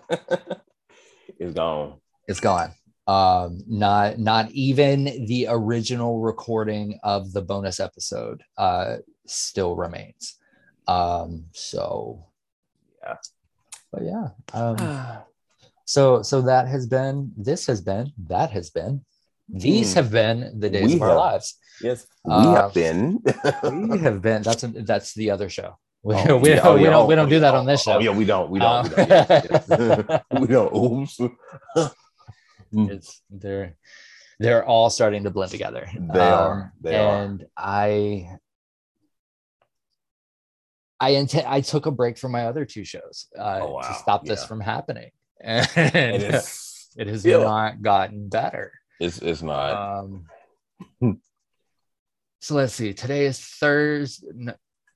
it's 1.38 1.54
gone. 1.54 2.00
It's 2.28 2.40
gone. 2.40 2.72
Um, 3.16 3.48
not 3.66 4.18
not 4.18 4.44
even 4.68 4.98
the 5.26 5.42
original 5.48 6.20
recording 6.30 6.86
of 7.02 7.20
the 7.34 7.42
bonus 7.50 7.78
episode 7.80 8.38
uh 8.66 8.90
still 9.26 9.72
remains. 9.84 10.24
Um, 10.96 11.30
so 11.52 12.26
Yeah. 13.02 13.16
but 13.92 14.02
yeah. 14.12 14.26
Um 14.58 14.76
so 15.94 16.02
so 16.30 16.36
that 16.50 16.64
has 16.74 16.84
been 16.96 17.16
this 17.48 17.66
has 17.70 17.80
been 17.90 18.06
that 18.34 18.50
has 18.58 18.68
been 18.78 18.94
these 19.66 19.88
Hmm. 19.92 19.98
have 19.98 20.10
been 20.20 20.38
the 20.62 20.70
days 20.76 20.90
We 20.90 20.94
of 20.96 21.02
our 21.02 21.16
lives. 21.26 21.48
yes, 21.82 22.06
we 22.24 22.32
Uh, 22.34 22.54
have 22.60 22.72
been. 22.82 23.02
We 23.92 23.98
have 24.06 24.18
been 24.28 24.42
that's 24.48 24.64
that's 24.90 25.10
the 25.20 25.28
other 25.34 25.48
show. 25.58 25.70
We, 26.08 26.14
Oh, 26.14 26.36
we, 26.42 26.48
yeah, 26.50 26.56
don't, 26.62 26.66
oh, 26.66 26.74
we 26.76 26.84
yeah, 26.84 26.90
don't 26.94 27.02
oh, 27.04 27.08
we 27.10 27.14
don't 27.18 27.26
oh, 27.26 27.36
do 27.36 27.40
that 27.46 27.54
on 27.60 27.66
this 27.66 27.82
oh, 27.82 27.86
show. 27.86 27.96
Oh, 27.98 28.04
yeah, 28.06 28.14
we 28.20 28.24
don't. 28.32 28.48
We 28.54 28.58
don't. 28.64 28.84
we 28.88 29.02
Um, 29.02 29.08
don't. 29.08 29.08
Yes, 29.28 29.68
yes. 29.68 30.22
we 30.42 30.46
don't. 30.56 30.72
Oops. 30.84 31.14
it's 32.72 33.22
they're 33.30 33.76
they're 34.38 34.64
all 34.64 34.90
starting 34.90 35.24
to 35.24 35.30
blend 35.30 35.50
together. 35.50 35.88
They 35.94 36.30
are. 36.30 36.72
They 36.80 36.96
are. 36.96 37.22
and 37.24 37.44
I 37.56 38.30
I 40.98 41.10
intend 41.10 41.46
I 41.46 41.60
took 41.62 41.86
a 41.86 41.90
break 41.90 42.18
from 42.18 42.32
my 42.32 42.46
other 42.46 42.64
two 42.64 42.84
shows 42.84 43.26
uh, 43.38 43.60
Oh, 43.62 43.72
wow. 43.74 43.80
to 43.80 43.94
stop 43.94 44.24
this 44.24 44.40
Yeah. 44.42 44.46
from 44.46 44.60
happening. 44.60 45.10
And 45.42 45.66
And 45.76 46.22
it's, 46.22 46.90
it 46.98 47.06
has 47.06 47.24
not 47.24 47.80
gotten 47.80 48.28
better. 48.28 48.72
it's, 49.00 49.18
it's 49.22 49.40
not. 49.42 50.04
Um, 50.04 50.26
so 52.42 52.54
let's 52.54 52.74
see. 52.74 52.92
Today 52.92 53.24
is 53.26 53.38
Thursday. 53.40 54.26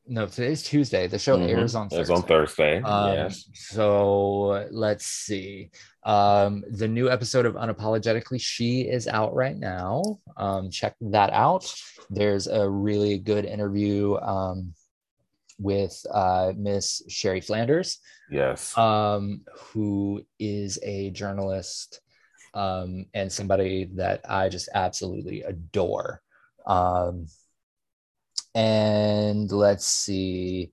No, 0.07 0.26
today's 0.26 0.62
Tuesday. 0.62 1.07
The 1.07 1.18
show 1.18 1.38
Mhm. 1.38 1.48
airs 1.48 1.74
on 1.74 1.86
It's 1.86 1.94
Thursday. 1.96 2.14
on 2.14 2.22
Thursday. 2.24 2.82
Um, 2.82 3.14
yes. 3.14 3.48
So 3.55 4.68
let's 4.70 5.07
see. 5.07 5.70
Um, 6.02 6.62
the 6.70 6.86
new 6.88 7.09
episode 7.11 7.46
of 7.46 7.55
Unapologetically 7.55 8.38
She 8.38 8.82
is 8.82 9.09
out 9.09 9.34
right 9.34 9.57
now. 9.57 10.20
Um, 10.36 10.68
check 10.70 10.94
that 11.00 11.30
out. 11.32 11.72
There's 12.11 12.46
a 12.48 12.68
really 12.68 13.18
good 13.18 13.46
interview 13.46 14.16
um, 14.16 14.74
with 15.59 16.05
uh, 16.11 16.52
Miss 16.55 17.02
Sherry 17.09 17.40
Flanders, 17.40 17.98
Yes. 18.30 18.76
um, 18.76 19.40
who 19.57 20.22
is 20.38 20.78
a 20.82 21.11
journalist 21.11 22.00
um, 22.52 23.07
and 23.14 23.32
somebody 23.32 23.86
that 23.94 24.20
I 24.28 24.50
just 24.50 24.68
absolutely 24.74 25.42
adore. 25.44 26.20
Um, 26.66 27.26
and 28.55 29.50
let's 29.50 29.86
see, 29.86 30.72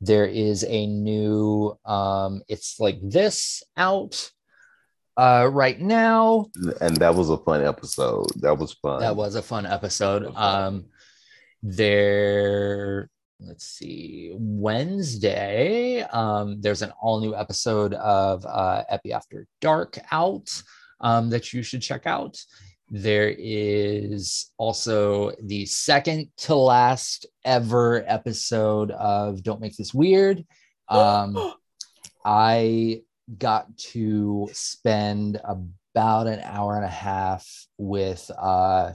there 0.00 0.26
is 0.26 0.64
a 0.64 0.86
new, 0.86 1.76
um, 1.84 2.42
it's 2.48 2.78
like 2.78 2.98
this 3.02 3.62
out 3.76 4.30
uh, 5.16 5.48
right 5.52 5.80
now. 5.80 6.46
and 6.80 6.96
that 6.98 7.14
was 7.14 7.30
a 7.30 7.38
fun 7.38 7.64
episode. 7.64 8.26
That 8.36 8.56
was 8.56 8.72
fun. 8.74 9.00
That 9.00 9.16
was 9.16 9.34
a 9.34 9.42
fun 9.42 9.66
episode. 9.66 10.22
That 10.22 10.28
was 10.28 10.36
fun. 10.36 10.64
Um, 10.64 10.84
there, 11.62 13.10
let's 13.40 13.64
see, 13.64 14.32
Wednesday, 14.36 16.02
um, 16.02 16.60
there's 16.60 16.82
an 16.82 16.92
all 17.00 17.20
new 17.20 17.34
episode 17.34 17.94
of 17.94 18.46
uh, 18.46 18.84
Epi 18.88 19.12
After 19.12 19.46
Dark 19.60 19.98
out 20.12 20.62
um, 21.00 21.30
that 21.30 21.52
you 21.52 21.64
should 21.64 21.82
check 21.82 22.06
out. 22.06 22.38
There 22.90 23.34
is 23.36 24.50
also 24.56 25.32
the 25.42 25.66
second 25.66 26.30
to 26.38 26.54
last 26.54 27.26
ever 27.44 28.02
episode 28.06 28.90
of 28.92 29.42
Don't 29.42 29.60
Make 29.60 29.76
This 29.76 29.94
Weird. 29.94 30.44
Um, 30.90 31.52
I 32.24 33.02
got 33.36 33.76
to 33.92 34.48
spend 34.54 35.38
about 35.44 36.26
an 36.26 36.40
hour 36.42 36.76
and 36.76 36.84
a 36.86 36.88
half 36.88 37.46
with 37.76 38.30
uh, 38.38 38.92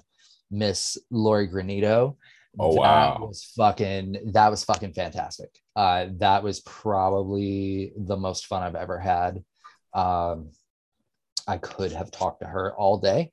Miss 0.49 0.97
Lori 1.11 1.47
Granito. 1.47 2.15
Oh, 2.59 2.73
That 2.73 2.79
wow. 2.79 3.27
was 3.27 3.51
fucking 3.55 4.31
that 4.33 4.49
was 4.49 4.63
fucking 4.63 4.93
fantastic. 4.93 5.49
Uh, 5.75 6.07
that 6.17 6.43
was 6.43 6.61
probably 6.61 7.93
the 7.95 8.17
most 8.17 8.47
fun 8.47 8.63
I've 8.63 8.73
ever 8.75 8.97
had. 8.99 9.43
Um, 9.93 10.49
I 11.47 11.57
could 11.57 11.91
have 11.91 12.09
talked 12.09 12.41
to 12.41 12.47
her 12.47 12.73
all 12.75 12.97
day. 12.97 13.31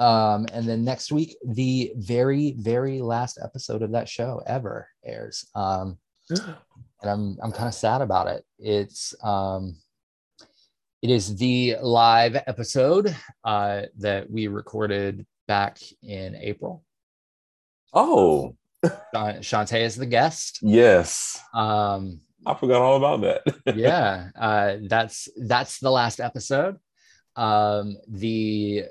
Um, 0.00 0.46
and 0.52 0.68
then 0.68 0.84
next 0.84 1.12
week, 1.12 1.36
the 1.46 1.92
very, 1.96 2.54
very 2.58 3.00
last 3.00 3.38
episode 3.42 3.82
of 3.82 3.92
that 3.92 4.08
show 4.08 4.42
ever 4.46 4.88
airs. 5.04 5.46
Um, 5.54 5.98
and 6.30 7.10
I'm 7.10 7.38
I'm 7.42 7.52
kind 7.52 7.68
of 7.68 7.74
sad 7.74 8.00
about 8.00 8.26
it. 8.28 8.44
It's 8.58 9.14
um 9.22 9.76
it 11.02 11.10
is 11.10 11.36
the 11.36 11.76
live 11.82 12.34
episode 12.34 13.14
uh 13.44 13.82
that 13.98 14.30
we 14.30 14.48
recorded 14.48 15.26
back 15.46 15.78
in 16.02 16.34
April. 16.36 16.82
oh, 17.92 18.56
Shantae 19.14 19.82
is 19.82 19.96
the 19.96 20.06
guest. 20.06 20.60
yes. 20.62 21.40
Um 21.52 22.20
I 22.46 22.54
forgot 22.54 22.82
all 22.82 22.96
about 22.96 23.20
that. 23.22 23.76
yeah, 23.76 24.28
uh 24.38 24.76
that's 24.88 25.28
that's 25.36 25.78
the 25.78 25.90
last 25.90 26.20
episode. 26.20 26.78
Um 27.36 27.98
the 28.08 28.84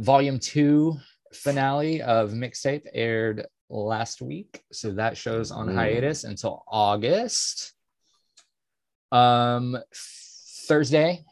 volume 0.00 0.38
2 0.38 0.96
finale 1.32 2.00
of 2.02 2.30
mixtape 2.30 2.86
aired 2.94 3.46
last 3.68 4.22
week, 4.22 4.62
so 4.72 4.92
that 4.92 5.16
shows 5.16 5.50
on 5.50 5.66
Mm. 5.68 5.74
hiatus 5.74 6.24
until 6.24 6.64
August. 6.68 7.74
Um 9.12 9.76
Thursday, 10.66 11.24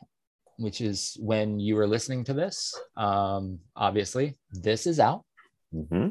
which 0.57 0.81
is 0.81 1.17
when 1.21 1.59
you 1.61 1.79
are 1.79 1.87
listening 1.87 2.25
to 2.25 2.35
this. 2.35 2.75
Um 2.97 3.61
obviously, 3.75 4.37
this 4.51 4.87
is 4.87 4.99
out. 5.01 5.25
Mm-hmm. 5.75 6.09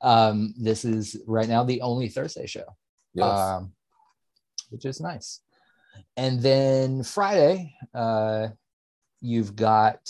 um 0.02 0.54
this 0.58 0.84
is 0.84 1.16
right 1.26 1.48
now 1.48 1.64
the 1.64 1.80
only 1.80 2.08
Thursday 2.08 2.46
show 2.46 2.64
Yes. 3.14 3.24
um, 3.26 3.72
which 4.70 4.84
is 4.84 5.00
nice. 5.00 5.40
And 6.18 6.40
then 6.42 7.02
Friday, 7.02 7.74
uh, 7.94 8.48
you've 9.22 9.56
got 9.56 10.00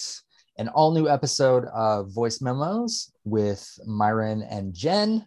an 0.59 0.69
all 0.69 0.91
new 0.93 1.09
episode 1.09 1.67
of 1.67 2.13
Voice 2.13 2.41
Memos 2.41 3.13
with 3.25 3.79
Myron 3.87 4.43
and 4.43 4.75
Jen. 4.75 5.27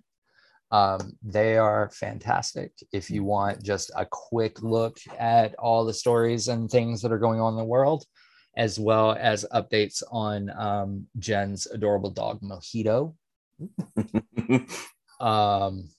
Um, 0.72 1.18
they 1.24 1.58
are 1.58 1.90
fantastic. 1.92 2.72
If 2.92 3.10
you 3.10 3.24
want 3.24 3.64
just 3.64 3.92
a 3.96 4.08
quick 4.10 4.62
look 4.62 4.98
at 5.18 5.56
all 5.56 5.86
the 5.86 5.94
stories 5.94 6.48
and 6.48 6.70
things 6.70 7.02
that 7.02 7.12
are 7.12 7.20
going 7.20 7.40
on 7.40 7.54
in 7.54 7.60
the 7.60 7.66
world, 7.66 8.06
as 8.58 8.80
well 8.80 9.16
as 9.20 9.46
updates 9.54 10.02
on 10.12 10.50
um, 10.58 11.08
Jen's 11.18 11.68
adorable 11.68 12.12
dog 12.12 12.42
Mojito, 12.42 13.16
um, 15.20 15.90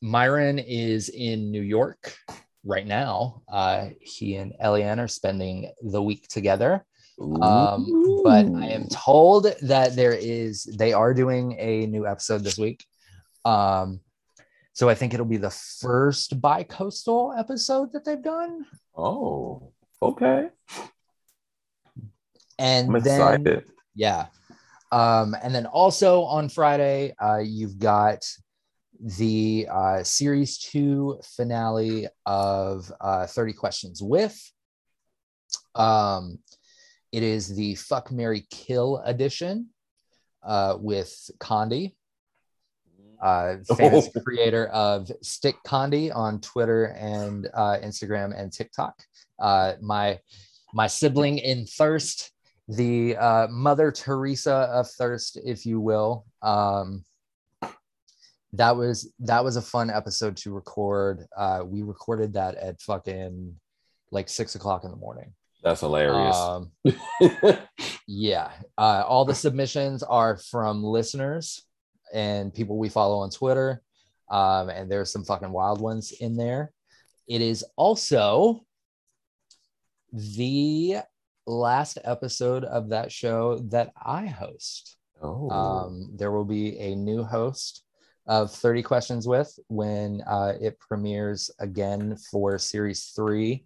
Myron 0.00 0.58
is 0.58 1.08
in 1.08 1.50
New 1.50 1.62
York 1.62 2.16
right 2.64 2.86
now. 2.86 3.42
Uh, 3.48 3.88
he 4.00 4.36
and 4.36 4.52
Eliane 4.62 4.98
are 4.98 5.08
spending 5.08 5.72
the 5.82 6.02
week 6.02 6.28
together. 6.28 6.84
Um, 7.20 8.22
but 8.22 8.46
I 8.46 8.68
am 8.68 8.86
told 8.88 9.46
that 9.62 9.96
there 9.96 10.12
is 10.12 10.64
they 10.64 10.92
are 10.92 11.12
doing 11.12 11.56
a 11.58 11.86
new 11.86 12.06
episode 12.06 12.44
this 12.44 12.58
week. 12.58 12.84
Um, 13.44 14.00
so 14.72 14.88
I 14.88 14.94
think 14.94 15.14
it'll 15.14 15.26
be 15.26 15.36
the 15.38 15.50
first 15.50 16.40
bi-coastal 16.40 17.34
episode 17.36 17.92
that 17.92 18.04
they've 18.04 18.22
done. 18.22 18.64
Oh, 18.96 19.72
okay. 20.00 20.48
And 22.58 22.94
I'm 22.94 23.02
then 23.02 23.20
excited. 23.20 23.64
Yeah. 23.96 24.26
Um, 24.92 25.34
and 25.42 25.52
then 25.52 25.66
also 25.66 26.22
on 26.22 26.48
Friday, 26.48 27.14
uh, 27.20 27.38
you've 27.38 27.78
got 27.78 28.24
the 29.00 29.66
uh, 29.70 30.02
series 30.02 30.58
two 30.58 31.20
finale 31.36 32.08
of 32.26 32.92
uh, 33.00 33.26
30 33.26 33.52
Questions 33.54 34.02
with. 34.02 34.40
Um, 35.74 36.38
it 37.12 37.22
is 37.22 37.54
the 37.54 37.74
Fuck 37.76 38.10
Mary 38.12 38.46
Kill 38.50 38.98
edition 39.04 39.68
uh, 40.42 40.76
with 40.78 41.30
Condi, 41.38 41.94
uh, 43.22 43.56
famous 43.76 44.08
Oh. 44.14 44.20
creator 44.20 44.66
of 44.68 45.10
Stick 45.22 45.56
Condi 45.66 46.14
on 46.14 46.40
Twitter 46.40 46.86
and 46.98 47.48
uh, 47.54 47.78
Instagram 47.82 48.38
and 48.38 48.52
TikTok. 48.52 48.94
Uh, 49.38 49.74
my 49.80 50.18
my 50.74 50.86
sibling 50.86 51.38
in 51.38 51.64
thirst 51.64 52.32
the 52.68 53.16
uh, 53.16 53.46
Mother 53.48 53.90
Teresa 53.90 54.68
of 54.70 54.90
thirst, 54.90 55.38
if 55.42 55.64
you 55.64 55.80
will. 55.80 56.26
Um, 56.42 57.04
that 58.52 58.76
was 58.76 59.10
that 59.20 59.42
was 59.44 59.56
a 59.56 59.62
fun 59.62 59.90
episode 59.90 60.36
to 60.38 60.52
record. 60.52 61.26
Uh, 61.36 61.62
we 61.64 61.82
recorded 61.82 62.34
that 62.34 62.54
at 62.56 62.80
fucking 62.82 63.54
like 64.10 64.28
six 64.28 64.54
o'clock 64.54 64.84
in 64.84 64.90
the 64.90 64.96
morning. 64.96 65.32
That's 65.62 65.80
hilarious. 65.80 66.36
Um, 66.36 66.72
yeah, 68.06 68.50
uh, 68.76 69.04
all 69.06 69.24
the 69.24 69.34
submissions 69.34 70.02
are 70.02 70.36
from 70.36 70.84
listeners 70.84 71.62
and 72.12 72.54
people 72.54 72.78
we 72.78 72.88
follow 72.88 73.18
on 73.18 73.30
Twitter, 73.30 73.82
um, 74.30 74.68
and 74.68 74.90
there's 74.90 75.12
some 75.12 75.24
fucking 75.24 75.50
wild 75.50 75.80
ones 75.80 76.12
in 76.12 76.36
there. 76.36 76.72
It 77.26 77.40
is 77.40 77.64
also 77.76 78.64
the 80.12 80.98
last 81.46 81.98
episode 82.04 82.64
of 82.64 82.90
that 82.90 83.10
show 83.10 83.58
that 83.70 83.92
I 84.00 84.26
host. 84.26 84.96
oh, 85.22 85.50
Um, 85.50 86.10
there 86.16 86.30
will 86.30 86.44
be 86.44 86.78
a 86.78 86.94
new 86.94 87.24
host 87.24 87.82
of 88.26 88.52
30 88.52 88.82
Questions 88.82 89.26
with 89.26 89.58
when 89.68 90.22
uh, 90.26 90.52
it 90.60 90.78
premieres 90.78 91.50
again 91.58 92.16
for 92.30 92.58
series 92.58 93.06
three 93.16 93.64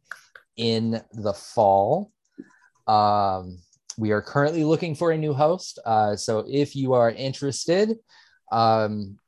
in 0.56 1.00
the 1.12 1.32
fall. 1.32 2.12
Um, 2.86 3.58
we 3.98 4.10
are 4.10 4.22
currently 4.22 4.64
looking 4.64 4.94
for 4.94 5.12
a 5.12 5.18
new 5.18 5.34
host. 5.34 5.78
Uh, 5.84 6.16
so 6.16 6.44
if 6.48 6.74
you 6.74 6.94
are 6.94 7.10
interested, 7.10 7.96
um, 8.50 9.18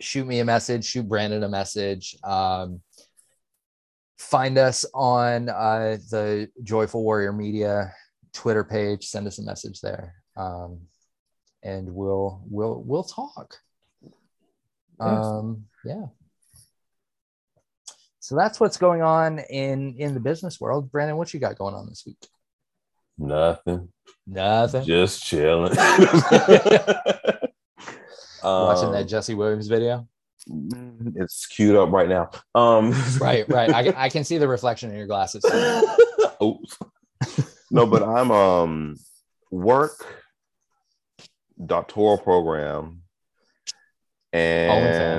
shoot 0.00 0.26
me 0.26 0.40
a 0.40 0.44
message, 0.44 0.84
shoot 0.84 1.08
Brandon 1.08 1.42
a 1.42 1.48
message. 1.48 2.16
Um, 2.22 2.80
find 4.18 4.58
us 4.58 4.84
on 4.94 5.48
uh, 5.48 5.96
the 6.10 6.48
Joyful 6.62 7.02
Warrior 7.02 7.32
Media 7.32 7.92
Twitter 8.32 8.64
page, 8.64 9.06
send 9.06 9.26
us 9.26 9.38
a 9.38 9.42
message 9.42 9.80
there 9.80 10.14
um, 10.36 10.80
and 11.62 11.92
we'll 11.92 12.42
we'll 12.48 12.82
we'll 12.84 13.04
talk. 13.04 13.58
Um, 15.00 15.66
yeah. 15.84 16.06
So 18.26 18.34
that's 18.34 18.58
what's 18.58 18.76
going 18.76 19.02
on 19.02 19.38
in 19.38 19.94
in 19.98 20.12
the 20.12 20.18
business 20.18 20.60
world. 20.60 20.90
Brandon, 20.90 21.16
what 21.16 21.32
you 21.32 21.38
got 21.38 21.56
going 21.56 21.76
on 21.76 21.86
this 21.86 22.02
week? 22.04 22.18
Nothing. 23.16 23.88
Nothing. 24.26 24.84
Just 24.84 25.22
chilling. 25.22 25.76
Watching 28.42 28.90
that 28.90 29.02
Um, 29.02 29.06
Jesse 29.06 29.34
Williams 29.34 29.68
video. 29.68 30.08
It's 31.14 31.46
queued 31.46 31.76
up 31.76 31.92
right 31.92 32.08
now. 32.08 32.30
Um, 32.56 32.92
Right, 33.20 33.48
right. 33.48 33.70
I, 33.72 33.94
I 34.06 34.08
can 34.08 34.24
see 34.24 34.38
the 34.38 34.48
reflection 34.48 34.90
in 34.90 34.96
your 34.96 35.06
glasses. 35.06 35.44
Oops. 36.42 36.78
no, 37.70 37.86
but 37.86 38.02
I'm 38.02 38.32
um 38.32 38.96
work 39.52 40.04
doctoral 41.64 42.18
program 42.18 43.02
and 44.32 44.72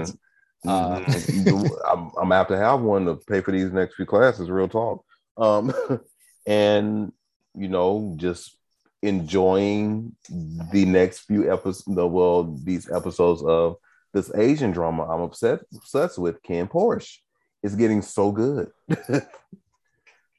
OnlyFans. 0.09 0.17
Uh. 0.65 0.99
Mhm. 0.99 1.79
I'm, 1.89 1.99
I'm 2.07 2.13
gonna 2.15 2.35
have 2.35 2.47
to 2.47 2.57
have 2.57 2.81
one 2.81 3.05
to 3.05 3.15
pay 3.15 3.41
for 3.41 3.51
these 3.51 3.71
next 3.71 3.95
few 3.95 4.05
classes. 4.05 4.49
Real 4.49 4.67
talk. 4.67 5.03
Um, 5.37 5.73
and 6.47 7.11
you 7.55 7.67
know, 7.67 8.13
just 8.17 8.57
enjoying 9.01 10.15
the 10.29 10.85
next 10.85 11.19
few 11.19 11.51
episodes. 11.51 11.83
The 11.95 12.07
well, 12.07 12.43
these 12.63 12.89
episodes 12.91 13.43
of 13.43 13.77
this 14.13 14.33
Asian 14.35 14.71
drama 14.71 15.03
I'm 15.05 15.21
obsessed 15.21 15.63
obsessed 15.75 16.17
with. 16.17 16.41
KinnPorsche 16.43 17.17
is 17.63 17.75
getting 17.75 18.01
so 18.01 18.31
good, 18.31 18.71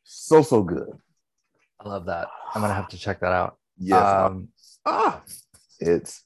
so 0.05 0.43
so 0.43 0.63
good. 0.63 0.89
I 1.81 1.89
love 1.89 2.07
that. 2.07 2.29
I'm 2.55 2.61
gonna 2.61 2.75
have 2.75 2.89
to 2.89 2.99
check 2.99 3.21
that 3.21 3.33
out. 3.33 3.57
Yes, 3.79 4.03
Um, 4.05 4.49
ah, 4.85 5.23
it's 5.79 6.25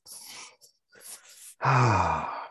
ah. 1.62 2.38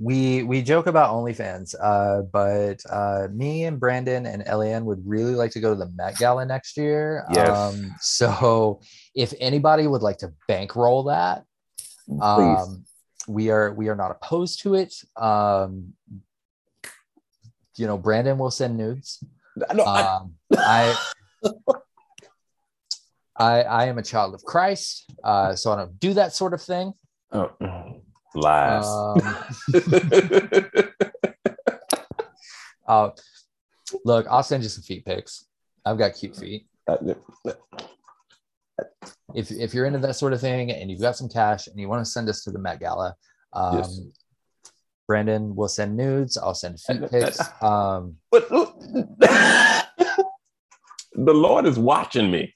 we 0.00 0.42
we 0.44 0.62
joke 0.62 0.86
about 0.86 1.12
OnlyFans, 1.14 1.74
uh, 1.78 2.22
but 2.22 2.82
uh, 2.88 3.28
me 3.30 3.64
and 3.64 3.78
Brandon 3.78 4.24
and 4.24 4.42
Eliane 4.46 4.84
would 4.84 5.06
really 5.06 5.34
like 5.34 5.50
to 5.52 5.60
go 5.60 5.74
to 5.74 5.78
the 5.78 5.90
Met 5.94 6.16
Gala 6.16 6.46
next 6.46 6.78
year. 6.78 7.26
Yes. 7.30 7.50
Um, 7.50 7.94
so 8.00 8.80
if 9.14 9.34
anybody 9.38 9.86
would 9.86 10.00
like 10.00 10.16
to 10.18 10.32
bankroll 10.48 11.04
that, 11.04 11.44
um, 12.22 12.84
we 13.28 13.50
are 13.50 13.74
we 13.74 13.88
are 13.88 13.94
not 13.94 14.10
opposed 14.10 14.62
to 14.62 14.74
it. 14.74 14.94
Um, 15.16 15.92
you 17.76 17.86
know, 17.86 17.98
Brandon 17.98 18.38
will 18.38 18.50
send 18.50 18.78
nudes. 18.78 19.22
no, 19.74 19.84
I, 19.84 20.02
Um, 20.02 20.34
I, 20.56 20.96
I 23.36 23.62
I 23.62 23.84
am 23.84 23.98
a 23.98 24.02
child 24.02 24.34
of 24.34 24.42
Christ, 24.44 25.12
uh, 25.22 25.54
so 25.56 25.72
I 25.72 25.76
don't 25.76 26.00
do 26.00 26.14
that 26.14 26.32
sort 26.32 26.54
of 26.54 26.62
thing. 26.62 26.94
oh, 27.32 27.52
lies. 28.34 28.86
Um, 28.86 29.36
uh, 32.88 33.10
look, 34.04 34.26
I'll 34.30 34.42
send 34.42 34.62
you 34.62 34.68
some 34.68 34.82
feet 34.82 35.04
pics. 35.04 35.46
I've 35.84 35.98
got 35.98 36.14
cute 36.14 36.36
feet. 36.36 36.66
If 39.34 39.50
if 39.50 39.74
you're 39.74 39.86
into 39.86 39.98
that 40.00 40.16
sort 40.16 40.32
of 40.32 40.40
thing 40.40 40.70
and 40.70 40.90
you've 40.90 41.00
got 41.00 41.16
some 41.16 41.28
cash 41.28 41.66
and 41.66 41.78
you 41.78 41.88
want 41.88 42.04
to 42.04 42.10
send 42.10 42.28
us 42.28 42.42
to 42.44 42.50
the 42.50 42.58
Met 42.58 42.80
Gala, 42.80 43.14
um, 43.52 43.78
Yes. 43.78 44.00
Brandon 45.06 45.54
will 45.56 45.68
send 45.68 45.96
nudes. 45.96 46.36
I'll 46.36 46.54
send 46.54 46.80
feet 46.80 47.10
pics. 47.10 47.40
Um, 47.60 48.16
but 48.30 48.48
the 48.50 49.84
Lord 51.14 51.66
is 51.66 51.78
watching 51.78 52.30
me. 52.30 52.54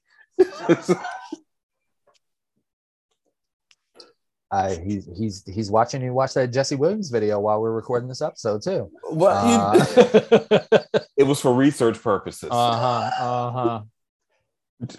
I, 4.55 4.81
he's 4.87 5.09
he's 5.19 5.43
he's 5.53 5.69
watching 5.69 6.01
you 6.01 6.13
watch 6.13 6.35
that 6.35 6.53
Jesse 6.53 6.77
Williams 6.77 7.11
video 7.11 7.41
while 7.41 7.61
we're 7.61 7.73
recording 7.73 8.09
this 8.09 8.23
episode 8.23 8.63
too. 8.63 8.89
well, 9.11 9.75
Uh 9.77 10.99
it 11.17 11.25
was 11.25 11.41
for 11.41 11.53
research 11.53 12.01
purposes. 12.01 12.51
Uh 12.53 12.77
huh. 12.77 13.25
Uh 13.25 13.51
huh. 13.51 13.83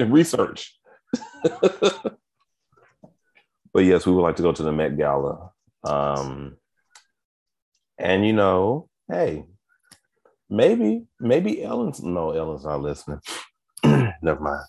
research. 0.06 0.78
but 1.44 2.20
yes, 3.76 4.06
we 4.06 4.12
would 4.12 4.24
like 4.24 4.36
to 4.36 4.44
go 4.44 4.52
to 4.52 4.64
the 4.64 4.74
Met 4.74 4.98
Gala. 4.98 5.52
Um, 5.86 6.58
and 7.98 8.28
you 8.28 8.34
know, 8.34 8.90
hey, 9.10 9.46
maybe, 10.50 11.06
maybe 11.18 11.64
Ellen's 11.64 12.04
no, 12.04 12.32
Ellen's 12.32 12.66
not 12.66 12.82
listening. 12.82 13.22
Never 13.86 14.42
mind. 14.42 14.66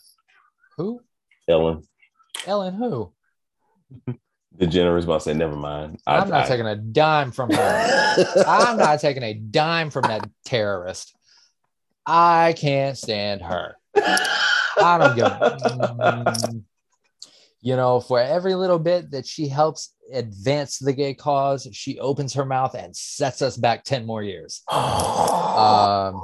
Who? 0.77 1.01
Ellen, 1.49 1.83
Ellen? 2.47 2.75
Who? 2.75 3.13
the 4.57 4.67
generous 4.67 5.05
about 5.05 5.19
to 5.19 5.25
say, 5.25 5.35
never 5.35 5.57
mind. 5.57 6.01
I- 6.07 6.19
I'm 6.19 6.29
not 6.29 6.45
I- 6.45 6.49
taking 6.49 6.67
a 6.67 6.77
dime 6.77 7.31
from 7.33 7.51
her. 7.51 8.45
I'm 8.47 8.77
not 8.79 9.01
taking 9.01 9.23
a 9.23 9.35
dime 9.35 9.91
from 9.91 10.03
that 10.05 10.29
terrorist. 10.45 11.15
I 12.07 12.55
can't 12.57 12.97
stand 12.97 13.43
her. 13.43 13.77
I 13.97 14.99
don't 14.99 15.17
give. 15.17 15.27
Mm, 15.27 16.63
you 17.63 17.75
know, 17.77 17.99
for 18.01 18.21
every 18.21 18.55
little 18.55 18.79
bit 18.79 19.11
that 19.11 19.27
she 19.27 19.49
helps 19.49 19.93
advance 20.13 20.79
the 20.79 20.93
gay 20.93 21.15
cause, 21.15 21.67
she 21.73 21.99
opens 21.99 22.35
her 22.35 22.45
mouth 22.45 22.75
and 22.75 22.95
sets 22.95 23.43
us 23.43 23.57
back 23.57 23.85
10 23.85 24.07
more 24.07 24.23
years. 24.23 24.63
Um, 25.57 26.21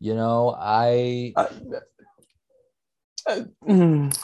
you 0.00 0.14
know, 0.14 0.56
I, 0.58 1.32
I- 1.36 1.48
I- 3.28 3.44
mm. 3.68 4.18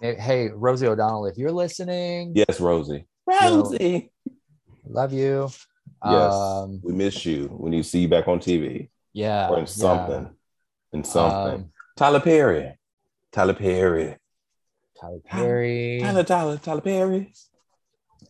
Hey, 0.00 0.48
Rosie 0.48 0.86
O'Donnell, 0.86 1.26
if 1.26 1.38
you're 1.38 1.52
listening, 1.52 2.32
yes, 2.34 2.60
Rosie. 2.60 3.06
know, 3.26 3.62
Rosie. 3.62 4.10
love 4.86 5.12
you. 5.12 5.48
Yes, 6.04 6.32
Um, 6.34 6.80
we 6.84 6.92
miss 6.92 7.24
you 7.24 7.46
when 7.48 7.72
you 7.72 7.82
see 7.82 8.00
you 8.00 8.08
back 8.08 8.28
on 8.28 8.38
TV 8.38 8.90
yeah. 9.14 9.48
or 9.48 9.54
in 9.54 9.60
yeah. 9.60 9.64
something. 9.66 10.30
In 10.92 11.02
something. 11.02 11.54
Um, 11.64 11.70
Tyler 11.96 12.20
Perry. 12.20 12.78
Tyler 13.32 13.54
Perry. 13.54 14.16
Tyler 15.00 15.20
Perry. 15.24 16.00
Tyler, 16.02 16.22
Tyler, 16.24 16.58
Tyler 16.58 16.80
Perry. 16.82 17.32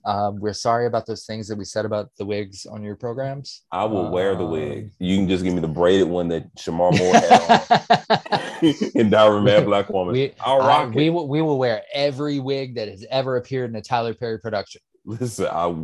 Um, 0.05 0.39
we're 0.39 0.53
sorry 0.53 0.87
about 0.87 1.07
those 1.07 1.25
things 1.27 1.49
that 1.49 1.59
we 1.59 1.65
said 1.65 1.85
about 1.85 2.11
the 2.17 2.25
wigs 2.25 2.65
on 2.65 2.83
your 2.85 2.95
programs. 2.95 3.63
I 3.73 3.85
will 3.85 4.09
wear 4.11 4.37
the 4.37 4.45
Um, 4.45 4.51
wig. 4.53 4.93
You 5.01 5.17
can 5.17 5.29
just 5.29 5.43
give 5.43 5.53
me 5.53 5.61
the 5.61 5.67
braided 5.69 6.07
one 6.09 6.29
that 6.29 6.55
Shemar 6.55 6.97
Moore 6.97 7.15
had 7.15 8.41
Diary 9.11 9.41
Mad 9.43 9.65
Black 9.67 9.89
Woman. 9.91 10.13
we, 10.15 10.33
I'll 10.41 10.61
I- 10.63 10.85
rock 10.85 10.95
we 10.95 11.11
will 11.11 11.29
we 11.29 11.43
will 11.43 11.59
wear 11.59 11.83
every 11.93 12.39
wig 12.41 12.77
that 12.77 12.89
has 12.89 13.05
ever 13.11 13.37
appeared 13.37 13.71
in 13.71 13.77
a 13.77 13.83
Tyler 13.83 14.15
Perry 14.15 14.39
production. 14.39 14.81
Listen, 15.05 15.47
I, 15.47 15.75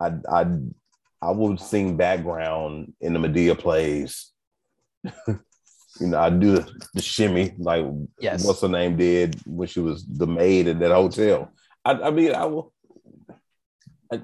I, 0.00 0.12
I, 0.28 0.46
I 1.22 1.30
will 1.30 1.56
sing 1.56 1.96
background 1.96 2.92
in 3.00 3.12
the 3.12 3.20
Madea 3.20 3.56
plays. 3.58 4.32
you 5.04 5.38
know, 6.00 6.18
I 6.18 6.30
do 6.30 6.52
the, 6.56 6.72
the 6.94 7.02
shimmy 7.02 7.54
like 7.58 7.84
Yes. 8.18 8.44
what's 8.44 8.60
her 8.62 8.68
name 8.68 8.96
did 8.96 9.40
when 9.46 9.68
she 9.68 9.80
was 9.80 10.04
the 10.06 10.26
maid 10.26 10.66
at 10.68 10.78
that 10.80 10.90
hotel. 10.90 11.52
I, 11.84 11.92
I 11.92 12.10
mean, 12.10 12.34
I 12.34 12.46
will. 12.46 12.72
I, 14.12 14.20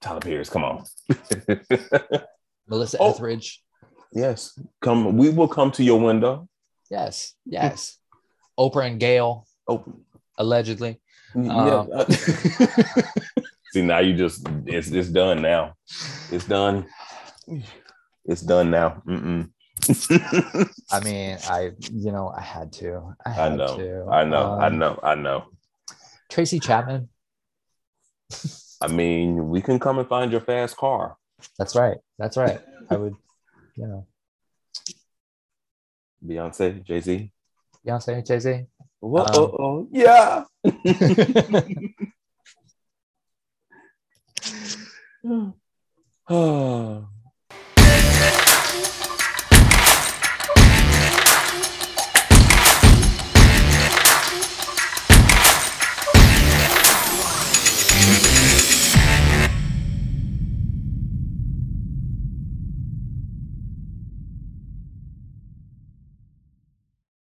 Tyler 0.00 0.20
Perry, 0.20 0.44
come 0.46 0.64
on. 0.64 0.84
Melissa 2.68 2.96
Oh. 2.98 3.10
Etheridge. 3.10 3.62
yes, 4.12 4.58
come. 4.80 5.16
We 5.16 5.28
will 5.30 5.48
come 5.48 5.70
to 5.72 5.84
your 5.84 6.00
window. 6.00 6.48
Yes, 6.90 7.34
yes. 7.46 7.96
Oprah 8.58 8.86
and 8.86 8.98
Gayle, 9.00 9.46
Oh, 9.68 9.84
allegedly. 10.36 11.00
yeah. 11.34 11.84
Um, 11.92 12.06
See, 13.72 13.82
now 13.82 14.00
you 14.00 14.16
just 14.16 14.46
it's 14.66 14.88
it's 14.90 15.08
done 15.08 15.40
now. 15.42 15.74
It's 16.32 16.44
done. 16.44 16.86
It's 18.24 18.42
done 18.42 18.70
now. 18.70 19.02
Mm-mm. 19.06 19.50
I 20.90 21.00
mean, 21.04 21.38
I 21.48 21.70
you 21.78 22.10
know 22.10 22.28
I 22.36 22.40
had 22.42 22.72
to. 22.74 23.14
I 23.24 23.46
I 23.46 23.56
know. 23.56 23.76
to. 23.76 24.06
I 24.10 24.24
know. 24.24 24.58
I 24.58 24.66
Um, 24.66 24.78
know. 24.78 24.98
I 25.02 25.14
know. 25.14 25.44
Tracy 26.28 26.58
Chapman. 26.58 27.08
I 28.82 28.88
mean, 28.88 29.50
we 29.50 29.62
can 29.62 29.78
come 29.78 29.98
and 29.98 30.08
find 30.08 30.32
your 30.32 30.40
fast 30.40 30.76
car. 30.76 31.16
That's 31.58 31.76
right. 31.76 31.98
That's 32.18 32.36
right. 32.36 32.60
I 32.90 32.96
would, 32.96 33.14
you 33.76 33.86
know, 33.86 34.06
Beyonce, 36.24 36.82
Jay 36.84 37.00
Z. 37.00 37.30
Beyonce, 37.86 38.22
Jay 38.26 38.38
Z. 38.40 38.66
Whoa, 39.00 39.20
Um, 39.20 39.26
oh, 39.34 39.56
oh, 39.58 39.88
yeah. 39.90 40.44